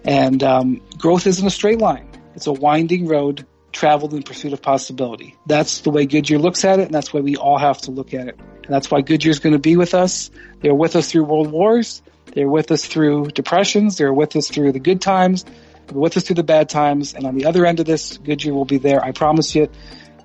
And 0.06 0.42
um, 0.44 0.82
growth 0.98 1.28
isn't 1.28 1.46
a 1.46 1.52
straight 1.52 1.80
line; 1.80 2.10
it's 2.36 2.48
a 2.48 2.54
winding 2.54 3.08
road 3.08 3.46
traveled 3.72 4.14
in 4.14 4.24
pursuit 4.24 4.54
of 4.54 4.62
possibility. 4.62 5.36
That's 5.46 5.82
the 5.82 5.92
way 5.92 6.06
Goodyear 6.06 6.40
looks 6.40 6.66
at 6.66 6.80
it, 6.80 6.86
and 6.86 6.94
that's 6.94 7.14
why 7.14 7.22
we 7.22 7.36
all 7.36 7.58
have 7.58 7.80
to 7.82 7.92
look 7.92 8.14
at 8.14 8.28
it. 8.28 8.40
And 8.40 8.74
that's 8.74 8.90
why 8.90 9.02
Goodyear's 9.02 9.40
going 9.40 9.54
to 9.54 9.60
be 9.60 9.78
with 9.78 9.94
us. 9.94 10.32
They're 10.62 10.76
with 10.76 10.96
us 10.96 11.12
through 11.12 11.26
world 11.26 11.52
wars. 11.52 12.02
They're 12.34 12.50
with 12.50 12.72
us 12.72 12.86
through 12.86 13.28
depressions. 13.28 13.98
They're 13.98 14.14
with 14.14 14.36
us 14.36 14.50
through 14.50 14.72
the 14.72 14.80
good 14.80 15.02
times. 15.02 15.46
They're 15.88 15.98
with 15.98 16.18
us 16.18 16.24
through 16.24 16.36
the 16.36 16.44
bad 16.44 16.70
times. 16.70 17.14
And 17.14 17.26
on 17.26 17.36
the 17.36 17.46
other 17.46 17.66
end 17.66 17.80
of 17.80 17.86
this, 17.86 18.18
Goodyear 18.18 18.54
will 18.54 18.66
be 18.66 18.78
there. 18.78 19.04
I 19.04 19.12
promise 19.12 19.56
you. 19.56 19.70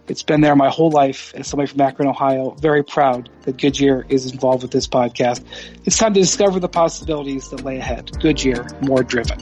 It's 0.08 0.22
been 0.22 0.40
there 0.40 0.56
my 0.56 0.68
whole 0.68 0.90
life 0.90 1.32
as 1.34 1.46
somebody 1.46 1.70
from 1.70 1.80
Akron, 1.80 2.08
Ohio. 2.08 2.50
Very 2.50 2.82
proud 2.82 3.30
that 3.42 3.56
Goodyear 3.56 4.04
is 4.08 4.30
involved 4.32 4.62
with 4.62 4.72
this 4.72 4.88
podcast. 4.88 5.44
It's 5.84 5.96
time 5.96 6.12
to 6.14 6.20
discover 6.20 6.58
the 6.58 6.68
possibilities 6.68 7.50
that 7.50 7.64
lay 7.64 7.78
ahead. 7.78 8.10
Goodyear, 8.20 8.66
more 8.80 9.04
driven. 9.04 9.38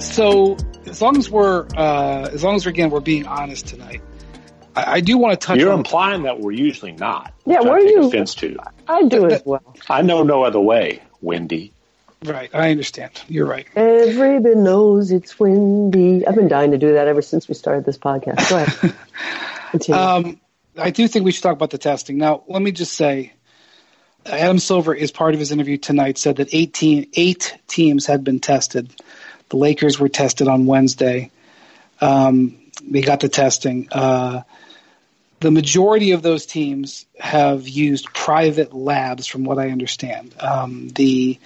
So, 0.00 0.56
as 0.86 1.00
long 1.00 1.16
as 1.16 1.30
we're, 1.30 1.66
uh, 1.76 2.28
as 2.32 2.44
long 2.44 2.56
as 2.56 2.66
again 2.66 2.90
we're 2.90 3.00
being 3.00 3.26
honest 3.26 3.68
tonight, 3.68 4.02
I, 4.76 4.94
I 4.94 5.00
do 5.00 5.16
want 5.16 5.40
to 5.40 5.46
touch. 5.46 5.58
You're 5.58 5.72
on 5.72 5.78
implying 5.78 6.24
that 6.24 6.40
we're 6.40 6.52
usually 6.52 6.92
not. 6.92 7.32
Yeah, 7.46 7.60
where 7.60 7.74
are 7.74 7.80
you? 7.80 8.08
Offense 8.08 8.34
to. 8.36 8.58
I 8.86 9.04
do 9.04 9.26
as 9.28 9.42
well. 9.46 9.74
I 9.88 10.02
know 10.02 10.22
no 10.22 10.42
other 10.42 10.60
way, 10.60 11.02
Wendy. 11.22 11.72
Right, 12.24 12.50
I 12.54 12.70
understand. 12.70 13.20
You're 13.28 13.46
right. 13.46 13.66
Everybody 13.74 14.54
knows 14.54 15.10
it's 15.10 15.38
windy. 15.40 16.26
I've 16.26 16.36
been 16.36 16.48
dying 16.48 16.70
to 16.70 16.78
do 16.78 16.92
that 16.92 17.08
ever 17.08 17.20
since 17.20 17.48
we 17.48 17.54
started 17.54 17.84
this 17.84 17.98
podcast. 17.98 18.48
Go 18.48 18.58
ahead. 18.58 18.94
Um, 19.90 20.38
I 20.76 20.90
do 20.90 21.08
think 21.08 21.24
we 21.24 21.32
should 21.32 21.42
talk 21.42 21.54
about 21.54 21.70
the 21.70 21.78
testing. 21.78 22.18
Now, 22.18 22.42
let 22.46 22.60
me 22.60 22.72
just 22.72 22.92
say, 22.92 23.32
Adam 24.26 24.58
Silver, 24.58 24.94
is 24.94 25.10
part 25.10 25.32
of 25.32 25.40
his 25.40 25.50
interview 25.50 25.78
tonight, 25.78 26.18
said 26.18 26.36
that 26.36 26.52
18, 26.52 27.08
eight 27.14 27.56
teams 27.68 28.04
had 28.04 28.22
been 28.22 28.38
tested. 28.38 28.94
The 29.48 29.56
Lakers 29.56 29.98
were 29.98 30.10
tested 30.10 30.46
on 30.46 30.66
Wednesday. 30.66 31.30
Um, 32.02 32.58
they 32.82 33.00
got 33.00 33.20
the 33.20 33.30
testing. 33.30 33.88
Uh, 33.90 34.42
the 35.40 35.50
majority 35.50 36.12
of 36.12 36.20
those 36.20 36.44
teams 36.44 37.06
have 37.18 37.66
used 37.66 38.12
private 38.12 38.74
labs, 38.74 39.26
from 39.26 39.44
what 39.44 39.58
I 39.58 39.70
understand. 39.70 40.34
Um, 40.38 40.88
the 40.90 41.38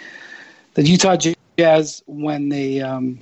the 0.76 0.82
Utah 0.82 1.16
Jazz 1.56 2.02
when 2.06 2.50
they 2.50 2.82
um, 2.82 3.20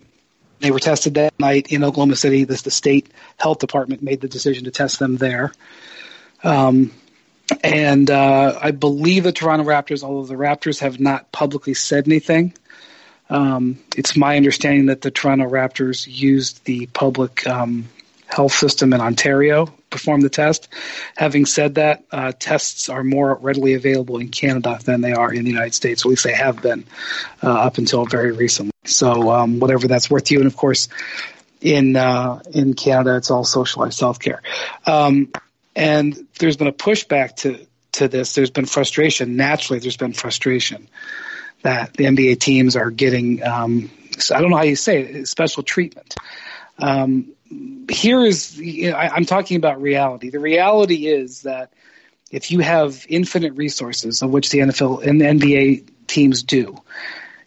they 0.58 0.72
were 0.72 0.80
tested 0.80 1.14
that 1.14 1.38
night 1.38 1.68
in 1.70 1.84
Oklahoma 1.84 2.16
City. 2.16 2.44
This 2.44 2.62
the 2.62 2.70
state 2.70 3.08
health 3.38 3.60
department 3.60 4.02
made 4.02 4.20
the 4.20 4.28
decision 4.28 4.64
to 4.64 4.70
test 4.72 4.98
them 4.98 5.16
there. 5.16 5.52
Um, 6.42 6.90
and 7.62 8.10
uh, 8.10 8.58
I 8.60 8.72
believe 8.72 9.22
the 9.22 9.32
Toronto 9.32 9.64
Raptors, 9.64 10.02
although 10.02 10.26
the 10.26 10.34
Raptors 10.34 10.80
have 10.80 10.98
not 10.98 11.30
publicly 11.30 11.74
said 11.74 12.08
anything, 12.08 12.54
um, 13.30 13.78
it's 13.96 14.16
my 14.16 14.36
understanding 14.36 14.86
that 14.86 15.00
the 15.00 15.10
Toronto 15.10 15.48
Raptors 15.48 16.06
used 16.08 16.64
the 16.64 16.86
public 16.86 17.46
um, 17.46 17.88
health 18.34 18.52
system 18.52 18.92
in 18.92 19.00
Ontario 19.00 19.66
perform 19.90 20.20
the 20.20 20.28
test. 20.28 20.68
Having 21.16 21.46
said 21.46 21.76
that, 21.76 22.04
uh, 22.10 22.32
tests 22.36 22.88
are 22.88 23.04
more 23.04 23.36
readily 23.36 23.74
available 23.74 24.18
in 24.18 24.28
Canada 24.28 24.78
than 24.84 25.02
they 25.02 25.12
are 25.12 25.32
in 25.32 25.44
the 25.44 25.50
United 25.50 25.72
States. 25.72 26.04
At 26.04 26.08
least 26.08 26.24
they 26.24 26.34
have 26.34 26.60
been 26.60 26.84
uh, 27.42 27.52
up 27.52 27.78
until 27.78 28.04
very 28.04 28.32
recently. 28.32 28.72
So 28.84 29.30
um, 29.30 29.60
whatever 29.60 29.86
that's 29.86 30.10
worth 30.10 30.24
to 30.24 30.34
you, 30.34 30.40
and 30.40 30.48
of 30.48 30.56
course, 30.56 30.88
in 31.60 31.94
uh, 31.96 32.40
in 32.52 32.74
Canada, 32.74 33.16
it's 33.16 33.30
all 33.30 33.44
socialized 33.44 34.00
healthcare. 34.00 34.40
Um, 34.84 35.32
and 35.76 36.26
there's 36.38 36.56
been 36.56 36.66
a 36.66 36.72
pushback 36.72 37.36
to 37.36 37.64
to 37.92 38.08
this. 38.08 38.34
There's 38.34 38.50
been 38.50 38.66
frustration. 38.66 39.36
Naturally, 39.36 39.78
there's 39.78 39.96
been 39.96 40.12
frustration 40.12 40.88
that 41.62 41.94
the 41.94 42.04
NBA 42.04 42.40
teams 42.40 42.74
are 42.74 42.90
getting. 42.90 43.44
Um, 43.44 43.90
I 44.34 44.40
don't 44.40 44.50
know 44.50 44.56
how 44.56 44.64
you 44.64 44.76
say 44.76 45.02
it, 45.02 45.28
special 45.28 45.62
treatment. 45.62 46.14
Um, 46.78 47.33
here 47.90 48.24
is 48.24 48.58
you 48.58 48.90
know, 48.90 48.96
I, 48.96 49.16
am 49.16 49.26
talking 49.26 49.56
about 49.56 49.80
reality. 49.80 50.30
The 50.30 50.40
reality 50.40 51.06
is 51.06 51.42
that 51.42 51.72
if 52.30 52.50
you 52.50 52.60
have 52.60 53.06
infinite 53.08 53.54
resources, 53.54 54.22
of 54.22 54.30
which 54.30 54.50
the 54.50 54.58
NFL 54.60 55.06
and 55.06 55.20
the 55.20 55.26
NBA 55.26 55.88
teams 56.06 56.42
do, 56.42 56.80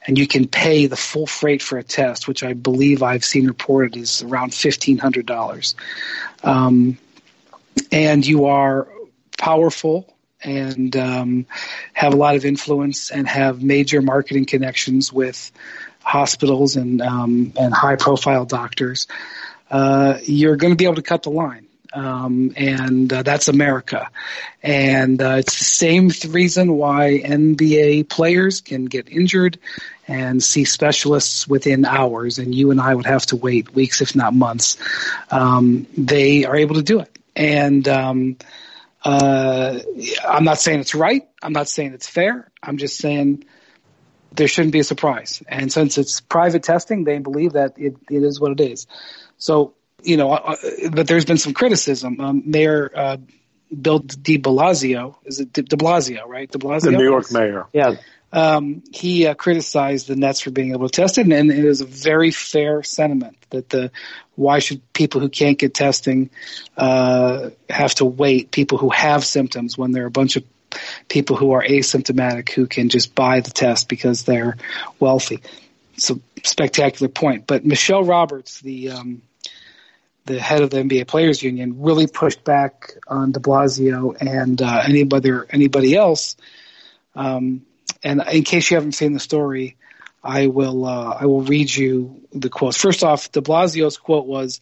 and 0.06 0.18
you 0.18 0.28
can 0.28 0.48
pay 0.48 0.88
the 0.88 0.96
full 0.96 1.28
freight 1.28 1.62
for 1.62 1.78
a 1.78 1.84
test, 1.84 2.28
which 2.28 2.44
I 2.44 2.54
believe 2.54 3.04
I've 3.04 3.26
seen 3.26 3.48
reported 3.48 3.98
is 3.98 4.22
around 4.24 4.54
fifteen 4.54 4.98
hundred 4.98 5.26
dollars, 5.26 5.76
um, 6.44 6.98
and 7.92 8.26
you 8.26 8.46
are 8.46 8.88
powerful 9.38 10.14
and 10.44 10.96
um, 10.96 11.46
have 11.94 12.14
a 12.14 12.18
lot 12.18 12.36
of 12.36 12.46
influence 12.46 13.10
and 13.12 13.28
have 13.28 13.62
major 13.64 14.02
marketing 14.02 14.46
connections 14.46 15.12
with 15.12 15.52
hospitals 16.04 16.76
and 16.76 17.02
um, 17.02 17.52
and 17.58 17.74
high 17.74 17.96
profile 17.96 18.46
doctors 18.46 19.08
uh, 19.70 20.20
you're 20.24 20.56
going 20.56 20.74
to 20.74 20.78
be 20.78 20.86
able 20.86 20.96
to 20.96 21.02
cut 21.02 21.24
the 21.24 21.32
line. 21.32 21.68
Um, 21.94 22.54
and 22.58 23.12
uh, 23.12 23.24
that's 23.24 23.48
America. 23.48 24.10
And 24.62 25.22
uh, 25.22 25.38
it's 25.40 25.58
the 25.58 25.66
same 25.66 26.12
reason 26.30 26.74
why 26.74 27.22
NBA 27.24 28.10
players 28.10 28.62
can 28.62 28.86
get 28.86 29.10
injured 29.10 29.58
and 30.08 30.44
see 30.44 30.66
specialists 30.66 31.48
within 31.48 31.86
hours, 31.86 32.40
and 32.40 32.54
you 32.54 32.72
and 32.72 32.80
I 32.80 32.94
would 32.94 33.06
have 33.06 33.26
to 33.28 33.36
wait 33.36 33.74
weeks, 33.74 34.02
if 34.02 34.16
not 34.16 34.34
months. 34.34 34.78
Um, 35.32 35.88
they 35.98 36.46
are 36.46 36.56
able 36.56 36.76
to 36.76 36.84
do 36.84 37.00
it. 37.00 37.18
And 37.36 37.88
um, 37.88 38.38
uh, 39.04 39.80
I'm 40.28 40.44
not 40.44 40.60
saying 40.60 40.80
it's 40.80 40.96
right. 40.96 41.28
I'm 41.42 41.54
not 41.54 41.68
saying 41.68 41.94
it's 41.94 42.10
fair. 42.10 42.52
I'm 42.62 42.78
just 42.78 42.98
saying 42.98 43.46
there 44.34 44.48
shouldn't 44.48 44.74
be 44.74 44.80
a 44.80 44.84
surprise. 44.84 45.44
And 45.48 45.72
since 45.72 45.98
it's 45.98 46.22
private 46.22 46.64
testing, 46.64 47.04
they 47.04 47.20
believe 47.20 47.54
that 47.54 47.78
it, 47.78 47.96
it 48.10 48.24
is 48.24 48.40
what 48.40 48.52
it 48.52 48.62
is. 48.62 48.88
So, 49.38 49.74
you 50.04 50.18
know, 50.18 50.32
uh, 50.32 50.56
but 50.92 51.08
there's 51.08 51.26
been 51.26 51.38
some 51.38 51.54
criticism. 51.54 52.20
Um, 52.20 52.44
Mayor 52.46 52.92
uh, 52.96 53.18
Bill 53.70 54.00
de 54.00 54.38
Blasio, 54.38 55.16
is 55.26 55.40
it 55.40 55.54
de, 55.54 55.64
de 55.64 55.76
Blasio, 55.76 56.26
right? 56.28 56.50
De 56.50 56.58
Blasio? 56.58 56.82
The 56.82 56.92
New 56.92 57.04
York 57.04 57.32
mayor. 57.32 57.68
Yeah. 57.74 57.96
Um, 58.32 58.84
he 58.92 59.26
uh, 59.26 59.36
criticized 59.36 60.08
the 60.08 60.16
Nets 60.16 60.42
for 60.42 60.52
being 60.52 60.72
able 60.72 60.90
to 60.90 61.02
test 61.02 61.18
it, 61.18 61.22
and, 61.22 61.34
and 61.34 61.50
it 61.50 61.64
is 61.64 61.82
a 61.82 61.86
very 61.86 62.32
fair 62.32 62.84
sentiment 62.84 63.38
that 63.52 63.70
the 63.70 63.92
why 64.36 64.60
should 64.60 64.82
people 64.94 65.22
who 65.22 65.30
can't 65.30 65.58
get 65.58 65.74
testing 65.74 66.30
uh, 66.76 67.50
have 67.70 67.96
to 67.96 68.06
wait? 68.06 68.52
People 68.52 68.78
who 68.78 68.90
have 68.90 69.24
symptoms 69.24 69.78
when 69.78 69.92
there 69.92 70.04
are 70.04 70.08
a 70.08 70.12
bunch 70.12 70.36
of 70.36 70.44
people 71.08 71.38
who 71.38 71.52
are 71.54 71.64
asymptomatic 71.64 72.50
who 72.50 72.68
can 72.68 72.90
just 72.90 73.16
buy 73.16 73.40
the 73.40 73.50
test 73.50 73.88
because 73.88 74.24
they're 74.24 74.58
wealthy. 75.00 75.42
It's 75.96 76.12
a 76.12 76.20
spectacular 76.44 77.10
point. 77.10 77.48
But 77.48 77.66
Michele 77.66 78.04
Roberts, 78.04 78.60
the 78.62 78.92
um, 78.92 79.22
the 80.28 80.40
head 80.40 80.62
of 80.62 80.70
the 80.70 80.78
NBA 80.78 81.08
Players 81.08 81.42
Union, 81.42 81.82
really 81.82 82.06
pushed 82.06 82.44
back 82.44 82.94
on 83.08 83.32
De 83.32 83.40
Blasio 83.40 84.16
and 84.20 84.62
uh, 84.62 84.84
anybody 84.86 85.32
anybody 85.50 85.96
else. 85.96 86.36
Um, 87.16 87.66
and 88.04 88.22
in 88.32 88.44
case 88.44 88.70
you 88.70 88.76
haven't 88.76 88.92
seen 88.92 89.14
the 89.14 89.20
story, 89.20 89.78
I 90.24 90.48
will 90.48 90.86
uh, 90.86 91.18
I 91.20 91.26
will 91.26 91.42
read 91.42 91.74
you 91.74 92.22
the 92.34 92.50
quotes. 92.50 92.78
First 92.78 93.04
off, 93.04 93.32
De 93.32 93.42
Blasio's 93.42 93.98
quote 93.98 94.28
was, 94.28 94.60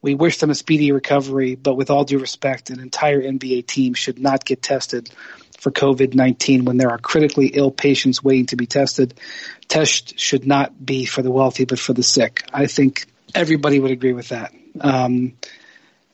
"We 0.00 0.14
wish 0.14 0.38
them 0.38 0.50
a 0.50 0.54
speedy 0.54 0.92
recovery, 0.92 1.56
but 1.56 1.74
with 1.74 1.90
all 1.90 2.04
due 2.04 2.18
respect, 2.18 2.70
an 2.70 2.80
entire 2.80 3.20
NBA 3.20 3.66
team 3.66 3.94
should 3.94 4.18
not 4.18 4.44
get 4.44 4.62
tested 4.62 5.10
for 5.58 5.72
COVID 5.72 6.14
19 6.14 6.64
when 6.64 6.76
there 6.76 6.90
are 6.90 6.98
critically 6.98 7.48
ill 7.48 7.72
patients 7.72 8.22
waiting 8.22 8.46
to 8.46 8.56
be 8.56 8.66
tested. 8.66 9.18
Tests 9.66 10.14
should 10.16 10.46
not 10.46 10.72
be 10.84 11.04
for 11.04 11.22
the 11.22 11.32
wealthy, 11.32 11.64
but 11.64 11.78
for 11.78 11.92
the 11.92 12.02
sick. 12.02 12.44
I 12.52 12.66
think 12.66 13.06
everybody 13.34 13.80
would 13.80 13.90
agree 13.90 14.12
with 14.12 14.28
that. 14.28 14.52
Um, 14.80 15.34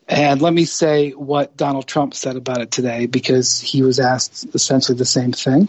and 0.09 0.43
let 0.43 0.53
me 0.53 0.65
say 0.65 1.11
what 1.11 1.57
Donald 1.57 1.87
Trump 1.87 2.15
said 2.15 2.37
about 2.37 2.61
it 2.61 2.71
today 2.71 3.07
because 3.07 3.61
he 3.61 3.83
was 3.83 3.99
asked 3.99 4.55
essentially 4.55 4.99
the 4.99 5.05
same 5.05 5.33
thing. 5.33 5.69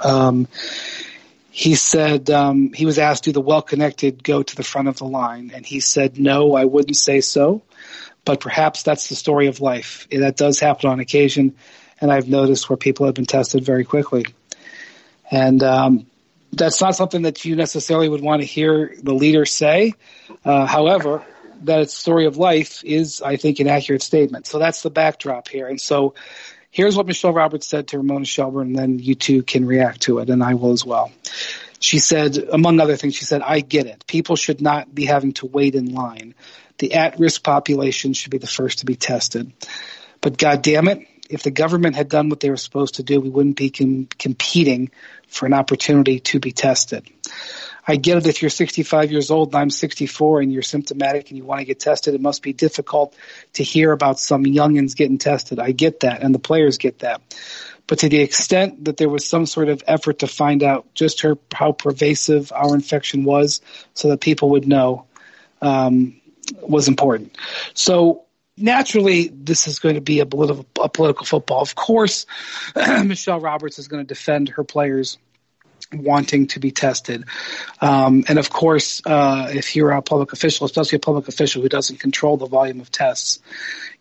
Um, 0.00 0.48
he 1.50 1.74
said 1.74 2.30
um, 2.30 2.72
he 2.72 2.86
was 2.86 2.98
asked, 2.98 3.24
"Do 3.24 3.32
the 3.32 3.40
well-connected 3.40 4.22
go 4.22 4.42
to 4.42 4.56
the 4.56 4.62
front 4.62 4.88
of 4.88 4.96
the 4.98 5.06
line?" 5.06 5.50
And 5.52 5.66
he 5.66 5.80
said, 5.80 6.18
"No, 6.18 6.54
I 6.54 6.64
wouldn't 6.64 6.96
say 6.96 7.20
so, 7.20 7.62
but 8.24 8.40
perhaps 8.40 8.82
that's 8.82 9.08
the 9.08 9.16
story 9.16 9.48
of 9.48 9.60
life. 9.60 10.06
That 10.10 10.36
does 10.36 10.60
happen 10.60 10.88
on 10.88 11.00
occasion, 11.00 11.56
and 12.00 12.12
I've 12.12 12.28
noticed 12.28 12.70
where 12.70 12.76
people 12.76 13.06
have 13.06 13.14
been 13.14 13.26
tested 13.26 13.64
very 13.64 13.84
quickly. 13.84 14.26
And 15.30 15.62
um, 15.62 16.06
that's 16.58 16.80
not 16.80 16.96
something 16.96 17.22
that 17.22 17.44
you 17.44 17.56
necessarily 17.56 18.08
would 18.08 18.20
want 18.20 18.42
to 18.42 18.46
hear 18.46 18.94
the 19.02 19.14
leader 19.14 19.44
say. 19.44 19.94
Uh, 20.44 20.66
however, 20.66 21.24
that 21.62 21.90
story 21.90 22.26
of 22.26 22.36
life 22.36 22.84
is, 22.84 23.22
I 23.22 23.36
think, 23.36 23.60
an 23.60 23.68
accurate 23.68 24.02
statement. 24.02 24.46
So 24.46 24.58
that's 24.58 24.82
the 24.82 24.90
backdrop 24.90 25.48
here. 25.48 25.66
And 25.66 25.80
so 25.80 26.14
here's 26.70 26.96
what 26.96 27.06
Michele 27.06 27.32
Roberts 27.32 27.66
said 27.66 27.88
to 27.88 27.98
Ramona 27.98 28.24
Shelburne, 28.24 28.68
and 28.68 28.78
then 28.78 28.98
you 28.98 29.14
two 29.14 29.42
can 29.42 29.66
react 29.66 30.02
to 30.02 30.18
it, 30.18 30.30
and 30.30 30.42
I 30.42 30.54
will 30.54 30.72
as 30.72 30.84
well. 30.84 31.10
She 31.80 31.98
said, 31.98 32.36
among 32.36 32.80
other 32.80 32.96
things, 32.96 33.14
she 33.14 33.24
said, 33.24 33.42
I 33.42 33.60
get 33.60 33.86
it. 33.86 34.04
People 34.06 34.36
should 34.36 34.60
not 34.60 34.92
be 34.92 35.04
having 35.04 35.32
to 35.34 35.46
wait 35.46 35.74
in 35.74 35.94
line. 35.94 36.34
The 36.78 36.94
at 36.94 37.18
risk 37.18 37.42
population 37.42 38.12
should 38.12 38.30
be 38.30 38.38
the 38.38 38.46
first 38.46 38.80
to 38.80 38.86
be 38.86 38.96
tested. 38.96 39.52
But 40.20 40.38
God 40.38 40.62
damn 40.62 40.88
it, 40.88 41.06
if 41.28 41.42
the 41.42 41.50
government 41.50 41.96
had 41.96 42.08
done 42.08 42.28
what 42.28 42.40
they 42.40 42.50
were 42.50 42.56
supposed 42.56 42.96
to 42.96 43.02
do, 43.02 43.20
we 43.20 43.28
wouldn't 43.28 43.56
be 43.56 43.70
com- 43.70 44.08
competing 44.18 44.90
for 45.28 45.46
an 45.46 45.52
opportunity 45.52 46.20
to 46.20 46.40
be 46.40 46.52
tested. 46.52 47.08
I 47.86 47.96
get 47.96 48.18
it 48.18 48.26
if 48.26 48.42
you're 48.42 48.50
65 48.50 49.10
years 49.10 49.30
old 49.30 49.48
and 49.48 49.56
I'm 49.56 49.70
64 49.70 50.42
and 50.42 50.52
you're 50.52 50.62
symptomatic 50.62 51.30
and 51.30 51.38
you 51.38 51.44
want 51.44 51.60
to 51.60 51.64
get 51.64 51.80
tested, 51.80 52.14
it 52.14 52.20
must 52.20 52.42
be 52.42 52.52
difficult 52.52 53.16
to 53.54 53.64
hear 53.64 53.92
about 53.92 54.18
some 54.18 54.44
youngins 54.44 54.94
getting 54.94 55.16
tested. 55.16 55.58
I 55.58 55.72
get 55.72 56.00
that 56.00 56.22
and 56.22 56.34
the 56.34 56.38
players 56.38 56.76
get 56.76 56.98
that. 56.98 57.22
But 57.86 58.00
to 58.00 58.10
the 58.10 58.20
extent 58.20 58.84
that 58.84 58.98
there 58.98 59.08
was 59.08 59.26
some 59.26 59.46
sort 59.46 59.70
of 59.70 59.82
effort 59.86 60.18
to 60.18 60.26
find 60.26 60.62
out 60.62 60.94
just 60.94 61.22
her, 61.22 61.38
how 61.52 61.72
pervasive 61.72 62.52
our 62.52 62.74
infection 62.74 63.24
was 63.24 63.62
so 63.94 64.08
that 64.08 64.20
people 64.20 64.50
would 64.50 64.68
know, 64.68 65.06
um, 65.62 66.20
was 66.60 66.88
important. 66.88 67.36
So 67.72 68.26
naturally, 68.60 69.28
this 69.28 69.66
is 69.66 69.78
going 69.78 69.94
to 69.94 70.00
be 70.00 70.20
a 70.20 70.26
political, 70.26 70.66
a 70.80 70.88
political 70.88 71.26
football. 71.26 71.60
Of 71.60 71.74
course, 71.74 72.26
Michele 72.76 73.40
Roberts 73.40 73.78
is 73.78 73.88
going 73.88 74.04
to 74.04 74.06
defend 74.06 74.50
her 74.50 74.64
players 74.64 75.18
wanting 75.92 76.48
to 76.48 76.60
be 76.60 76.70
tested. 76.70 77.24
Um, 77.80 78.24
and 78.28 78.38
of 78.38 78.50
course, 78.50 79.00
uh, 79.06 79.50
if 79.50 79.74
you're 79.74 79.90
a 79.92 80.02
public 80.02 80.32
official, 80.32 80.66
especially 80.66 80.96
a 80.96 81.00
public 81.00 81.28
official 81.28 81.62
who 81.62 81.68
doesn't 81.68 81.98
control 81.98 82.36
the 82.36 82.46
volume 82.46 82.80
of 82.80 82.90
tests, 82.90 83.40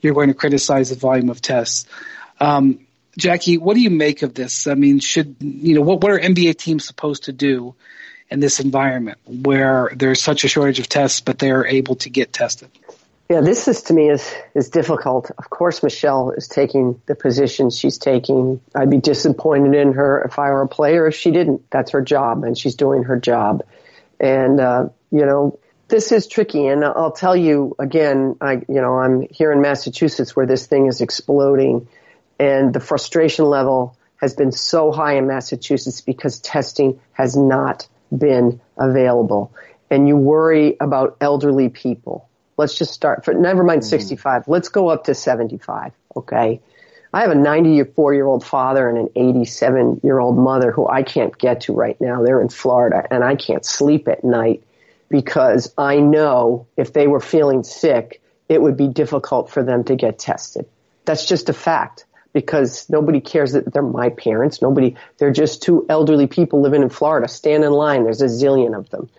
you're 0.01 0.13
going 0.13 0.27
to 0.27 0.33
criticize 0.33 0.89
the 0.89 0.95
volume 0.95 1.29
of 1.29 1.41
tests. 1.41 1.85
Um, 2.39 2.85
Jackie, 3.17 3.57
what 3.57 3.73
do 3.73 3.81
you 3.81 3.89
make 3.89 4.21
of 4.21 4.33
this? 4.33 4.67
I 4.67 4.75
mean, 4.75 4.99
should 4.99 5.37
you 5.39 5.75
know 5.75 5.81
what, 5.81 6.01
what 6.01 6.11
are 6.11 6.19
NBA 6.19 6.57
teams 6.57 6.85
supposed 6.85 7.23
to 7.23 7.31
do 7.31 7.73
in 8.29 8.39
this 8.39 8.59
environment 8.59 9.17
where 9.25 9.91
there's 9.95 10.21
such 10.21 10.43
a 10.43 10.47
shortage 10.47 10.79
of 10.79 10.87
tests, 10.87 11.21
but 11.21 11.39
they're 11.39 11.65
able 11.65 11.95
to 11.95 12.09
get 12.09 12.31
tested? 12.31 12.69
Yeah, 13.29 13.41
this 13.41 13.67
is 13.67 13.83
to 13.83 13.93
me 13.93 14.09
is 14.09 14.33
is 14.55 14.69
difficult. 14.69 15.31
Of 15.37 15.49
course, 15.49 15.83
Michele 15.83 16.31
is 16.31 16.47
taking 16.47 17.01
the 17.07 17.15
position 17.15 17.69
she's 17.69 17.97
taking. 17.97 18.61
I'd 18.73 18.89
be 18.89 18.99
disappointed 18.99 19.75
in 19.75 19.93
her 19.93 20.23
if 20.23 20.39
I 20.39 20.49
were 20.51 20.61
a 20.61 20.67
player 20.67 21.07
if 21.07 21.15
she 21.15 21.31
didn't. 21.31 21.69
That's 21.69 21.91
her 21.91 22.01
job, 22.01 22.45
and 22.45 22.57
she's 22.57 22.75
doing 22.75 23.03
her 23.03 23.19
job. 23.19 23.63
And 24.17 24.61
uh, 24.61 24.89
you 25.11 25.25
know, 25.25 25.59
this 25.89 26.13
is 26.13 26.27
tricky. 26.27 26.67
And 26.67 26.85
I'll 26.85 27.11
tell 27.11 27.35
you 27.35 27.75
again. 27.77 28.37
I 28.39 28.53
you 28.53 28.81
know 28.81 28.97
I'm 28.97 29.27
here 29.29 29.51
in 29.51 29.61
Massachusetts 29.61 30.33
where 30.33 30.45
this 30.45 30.65
thing 30.65 30.87
is 30.87 31.01
exploding, 31.01 31.89
and 32.39 32.73
the 32.73 32.79
frustration 32.79 33.43
level 33.43 33.97
has 34.21 34.35
been 34.35 34.53
so 34.53 34.93
high 34.93 35.17
in 35.17 35.27
Massachusetts 35.27 35.99
because 35.99 36.39
testing 36.39 37.01
has 37.11 37.35
not 37.35 37.89
been 38.17 38.61
available, 38.77 39.51
and 39.91 40.07
you 40.07 40.15
worry 40.15 40.77
about 40.79 41.17
elderly 41.19 41.67
people 41.67 42.26
Let's 42.57 42.75
just 42.75 42.93
start 42.93 43.23
for 43.23 43.33
never 43.33 43.63
mind 43.63 43.81
mm-hmm. 43.81 43.89
65. 43.89 44.47
Let's 44.47 44.69
go 44.69 44.89
up 44.89 45.05
to 45.05 45.15
75. 45.15 45.93
Okay. 46.15 46.59
I 47.13 47.21
have 47.21 47.31
a 47.31 47.35
94 47.35 48.13
year 48.13 48.25
old 48.25 48.43
father 48.43 48.89
and 48.89 48.97
an 48.97 49.09
87 49.15 50.01
year 50.03 50.19
old 50.19 50.37
mother 50.37 50.71
who 50.71 50.87
I 50.87 51.03
can't 51.03 51.37
get 51.37 51.61
to 51.61 51.73
right 51.73 51.99
now. 52.01 52.23
They're 52.23 52.41
in 52.41 52.49
Florida 52.49 53.07
and 53.09 53.23
I 53.23 53.35
can't 53.35 53.65
sleep 53.65 54.07
at 54.07 54.23
night 54.23 54.63
because 55.09 55.73
I 55.77 55.97
know 55.97 56.67
if 56.75 56.91
they 56.93 57.07
were 57.07 57.21
feeling 57.21 57.63
sick, 57.63 58.21
it 58.49 58.61
would 58.61 58.75
be 58.75 58.87
difficult 58.87 59.49
for 59.49 59.63
them 59.63 59.83
to 59.85 59.95
get 59.95 60.19
tested. 60.19 60.65
That's 61.05 61.25
just 61.25 61.49
a 61.49 61.53
fact 61.53 62.05
because 62.33 62.89
nobody 62.89 63.21
cares 63.21 63.53
that 63.53 63.71
they're 63.71 63.81
my 63.81 64.09
parents. 64.09 64.61
Nobody, 64.61 64.95
they're 65.17 65.31
just 65.31 65.63
two 65.63 65.85
elderly 65.87 66.27
people 66.27 66.61
living 66.61 66.81
in 66.81 66.89
Florida. 66.89 67.27
Stand 67.27 67.63
in 67.63 67.71
line. 67.71 68.03
There's 68.03 68.21
a 68.21 68.25
zillion 68.25 68.77
of 68.77 68.89
them 68.89 69.09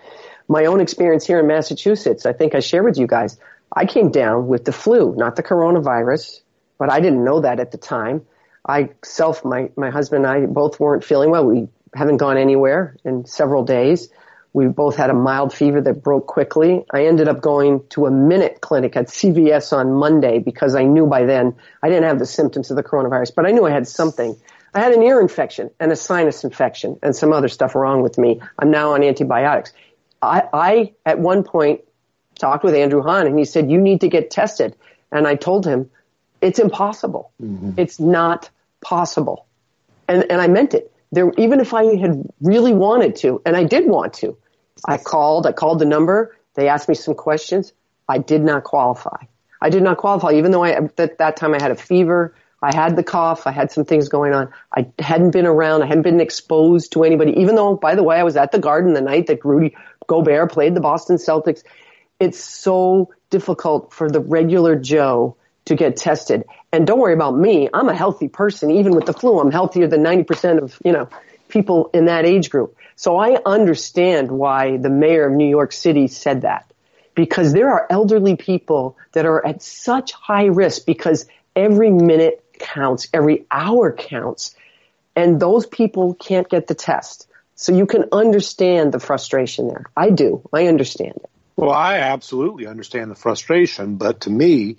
my 0.48 0.64
own 0.64 0.80
experience 0.80 1.26
here 1.26 1.38
in 1.38 1.46
Massachusetts, 1.46 2.26
I 2.26 2.32
think 2.32 2.54
I 2.54 2.60
shared 2.60 2.84
with 2.84 2.98
you 2.98 3.06
guys, 3.06 3.38
I 3.72 3.84
came 3.84 4.10
down 4.10 4.48
with 4.48 4.64
the 4.64 4.72
flu, 4.72 5.14
not 5.14 5.36
the 5.36 5.42
coronavirus, 5.42 6.40
but 6.78 6.90
I 6.90 7.00
didn't 7.00 7.22
know 7.22 7.40
that 7.40 7.60
at 7.60 7.70
the 7.70 7.78
time. 7.78 8.26
I 8.66 8.90
self, 9.04 9.44
my, 9.44 9.70
my 9.76 9.90
husband 9.90 10.24
and 10.24 10.44
I 10.44 10.46
both 10.46 10.80
weren't 10.80 11.04
feeling 11.04 11.30
well. 11.30 11.44
We 11.44 11.68
haven't 11.94 12.16
gone 12.16 12.38
anywhere 12.38 12.96
in 13.04 13.26
several 13.26 13.64
days. 13.64 14.08
We 14.52 14.66
both 14.66 14.96
had 14.96 15.10
a 15.10 15.14
mild 15.14 15.52
fever 15.52 15.80
that 15.82 16.02
broke 16.02 16.26
quickly. 16.26 16.84
I 16.90 17.06
ended 17.06 17.28
up 17.28 17.40
going 17.40 17.86
to 17.90 18.06
a 18.06 18.10
minute 18.10 18.60
clinic 18.60 18.96
at 18.96 19.08
CVS 19.08 19.72
on 19.72 19.92
Monday 19.92 20.38
because 20.38 20.74
I 20.74 20.84
knew 20.84 21.06
by 21.06 21.24
then 21.24 21.56
I 21.82 21.88
didn't 21.88 22.04
have 22.04 22.18
the 22.18 22.26
symptoms 22.26 22.70
of 22.70 22.76
the 22.76 22.82
coronavirus, 22.82 23.34
but 23.36 23.46
I 23.46 23.50
knew 23.50 23.66
I 23.66 23.70
had 23.70 23.86
something. 23.86 24.36
I 24.74 24.80
had 24.80 24.92
an 24.92 25.02
ear 25.02 25.20
infection 25.20 25.70
and 25.78 25.92
a 25.92 25.96
sinus 25.96 26.44
infection 26.44 26.98
and 27.02 27.14
some 27.14 27.32
other 27.32 27.48
stuff 27.48 27.74
wrong 27.74 28.02
with 28.02 28.18
me. 28.18 28.40
I'm 28.58 28.70
now 28.70 28.94
on 28.94 29.02
antibiotics. 29.02 29.72
I, 30.20 30.42
I 30.52 30.92
at 31.06 31.18
one 31.18 31.44
point 31.44 31.82
talked 32.38 32.64
with 32.64 32.74
Andrew 32.74 33.02
Hahn 33.02 33.26
and 33.26 33.38
he 33.38 33.44
said, 33.44 33.70
you 33.70 33.80
need 33.80 34.00
to 34.02 34.08
get 34.08 34.30
tested. 34.30 34.76
And 35.10 35.26
I 35.26 35.34
told 35.34 35.66
him, 35.66 35.90
it's 36.40 36.58
impossible. 36.58 37.32
Mm-hmm. 37.42 37.72
It's 37.76 37.98
not 37.98 38.50
possible. 38.80 39.46
And, 40.06 40.24
and 40.30 40.40
I 40.40 40.48
meant 40.48 40.74
it. 40.74 40.92
There, 41.10 41.32
even 41.38 41.60
if 41.60 41.72
I 41.72 41.96
had 41.96 42.22
really 42.40 42.72
wanted 42.72 43.16
to, 43.16 43.40
and 43.46 43.56
I 43.56 43.64
did 43.64 43.86
want 43.86 44.14
to, 44.14 44.36
I 44.84 44.98
called, 44.98 45.46
I 45.46 45.52
called 45.52 45.78
the 45.78 45.86
number. 45.86 46.36
They 46.54 46.68
asked 46.68 46.88
me 46.88 46.94
some 46.94 47.14
questions. 47.14 47.72
I 48.08 48.18
did 48.18 48.42
not 48.42 48.64
qualify. 48.64 49.16
I 49.60 49.70
did 49.70 49.82
not 49.82 49.96
qualify, 49.96 50.32
even 50.34 50.52
though 50.52 50.62
I 50.62 50.70
at 50.70 51.18
that 51.18 51.36
time 51.36 51.54
I 51.54 51.60
had 51.60 51.70
a 51.70 51.76
fever. 51.76 52.34
I 52.60 52.74
had 52.74 52.96
the 52.96 53.02
cough. 53.02 53.46
I 53.46 53.52
had 53.52 53.70
some 53.70 53.84
things 53.84 54.08
going 54.08 54.34
on. 54.34 54.52
I 54.76 54.88
hadn't 54.98 55.30
been 55.30 55.46
around. 55.46 55.82
I 55.82 55.86
hadn't 55.86 56.02
been 56.02 56.20
exposed 56.20 56.92
to 56.92 57.04
anybody, 57.04 57.32
even 57.40 57.54
though, 57.54 57.76
by 57.76 57.94
the 57.94 58.02
way, 58.02 58.16
I 58.16 58.24
was 58.24 58.36
at 58.36 58.52
the 58.52 58.58
garden 58.58 58.94
the 58.94 59.00
night 59.00 59.28
that 59.28 59.44
Rudy 59.44 59.76
Gobert 60.08 60.50
played 60.50 60.74
the 60.74 60.80
Boston 60.80 61.16
Celtics. 61.16 61.62
It's 62.18 62.42
so 62.42 63.14
difficult 63.30 63.92
for 63.92 64.10
the 64.10 64.18
regular 64.18 64.74
Joe 64.74 65.36
to 65.66 65.76
get 65.76 65.96
tested. 65.96 66.44
And 66.72 66.86
don't 66.86 66.98
worry 66.98 67.14
about 67.14 67.36
me. 67.36 67.68
I'm 67.72 67.88
a 67.88 67.94
healthy 67.94 68.28
person. 68.28 68.72
Even 68.72 68.96
with 68.96 69.06
the 69.06 69.12
flu, 69.12 69.38
I'm 69.38 69.52
healthier 69.52 69.86
than 69.86 70.02
90% 70.02 70.62
of, 70.62 70.78
you 70.84 70.92
know, 70.92 71.08
people 71.48 71.90
in 71.94 72.06
that 72.06 72.24
age 72.24 72.50
group. 72.50 72.76
So 72.96 73.16
I 73.16 73.38
understand 73.46 74.32
why 74.32 74.78
the 74.78 74.90
mayor 74.90 75.28
of 75.28 75.32
New 75.32 75.48
York 75.48 75.72
City 75.72 76.08
said 76.08 76.42
that. 76.42 76.64
Because 77.14 77.52
there 77.52 77.70
are 77.70 77.86
elderly 77.90 78.36
people 78.36 78.96
that 79.12 79.26
are 79.26 79.44
at 79.44 79.62
such 79.62 80.12
high 80.12 80.46
risk 80.46 80.86
because 80.86 81.26
every 81.54 81.90
minute 81.90 82.44
counts, 82.58 83.08
every 83.12 83.46
hour 83.50 83.92
counts, 83.92 84.54
and 85.14 85.40
those 85.40 85.66
people 85.66 86.14
can't 86.14 86.48
get 86.48 86.66
the 86.66 86.74
test. 86.74 87.28
So 87.60 87.72
you 87.74 87.86
can 87.86 88.04
understand 88.12 88.92
the 88.92 89.00
frustration 89.00 89.66
there. 89.66 89.86
I 89.96 90.10
do. 90.10 90.48
I 90.52 90.68
understand 90.68 91.14
it. 91.16 91.30
Well, 91.56 91.72
I 91.72 91.98
absolutely 91.98 92.68
understand 92.68 93.10
the 93.10 93.16
frustration, 93.16 93.96
but 93.96 94.20
to 94.22 94.30
me, 94.30 94.76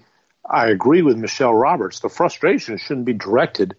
I 0.50 0.68
agree 0.70 1.02
with 1.02 1.18
Michele 1.18 1.54
Roberts. 1.54 2.00
The 2.00 2.08
frustration 2.08 2.78
shouldn't 2.78 3.06
be 3.06 3.12
directed 3.12 3.76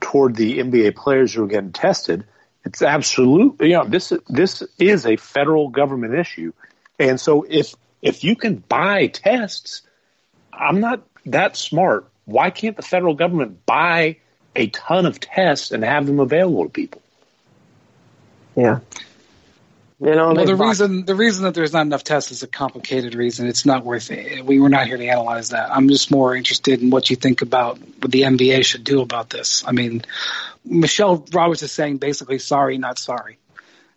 toward 0.00 0.36
the 0.36 0.58
NBA 0.58 0.96
players 0.96 1.32
who 1.32 1.44
are 1.44 1.46
getting 1.46 1.72
tested. 1.72 2.26
It's 2.62 2.82
absolutely, 2.82 3.68
You 3.70 3.76
know, 3.78 3.84
this 3.86 4.12
this 4.28 4.62
is 4.78 5.06
a 5.06 5.16
federal 5.16 5.70
government 5.70 6.12
issue, 6.12 6.52
and 6.98 7.18
so 7.18 7.46
if 7.48 7.74
if 8.02 8.22
you 8.22 8.36
can 8.36 8.56
buy 8.56 9.06
tests, 9.06 9.80
I'm 10.52 10.80
not 10.80 11.06
that 11.24 11.56
smart. 11.56 12.06
Why 12.26 12.50
can't 12.50 12.76
the 12.76 12.82
federal 12.82 13.14
government 13.14 13.64
buy 13.64 14.18
a 14.54 14.66
ton 14.66 15.06
of 15.06 15.20
tests 15.20 15.70
and 15.70 15.82
have 15.82 16.06
them 16.06 16.20
available 16.20 16.64
to 16.64 16.70
people? 16.70 17.00
Yeah. 18.56 18.80
You 19.98 20.14
know, 20.14 20.34
well, 20.34 20.44
the 20.44 20.56
reason 20.56 21.06
the 21.06 21.14
reason 21.14 21.44
that 21.44 21.54
there's 21.54 21.72
not 21.72 21.86
enough 21.86 22.04
tests 22.04 22.30
is 22.30 22.42
a 22.42 22.46
complicated 22.46 23.14
reason. 23.14 23.46
It's 23.46 23.64
not 23.64 23.82
worth 23.82 24.10
it. 24.10 24.44
We 24.44 24.60
were 24.60 24.68
not 24.68 24.86
here 24.86 24.98
to 24.98 25.06
analyze 25.06 25.50
that. 25.50 25.70
I'm 25.72 25.88
just 25.88 26.10
more 26.10 26.36
interested 26.36 26.82
in 26.82 26.90
what 26.90 27.08
you 27.08 27.16
think 27.16 27.40
about 27.40 27.78
what 27.78 28.10
the 28.10 28.22
NBA 28.22 28.66
should 28.66 28.84
do 28.84 29.00
about 29.00 29.30
this. 29.30 29.64
I 29.66 29.72
mean, 29.72 30.04
Michele 30.66 31.24
Roberts 31.32 31.62
is 31.62 31.72
saying 31.72 31.96
basically 31.96 32.38
sorry, 32.40 32.76
not 32.76 32.98
sorry, 32.98 33.38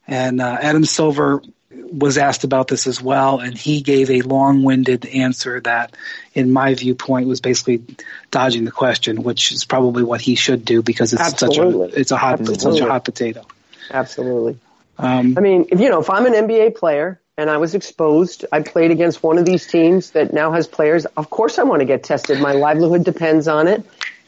and 0.07 0.39
uh, 0.39 0.57
Adam 0.61 0.85
Silver 0.85 1.41
was 1.69 2.17
asked 2.17 2.45
about 2.45 2.69
this 2.69 2.87
as 2.87 3.01
well, 3.01 3.39
and 3.39 3.57
he 3.57 3.81
gave 3.81 4.09
a 4.09 4.21
long-winded 4.21 5.05
answer 5.05 5.59
that, 5.61 5.95
in 6.33 6.51
my 6.51 6.75
viewpoint, 6.75 7.27
was 7.27 7.41
basically 7.41 7.83
dodging 8.31 8.63
the 8.63 8.71
question, 8.71 9.21
which 9.21 9.51
is 9.51 9.65
probably 9.65 10.03
what 10.03 10.21
he 10.21 10.35
should 10.35 10.63
do 10.63 10.81
because 10.81 11.11
it's 11.11 11.21
Absolutely. 11.21 11.89
such 11.89 11.97
a 11.97 11.99
it's 11.99 12.11
a 12.11 12.17
hot 12.17 12.39
it's 12.39 12.63
such 12.63 12.79
a 12.79 12.87
hot 12.87 13.03
potato. 13.03 13.45
Absolutely. 13.91 14.57
Um, 14.97 15.37
I 15.37 15.41
mean, 15.41 15.67
if 15.69 15.79
you 15.79 15.89
know, 15.89 15.99
if 15.99 16.09
I'm 16.09 16.25
an 16.25 16.33
NBA 16.33 16.75
player 16.75 17.21
and 17.37 17.49
I 17.49 17.57
was 17.57 17.73
exposed, 17.73 18.45
I 18.51 18.61
played 18.61 18.91
against 18.91 19.23
one 19.23 19.37
of 19.37 19.45
these 19.45 19.65
teams 19.65 20.11
that 20.11 20.33
now 20.33 20.51
has 20.51 20.67
players. 20.67 21.05
Of 21.05 21.29
course, 21.29 21.57
I 21.57 21.63
want 21.63 21.79
to 21.79 21.85
get 21.85 22.03
tested. 22.03 22.39
My 22.39 22.51
livelihood 22.51 23.05
depends 23.05 23.47
on 23.47 23.67
it. 23.67 23.85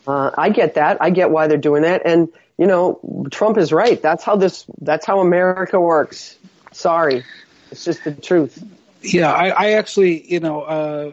Uh, 0.07 0.31
I 0.37 0.49
get 0.49 0.75
that. 0.75 1.01
I 1.01 1.09
get 1.09 1.29
why 1.29 1.47
they're 1.47 1.57
doing 1.57 1.83
that. 1.83 2.03
And 2.05 2.29
you 2.57 2.67
know, 2.67 3.27
Trump 3.31 3.57
is 3.57 3.73
right. 3.73 4.01
That's 4.01 4.23
how 4.23 4.35
this. 4.35 4.65
That's 4.79 5.05
how 5.05 5.19
America 5.19 5.79
works. 5.79 6.37
Sorry, 6.71 7.25
it's 7.69 7.83
just 7.83 8.03
the 8.03 8.13
truth. 8.13 8.63
Yeah, 9.01 9.31
I, 9.31 9.49
I 9.49 9.71
actually, 9.71 10.31
you 10.31 10.39
know, 10.39 10.61
uh, 10.61 11.11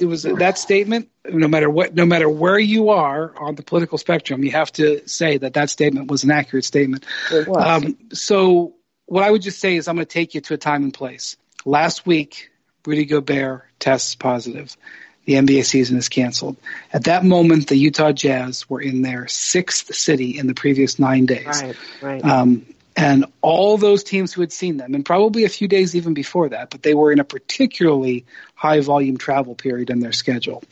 it 0.00 0.06
was 0.06 0.22
that 0.22 0.58
statement. 0.58 1.10
No 1.24 1.48
matter 1.48 1.68
what, 1.68 1.94
no 1.94 2.06
matter 2.06 2.28
where 2.28 2.58
you 2.58 2.90
are 2.90 3.34
on 3.38 3.54
the 3.54 3.62
political 3.62 3.98
spectrum, 3.98 4.44
you 4.44 4.52
have 4.52 4.72
to 4.72 5.06
say 5.06 5.38
that 5.38 5.54
that 5.54 5.70
statement 5.70 6.10
was 6.10 6.24
an 6.24 6.30
accurate 6.30 6.64
statement. 6.64 7.04
Um, 7.48 7.98
so 8.12 8.74
what 9.06 9.24
I 9.24 9.30
would 9.30 9.42
just 9.42 9.60
say 9.60 9.76
is 9.76 9.88
I'm 9.88 9.96
going 9.96 10.06
to 10.06 10.12
take 10.12 10.34
you 10.34 10.40
to 10.42 10.54
a 10.54 10.58
time 10.58 10.82
and 10.84 10.94
place. 10.94 11.36
Last 11.64 12.06
week, 12.06 12.50
Rudy 12.86 13.04
Gobert 13.04 13.64
tests 13.78 14.14
positive. 14.14 14.76
The 15.24 15.34
NBA 15.34 15.66
season 15.66 15.98
is 15.98 16.08
canceled. 16.08 16.56
At 16.90 17.04
that 17.04 17.22
moment, 17.22 17.68
the 17.68 17.76
Utah 17.76 18.12
Jazz 18.12 18.68
were 18.70 18.80
in 18.80 19.02
their 19.02 19.28
sixth 19.28 19.94
city 19.94 20.38
in 20.38 20.46
the 20.46 20.54
previous 20.54 20.98
nine 20.98 21.26
days. 21.26 21.46
Right, 21.46 21.76
right. 22.00 22.24
Um, 22.24 22.64
and 22.98 23.26
all 23.40 23.78
those 23.78 24.04
teams 24.04 24.32
who 24.32 24.40
had 24.40 24.52
seen 24.52 24.76
them, 24.76 24.94
and 24.94 25.04
probably 25.04 25.44
a 25.44 25.48
few 25.48 25.68
days 25.68 25.94
even 25.94 26.14
before 26.14 26.50
that, 26.50 26.70
but 26.70 26.82
they 26.82 26.94
were 26.94 27.12
in 27.12 27.20
a 27.20 27.24
particularly 27.24 28.26
high 28.54 28.80
volume 28.80 29.16
travel 29.16 29.54
period 29.54 29.90
in 29.90 30.00
their 30.00 30.12
schedule. 30.12 30.62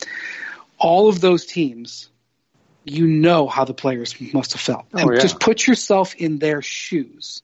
All 0.79 1.09
of 1.09 1.21
those 1.21 1.47
teams, 1.47 2.11
you 2.85 3.07
know 3.07 3.47
how 3.47 3.65
the 3.65 3.75
players 3.75 4.15
must 4.33 4.53
have 4.53 4.61
felt. 4.61 4.87
Oh, 4.93 4.99
and 4.99 5.15
yeah. 5.15 5.21
just 5.21 5.41
put 5.41 5.67
yourself 5.67 6.15
in 6.15 6.39
their 6.39 6.63
shoes 6.63 7.43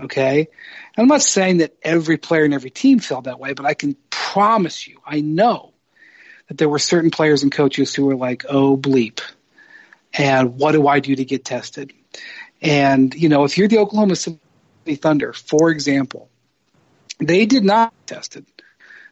Okay. 0.00 0.48
And 0.96 1.04
I'm 1.04 1.08
not 1.08 1.22
saying 1.22 1.58
that 1.58 1.74
every 1.82 2.16
player 2.16 2.44
and 2.44 2.54
every 2.54 2.70
team 2.70 2.98
felt 2.98 3.24
that 3.24 3.38
way, 3.38 3.52
but 3.52 3.66
I 3.66 3.74
can 3.74 3.96
promise 4.10 4.86
you, 4.86 4.98
I 5.04 5.20
know 5.20 5.72
that 6.48 6.58
there 6.58 6.68
were 6.68 6.78
certain 6.78 7.10
players 7.10 7.42
and 7.42 7.52
coaches 7.52 7.94
who 7.94 8.06
were 8.06 8.16
like, 8.16 8.44
oh, 8.48 8.76
bleep. 8.76 9.20
And 10.12 10.58
what 10.58 10.72
do 10.72 10.86
I 10.86 11.00
do 11.00 11.14
to 11.14 11.24
get 11.24 11.44
tested? 11.44 11.92
And, 12.62 13.12
you 13.14 13.28
know, 13.28 13.44
if 13.44 13.58
you're 13.58 13.68
the 13.68 13.78
Oklahoma 13.78 14.16
City 14.16 14.38
Thunder, 14.94 15.32
for 15.32 15.70
example, 15.70 16.30
they 17.18 17.44
did 17.44 17.64
not 17.64 17.92
tested. 18.06 18.46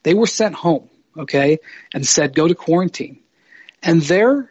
They 0.05 0.15
were 0.15 0.29
sent 0.29 0.55
home, 0.55 0.89
okay, 1.19 1.59
and 1.93 2.07
said 2.07 2.35
go 2.35 2.47
to 2.47 2.55
quarantine. 2.55 3.21
And 3.83 4.01
they're, 4.01 4.49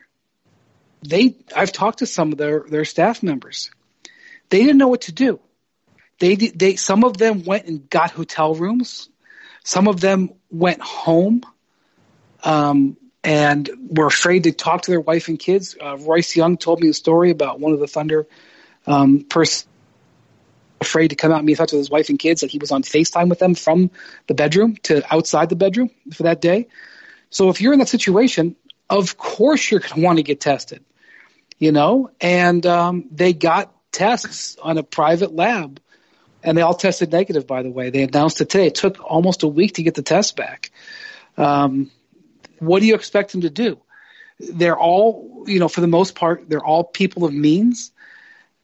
they, 1.01 1.37
I've 1.55 1.71
talked 1.71 1.99
to 1.99 2.05
some 2.05 2.33
of 2.33 2.37
their, 2.37 2.65
their 2.69 2.85
staff 2.85 3.23
members. 3.23 3.71
They 4.49 4.59
didn't 4.59 4.77
know 4.77 4.89
what 4.89 5.01
to 5.01 5.11
do. 5.13 5.39
They 6.19 6.35
they 6.35 6.75
some 6.75 7.05
of 7.05 7.17
them 7.17 7.43
went 7.45 7.65
and 7.65 7.89
got 7.89 8.11
hotel 8.11 8.53
rooms. 8.53 9.09
Some 9.63 9.87
of 9.87 10.01
them 10.01 10.31
went 10.49 10.81
home, 10.81 11.43
um, 12.43 12.97
and 13.23 13.69
were 13.89 14.07
afraid 14.07 14.43
to 14.43 14.51
talk 14.51 14.81
to 14.81 14.91
their 14.91 14.99
wife 14.99 15.29
and 15.29 15.39
kids. 15.39 15.77
Uh, 15.79 15.97
Royce 15.97 16.35
Young 16.35 16.57
told 16.57 16.81
me 16.81 16.89
a 16.89 16.93
story 16.93 17.31
about 17.31 17.59
one 17.59 17.71
of 17.71 17.79
the 17.79 17.87
Thunder 17.87 18.27
um, 18.89 19.21
person 19.21 19.69
afraid 20.81 21.09
to 21.09 21.15
come 21.15 21.31
out 21.31 21.37
and 21.37 21.45
meet 21.45 21.57
touch 21.57 21.71
with 21.71 21.79
his 21.79 21.89
wife 21.89 22.09
and 22.09 22.19
kids. 22.19 22.41
Like 22.41 22.51
he 22.51 22.57
was 22.57 22.71
on 22.71 22.83
FaceTime 22.83 23.29
with 23.29 23.39
them 23.39 23.55
from 23.55 23.91
the 24.27 24.33
bedroom 24.33 24.75
to 24.83 25.03
outside 25.13 25.49
the 25.49 25.55
bedroom 25.55 25.91
for 26.13 26.23
that 26.23 26.41
day. 26.41 26.67
So 27.29 27.49
if 27.49 27.61
you're 27.61 27.73
in 27.73 27.79
that 27.79 27.89
situation, 27.89 28.55
of 28.89 29.17
course 29.17 29.69
you're 29.69 29.81
going 29.81 29.95
to 29.95 30.01
want 30.01 30.17
to 30.17 30.23
get 30.23 30.41
tested, 30.41 30.83
you 31.59 31.71
know. 31.71 32.11
And 32.19 32.65
um, 32.65 33.05
they 33.11 33.33
got 33.33 33.73
tests 33.91 34.57
on 34.61 34.77
a 34.77 34.83
private 34.83 35.35
lab 35.35 35.79
and 36.43 36.57
they 36.57 36.61
all 36.61 36.73
tested 36.73 37.11
negative. 37.11 37.45
By 37.45 37.61
the 37.61 37.69
way, 37.69 37.89
they 37.89 38.03
announced 38.03 38.41
it 38.41 38.49
today. 38.49 38.67
It 38.67 38.75
took 38.75 39.03
almost 39.03 39.43
a 39.43 39.47
week 39.47 39.75
to 39.75 39.83
get 39.83 39.95
the 39.95 40.01
test 40.01 40.35
back. 40.35 40.71
Um, 41.37 41.91
what 42.59 42.79
do 42.79 42.87
you 42.87 42.95
expect 42.95 43.31
them 43.31 43.41
to 43.41 43.49
do? 43.49 43.79
They're 44.39 44.77
all, 44.77 45.43
you 45.47 45.59
know, 45.59 45.67
for 45.67 45.81
the 45.81 45.87
most 45.87 46.15
part, 46.15 46.49
they're 46.49 46.63
all 46.63 46.83
people 46.83 47.25
of 47.25 47.33
means. 47.33 47.91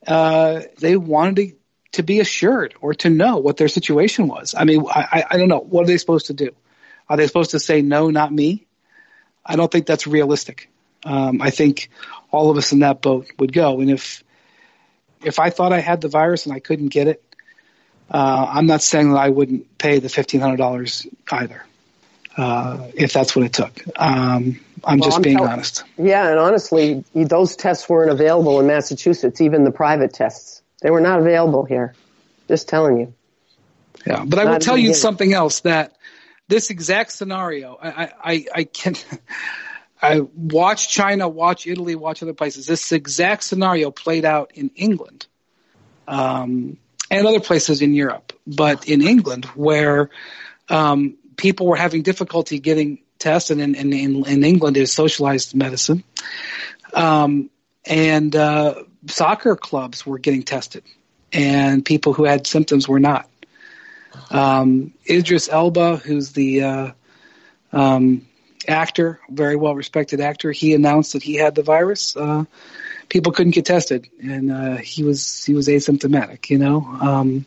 Uh, 0.07 0.61
they 0.79 0.95
wanted 0.95 1.35
to, 1.35 1.55
to 1.93 2.03
be 2.03 2.19
assured 2.19 2.75
or 2.81 2.93
to 2.93 3.09
know 3.09 3.37
what 3.37 3.57
their 3.57 3.67
situation 3.67 4.27
was. 4.27 4.53
I 4.57 4.65
mean, 4.65 4.85
I, 4.89 5.23
I 5.29 5.37
don't 5.37 5.47
know. 5.47 5.59
What 5.59 5.83
are 5.83 5.87
they 5.87 5.97
supposed 5.97 6.27
to 6.27 6.33
do? 6.33 6.51
Are 7.07 7.17
they 7.17 7.27
supposed 7.27 7.51
to 7.51 7.59
say 7.59 7.81
no, 7.81 8.09
not 8.09 8.31
me? 8.31 8.65
I 9.45 9.55
don't 9.55 9.71
think 9.71 9.85
that's 9.85 10.07
realistic. 10.07 10.69
Um, 11.03 11.41
I 11.41 11.51
think 11.51 11.89
all 12.31 12.49
of 12.49 12.57
us 12.57 12.71
in 12.71 12.79
that 12.79 13.01
boat 13.01 13.27
would 13.37 13.53
go. 13.53 13.79
And 13.79 13.91
if 13.91 14.23
if 15.23 15.39
I 15.39 15.49
thought 15.49 15.71
I 15.71 15.79
had 15.79 16.01
the 16.01 16.07
virus 16.07 16.45
and 16.45 16.55
I 16.55 16.59
couldn't 16.59 16.89
get 16.89 17.07
it, 17.07 17.23
uh, 18.09 18.45
I'm 18.49 18.65
not 18.65 18.81
saying 18.81 19.11
that 19.11 19.17
I 19.17 19.29
wouldn't 19.29 19.77
pay 19.77 19.99
the 19.99 20.09
fifteen 20.09 20.41
hundred 20.41 20.57
dollars 20.57 21.07
either, 21.31 21.63
uh, 22.37 22.87
if 22.95 23.13
that's 23.13 23.35
what 23.35 23.45
it 23.45 23.53
took. 23.53 23.73
Um, 23.95 24.59
I'm 24.83 24.99
well, 24.99 25.07
just 25.07 25.17
I'm 25.17 25.21
being 25.21 25.37
tell- 25.37 25.47
honest. 25.47 25.83
Yeah, 25.97 26.29
and 26.29 26.39
honestly, 26.39 27.03
those 27.13 27.55
tests 27.55 27.87
weren't 27.87 28.11
available 28.11 28.59
in 28.59 28.67
Massachusetts, 28.67 29.41
even 29.41 29.63
the 29.63 29.71
private 29.71 30.13
tests. 30.13 30.61
They 30.81 30.91
were 30.91 31.01
not 31.01 31.19
available 31.19 31.63
here. 31.65 31.93
Just 32.47 32.67
telling 32.67 32.99
you. 32.99 33.13
Yeah, 34.05 34.23
but 34.25 34.39
I 34.39 34.45
will 34.45 34.59
tell 34.59 34.77
you 34.77 34.93
something 34.93 35.33
else 35.33 35.61
that 35.61 35.95
this 36.47 36.69
exact 36.69 37.11
scenario, 37.11 37.77
I, 37.81 38.11
I, 38.23 38.45
I 38.53 38.63
can. 38.65 38.95
I 40.01 40.19
watch 40.19 40.89
China, 40.89 41.27
watch 41.27 41.65
Italy, 41.65 41.95
watch 41.95 42.21
other 42.21 42.33
places. 42.33 42.67
This 42.67 42.91
exact 42.91 43.43
scenario 43.43 43.89
played 43.89 44.25
out 44.25 44.51
in 44.53 44.69
England. 44.75 45.25
Um, 46.07 46.77
and 47.09 47.27
other 47.27 47.39
places 47.39 47.81
in 47.81 47.93
Europe, 47.93 48.33
but 48.45 48.87
in 48.87 49.01
England, 49.01 49.45
where 49.55 50.09
um, 50.69 51.17
people 51.37 51.67
were 51.67 51.75
having 51.75 52.01
difficulty 52.01 52.59
getting 52.59 52.99
tests, 53.19 53.51
and 53.51 53.61
in, 53.61 53.75
in, 53.75 54.25
in 54.25 54.43
England 54.43 54.77
is 54.77 54.91
socialized 54.91 55.55
medicine, 55.55 56.03
um, 56.93 57.49
and 57.85 58.35
uh, 58.35 58.75
soccer 59.07 59.55
clubs 59.55 60.05
were 60.05 60.19
getting 60.19 60.43
tested, 60.43 60.83
and 61.31 61.85
people 61.85 62.13
who 62.13 62.23
had 62.23 62.47
symptoms 62.47 62.87
were 62.87 62.99
not. 62.99 63.29
Um, 64.31 64.93
Idris 65.09 65.49
Elba, 65.49 65.97
who's 65.97 66.31
the 66.31 66.63
uh, 66.63 66.91
um, 67.71 68.25
actor, 68.67 69.19
very 69.29 69.55
well 69.55 69.75
respected 69.75 70.21
actor, 70.21 70.51
he 70.51 70.73
announced 70.73 71.13
that 71.13 71.23
he 71.23 71.35
had 71.35 71.55
the 71.55 71.63
virus. 71.63 72.15
Uh, 72.15 72.45
people 73.09 73.31
couldn't 73.31 73.53
get 73.53 73.65
tested, 73.65 74.07
and 74.21 74.51
uh, 74.51 74.77
he 74.77 75.03
was 75.03 75.43
he 75.45 75.53
was 75.53 75.67
asymptomatic. 75.67 76.49
You 76.49 76.57
know, 76.57 76.81
um, 77.01 77.45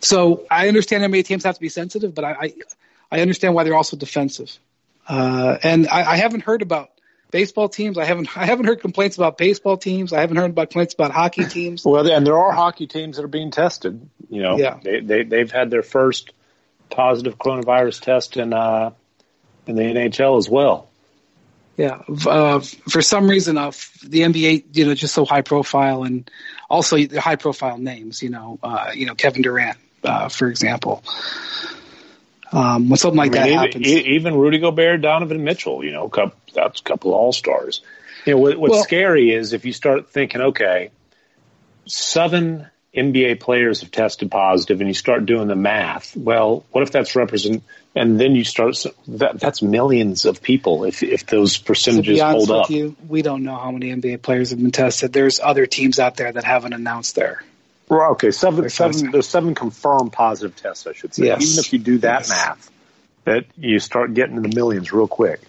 so 0.00 0.46
I 0.50 0.68
understand 0.68 1.02
how 1.02 1.08
many 1.08 1.22
teams 1.22 1.44
have 1.44 1.56
to 1.56 1.60
be 1.60 1.68
sensitive, 1.68 2.14
but 2.14 2.24
I 2.24 2.32
I, 2.40 2.54
I 3.12 3.20
understand 3.20 3.54
why 3.54 3.64
they're 3.64 3.76
also 3.76 3.96
defensive. 3.96 4.56
Uh, 5.06 5.56
and 5.62 5.88
I, 5.88 6.12
I 6.12 6.16
haven't 6.16 6.42
heard 6.42 6.62
about 6.62 6.90
baseball 7.30 7.68
teams. 7.68 7.98
I 7.98 8.04
haven't 8.04 8.36
I 8.36 8.46
haven't 8.46 8.66
heard 8.66 8.80
complaints 8.80 9.16
about 9.16 9.38
baseball 9.38 9.76
teams. 9.76 10.12
I 10.12 10.20
haven't 10.20 10.36
heard 10.36 10.50
about 10.50 10.70
complaints 10.70 10.94
about 10.94 11.12
hockey 11.12 11.44
teams. 11.44 11.84
well, 11.84 12.08
and 12.08 12.26
there 12.26 12.38
are 12.38 12.52
hockey 12.52 12.86
teams 12.86 13.16
that 13.16 13.24
are 13.24 13.28
being 13.28 13.50
tested. 13.50 14.08
You 14.28 14.42
know, 14.42 14.58
yeah. 14.58 14.78
they, 14.82 15.00
they 15.00 15.22
they've 15.24 15.50
had 15.50 15.70
their 15.70 15.82
first 15.82 16.32
positive 16.90 17.38
coronavirus 17.38 18.00
test 18.00 18.36
in 18.36 18.52
uh, 18.52 18.90
in 19.66 19.76
the 19.76 19.82
NHL 19.82 20.38
as 20.38 20.48
well. 20.48 20.88
Yeah, 21.76 22.02
uh, 22.26 22.60
for 22.60 23.00
some 23.00 23.30
reason, 23.30 23.56
uh, 23.56 23.70
the 24.04 24.20
NBA, 24.20 24.76
you 24.76 24.84
know, 24.84 24.94
just 24.94 25.14
so 25.14 25.24
high 25.24 25.40
profile, 25.40 26.02
and 26.02 26.30
also 26.68 26.98
the 26.98 27.22
high 27.22 27.36
profile 27.36 27.78
names, 27.78 28.22
you 28.22 28.28
know, 28.28 28.58
uh, 28.62 28.90
you 28.94 29.06
know, 29.06 29.14
Kevin 29.14 29.40
Durant, 29.40 29.78
uh, 30.04 30.28
for 30.28 30.48
example. 30.48 31.02
Um, 32.52 32.88
when 32.88 32.96
something 32.96 33.16
like 33.16 33.36
I 33.36 33.44
mean, 33.44 33.56
that 33.56 33.76
even, 33.76 33.82
happens, 33.82 33.86
even 33.86 34.34
Rudy 34.34 34.58
Gobert, 34.58 35.00
Donovan 35.02 35.44
Mitchell, 35.44 35.84
you 35.84 35.92
know, 35.92 36.08
couple, 36.08 36.36
that's 36.52 36.80
a 36.80 36.84
couple 36.84 37.14
all 37.14 37.32
stars. 37.32 37.82
You 38.26 38.34
know, 38.34 38.38
what, 38.40 38.58
what's 38.58 38.72
well, 38.72 38.82
scary 38.82 39.32
is 39.32 39.52
if 39.52 39.64
you 39.64 39.72
start 39.72 40.10
thinking, 40.10 40.40
okay, 40.40 40.90
seven 41.86 42.66
NBA 42.94 43.38
players 43.38 43.82
have 43.82 43.92
tested 43.92 44.30
positive, 44.30 44.80
and 44.80 44.88
you 44.88 44.94
start 44.94 45.24
doing 45.26 45.46
the 45.46 45.56
math. 45.56 46.16
Well, 46.16 46.64
what 46.72 46.82
if 46.82 46.90
that's 46.90 47.14
represent? 47.14 47.62
And 47.94 48.20
then 48.20 48.34
you 48.34 48.44
start 48.44 48.84
that 49.08 49.38
that's 49.38 49.62
millions 49.62 50.24
of 50.24 50.42
people 50.42 50.84
if 50.84 51.02
if 51.02 51.26
those 51.26 51.56
percentages 51.56 52.20
hold 52.20 52.50
up. 52.50 52.70
You, 52.70 52.96
we 53.08 53.22
don't 53.22 53.44
know 53.44 53.56
how 53.56 53.70
many 53.70 53.94
NBA 53.94 54.22
players 54.22 54.50
have 54.50 54.60
been 54.60 54.72
tested. 54.72 55.12
There's 55.12 55.38
other 55.38 55.66
teams 55.66 55.98
out 55.98 56.16
there 56.16 56.32
that 56.32 56.44
haven't 56.44 56.72
announced 56.72 57.14
their 57.14 57.44
well, 57.90 58.12
okay, 58.12 58.30
seven, 58.30 58.70
seven, 58.70 59.10
there's 59.10 59.26
seven 59.26 59.54
confirmed 59.56 60.12
positive 60.12 60.54
tests, 60.54 60.86
I 60.86 60.92
should 60.92 61.12
say. 61.12 61.24
Yes. 61.26 61.42
Even 61.42 61.58
if 61.58 61.72
you 61.72 61.78
do 61.80 61.98
that 61.98 62.20
yes. 62.20 62.28
math, 62.30 62.70
that 63.24 63.46
you 63.56 63.80
start 63.80 64.14
getting 64.14 64.36
to 64.36 64.42
the 64.42 64.54
millions 64.54 64.92
real 64.92 65.08
quick. 65.08 65.40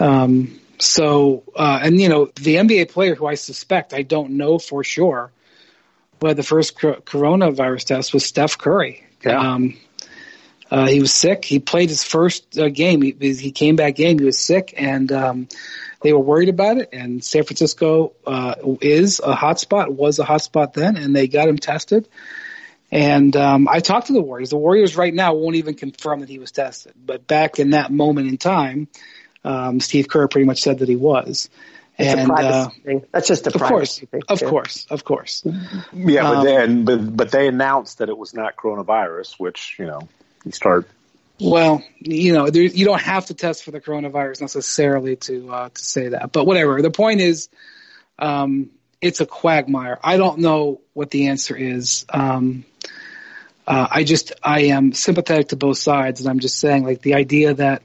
Um, 0.00 0.58
so, 0.78 1.44
uh, 1.54 1.80
and 1.84 2.00
you 2.00 2.08
know, 2.08 2.26
the 2.34 2.56
NBA 2.56 2.90
player 2.90 3.14
who 3.14 3.26
I 3.26 3.34
suspect, 3.34 3.94
I 3.94 4.02
don't 4.02 4.32
know 4.32 4.58
for 4.58 4.82
sure, 4.82 5.30
but 6.18 6.36
the 6.36 6.42
first 6.42 6.76
coronavirus 6.76 7.84
test 7.84 8.12
was 8.12 8.24
Steph 8.24 8.58
Curry. 8.58 9.06
Yeah. 9.24 9.38
Um, 9.38 9.76
uh, 10.68 10.88
he 10.88 10.98
was 10.98 11.14
sick. 11.14 11.44
He 11.44 11.60
played 11.60 11.90
his 11.90 12.02
first 12.02 12.58
uh, 12.58 12.68
game. 12.70 13.02
He, 13.02 13.12
he, 13.12 13.52
came 13.52 13.76
back 13.76 13.94
game. 13.94 14.18
He 14.18 14.24
was 14.24 14.38
sick, 14.38 14.74
and 14.76 15.12
um, 15.12 15.48
they 16.06 16.12
were 16.12 16.20
worried 16.20 16.48
about 16.48 16.78
it, 16.78 16.90
and 16.92 17.24
San 17.24 17.42
Francisco 17.42 18.12
uh, 18.24 18.54
is 18.80 19.18
a 19.18 19.34
hotspot, 19.34 19.90
was 19.90 20.20
a 20.20 20.24
hotspot 20.24 20.72
then, 20.72 20.96
and 20.96 21.16
they 21.16 21.26
got 21.26 21.48
him 21.48 21.58
tested. 21.58 22.08
And 22.92 23.34
um, 23.34 23.66
I 23.68 23.80
talked 23.80 24.06
to 24.06 24.12
the 24.12 24.22
Warriors. 24.22 24.50
The 24.50 24.56
Warriors 24.56 24.96
right 24.96 25.12
now 25.12 25.34
won't 25.34 25.56
even 25.56 25.74
confirm 25.74 26.20
that 26.20 26.28
he 26.28 26.38
was 26.38 26.52
tested, 26.52 26.92
but 27.04 27.26
back 27.26 27.58
in 27.58 27.70
that 27.70 27.90
moment 27.90 28.28
in 28.28 28.38
time, 28.38 28.86
um, 29.42 29.80
Steve 29.80 30.06
Kerr 30.08 30.28
pretty 30.28 30.46
much 30.46 30.62
said 30.62 30.78
that 30.78 30.88
he 30.88 30.94
was. 30.94 31.50
It's 31.98 32.08
and, 32.08 32.30
a 32.30 32.32
privacy 32.32 32.54
uh, 32.54 32.84
thing. 32.84 33.06
That's 33.10 33.26
just 33.26 33.48
a 33.48 33.54
of 33.56 33.60
course, 33.60 33.98
thing. 33.98 34.22
Of 34.28 34.38
too. 34.38 34.48
course, 34.48 34.86
of 34.88 35.04
course. 35.04 35.42
Yeah, 35.92 36.22
but, 36.22 36.36
um, 36.36 36.44
then, 36.44 36.84
but 36.84 37.16
but 37.16 37.30
they 37.32 37.48
announced 37.48 37.98
that 37.98 38.10
it 38.10 38.16
was 38.16 38.32
not 38.32 38.54
coronavirus, 38.54 39.40
which 39.40 39.74
you 39.80 39.86
know 39.86 40.06
you 40.44 40.52
start 40.52 40.88
well, 41.40 41.82
you 42.00 42.32
know, 42.32 42.50
there, 42.50 42.62
you 42.62 42.84
don't 42.84 43.00
have 43.00 43.26
to 43.26 43.34
test 43.34 43.64
for 43.64 43.70
the 43.70 43.80
coronavirus 43.80 44.40
necessarily 44.40 45.16
to 45.16 45.52
uh, 45.52 45.68
to 45.68 45.84
say 45.84 46.08
that, 46.08 46.32
but 46.32 46.46
whatever. 46.46 46.80
The 46.80 46.90
point 46.90 47.20
is, 47.20 47.48
um, 48.18 48.70
it's 49.00 49.20
a 49.20 49.26
quagmire. 49.26 49.98
I 50.02 50.16
don't 50.16 50.38
know 50.38 50.80
what 50.94 51.10
the 51.10 51.28
answer 51.28 51.54
is. 51.56 52.06
Um, 52.08 52.64
uh, 53.66 53.86
I 53.90 54.04
just 54.04 54.32
I 54.42 54.66
am 54.66 54.92
sympathetic 54.92 55.48
to 55.48 55.56
both 55.56 55.78
sides, 55.78 56.20
and 56.20 56.30
I'm 56.30 56.38
just 56.38 56.58
saying, 56.58 56.84
like 56.84 57.02
the 57.02 57.14
idea 57.14 57.54
that 57.54 57.82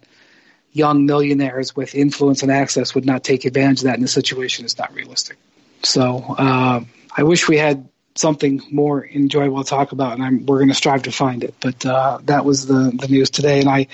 young 0.72 1.06
millionaires 1.06 1.76
with 1.76 1.96
influence 1.96 2.44
and 2.44 2.52
access 2.52 2.96
would 2.96 3.06
not 3.06 3.24
take 3.24 3.44
advantage 3.44 3.80
of 3.80 3.86
that 3.86 3.96
in 3.96 4.02
this 4.02 4.14
situation 4.14 4.64
is 4.64 4.78
not 4.78 4.94
realistic. 4.94 5.38
So 5.84 6.24
uh, 6.38 6.82
I 7.16 7.24
wish 7.24 7.50
we 7.50 7.58
had 7.58 7.90
something 8.16 8.62
more 8.72 9.06
enjoyable 9.06 9.64
to 9.64 9.70
talk 9.70 9.92
about, 9.92 10.14
and 10.14 10.24
I'm, 10.24 10.46
we're 10.46 10.58
going 10.58 10.70
to 10.70 10.76
strive 10.76 11.04
to 11.04 11.12
find 11.12 11.44
it. 11.44 11.56
But 11.60 11.86
uh, 11.86 12.20
that 12.26 12.46
was 12.46 12.66
the 12.66 12.92
the 12.94 13.08
news 13.08 13.30
today, 13.30 13.60
and 13.60 13.70
I 13.70 13.88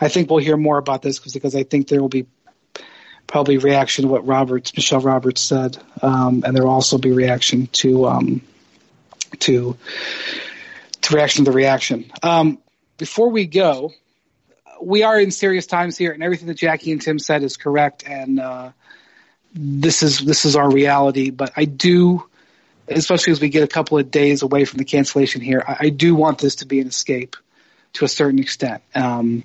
I 0.00 0.08
think 0.08 0.30
we'll 0.30 0.40
hear 0.40 0.56
more 0.56 0.78
about 0.78 1.02
this 1.02 1.18
because 1.18 1.54
I 1.54 1.62
think 1.62 1.88
there 1.88 2.00
will 2.00 2.08
be 2.08 2.26
probably 3.26 3.58
reaction 3.58 4.04
to 4.04 4.08
what 4.08 4.26
Roberts 4.26 4.76
Michele 4.76 5.00
Roberts 5.00 5.40
said, 5.40 5.78
um, 6.02 6.42
and 6.44 6.54
there 6.54 6.64
will 6.64 6.72
also 6.72 6.98
be 6.98 7.12
reaction 7.12 7.66
to 7.68 8.06
um, 8.06 8.42
to 9.40 9.76
to 11.02 11.14
reaction 11.14 11.44
to 11.44 11.50
the 11.50 11.56
reaction. 11.56 12.10
Um, 12.22 12.58
before 12.98 13.30
we 13.30 13.46
go, 13.46 13.92
we 14.80 15.02
are 15.02 15.18
in 15.18 15.30
serious 15.30 15.66
times 15.66 15.96
here, 15.96 16.12
and 16.12 16.22
everything 16.22 16.48
that 16.48 16.58
Jackie 16.58 16.92
and 16.92 17.00
Tim 17.00 17.18
said 17.18 17.42
is 17.42 17.56
correct, 17.56 18.04
and 18.06 18.38
uh, 18.38 18.72
this 19.54 20.02
is 20.02 20.18
this 20.18 20.44
is 20.44 20.56
our 20.56 20.70
reality. 20.70 21.30
But 21.30 21.52
I 21.56 21.64
do 21.64 22.24
especially 22.92 23.32
as 23.32 23.40
we 23.40 23.48
get 23.48 23.62
a 23.62 23.68
couple 23.68 23.98
of 23.98 24.10
days 24.10 24.42
away 24.42 24.64
from 24.64 24.78
the 24.78 24.84
cancellation 24.84 25.40
here, 25.40 25.62
I, 25.66 25.76
I 25.80 25.88
do 25.88 26.14
want 26.14 26.38
this 26.38 26.56
to 26.56 26.66
be 26.66 26.80
an 26.80 26.88
escape 26.88 27.36
to 27.94 28.04
a 28.04 28.08
certain 28.08 28.38
extent. 28.38 28.82
Um, 28.94 29.44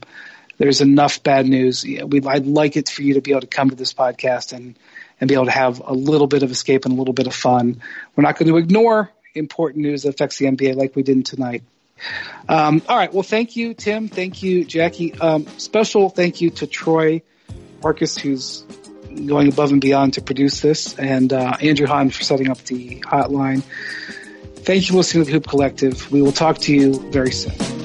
there's 0.57 0.81
enough 0.81 1.21
bad 1.21 1.45
news. 1.45 1.83
We'd, 1.83 2.25
I'd 2.25 2.47
like 2.47 2.77
it 2.77 2.89
for 2.89 3.03
you 3.03 3.15
to 3.15 3.21
be 3.21 3.31
able 3.31 3.41
to 3.41 3.47
come 3.47 3.69
to 3.69 3.75
this 3.75 3.93
podcast 3.93 4.53
and, 4.53 4.77
and 5.19 5.27
be 5.27 5.35
able 5.35 5.45
to 5.45 5.51
have 5.51 5.81
a 5.85 5.93
little 5.93 6.27
bit 6.27 6.43
of 6.43 6.51
escape 6.51 6.85
and 6.85 6.93
a 6.93 6.97
little 6.97 7.13
bit 7.13 7.27
of 7.27 7.35
fun. 7.35 7.81
We're 8.15 8.23
not 8.23 8.37
going 8.37 8.49
to 8.49 8.57
ignore 8.57 9.11
important 9.35 9.83
news 9.83 10.03
that 10.03 10.09
affects 10.09 10.37
the 10.37 10.45
NBA 10.45 10.75
like 10.75 10.95
we 10.95 11.03
did 11.03 11.25
tonight. 11.25 11.63
Um, 12.49 12.81
all 12.87 12.97
right. 12.97 13.13
Well, 13.13 13.23
thank 13.23 13.55
you, 13.55 13.73
Tim. 13.73 14.07
Thank 14.07 14.43
you, 14.43 14.65
Jackie. 14.65 15.13
Um, 15.13 15.47
special 15.57 16.09
thank 16.09 16.41
you 16.41 16.49
to 16.51 16.67
Troy 16.67 17.21
Marcus, 17.81 18.17
who's 18.17 18.65
going 19.25 19.47
above 19.47 19.71
and 19.71 19.81
beyond 19.81 20.13
to 20.15 20.21
produce 20.21 20.61
this, 20.61 20.97
and 20.97 21.33
uh, 21.33 21.57
Andrew 21.61 21.87
Hahn 21.87 22.09
for 22.09 22.23
setting 22.23 22.49
up 22.49 22.57
the 22.65 22.99
hotline. 23.01 23.63
Thank 23.63 24.83
you 24.83 24.93
for 24.93 24.97
listening 24.97 25.23
to 25.23 25.31
the 25.31 25.33
Hoop 25.33 25.47
Collective. 25.47 26.11
We 26.11 26.21
will 26.21 26.31
talk 26.33 26.57
to 26.59 26.73
you 26.73 26.99
very 27.11 27.31
soon. 27.31 27.76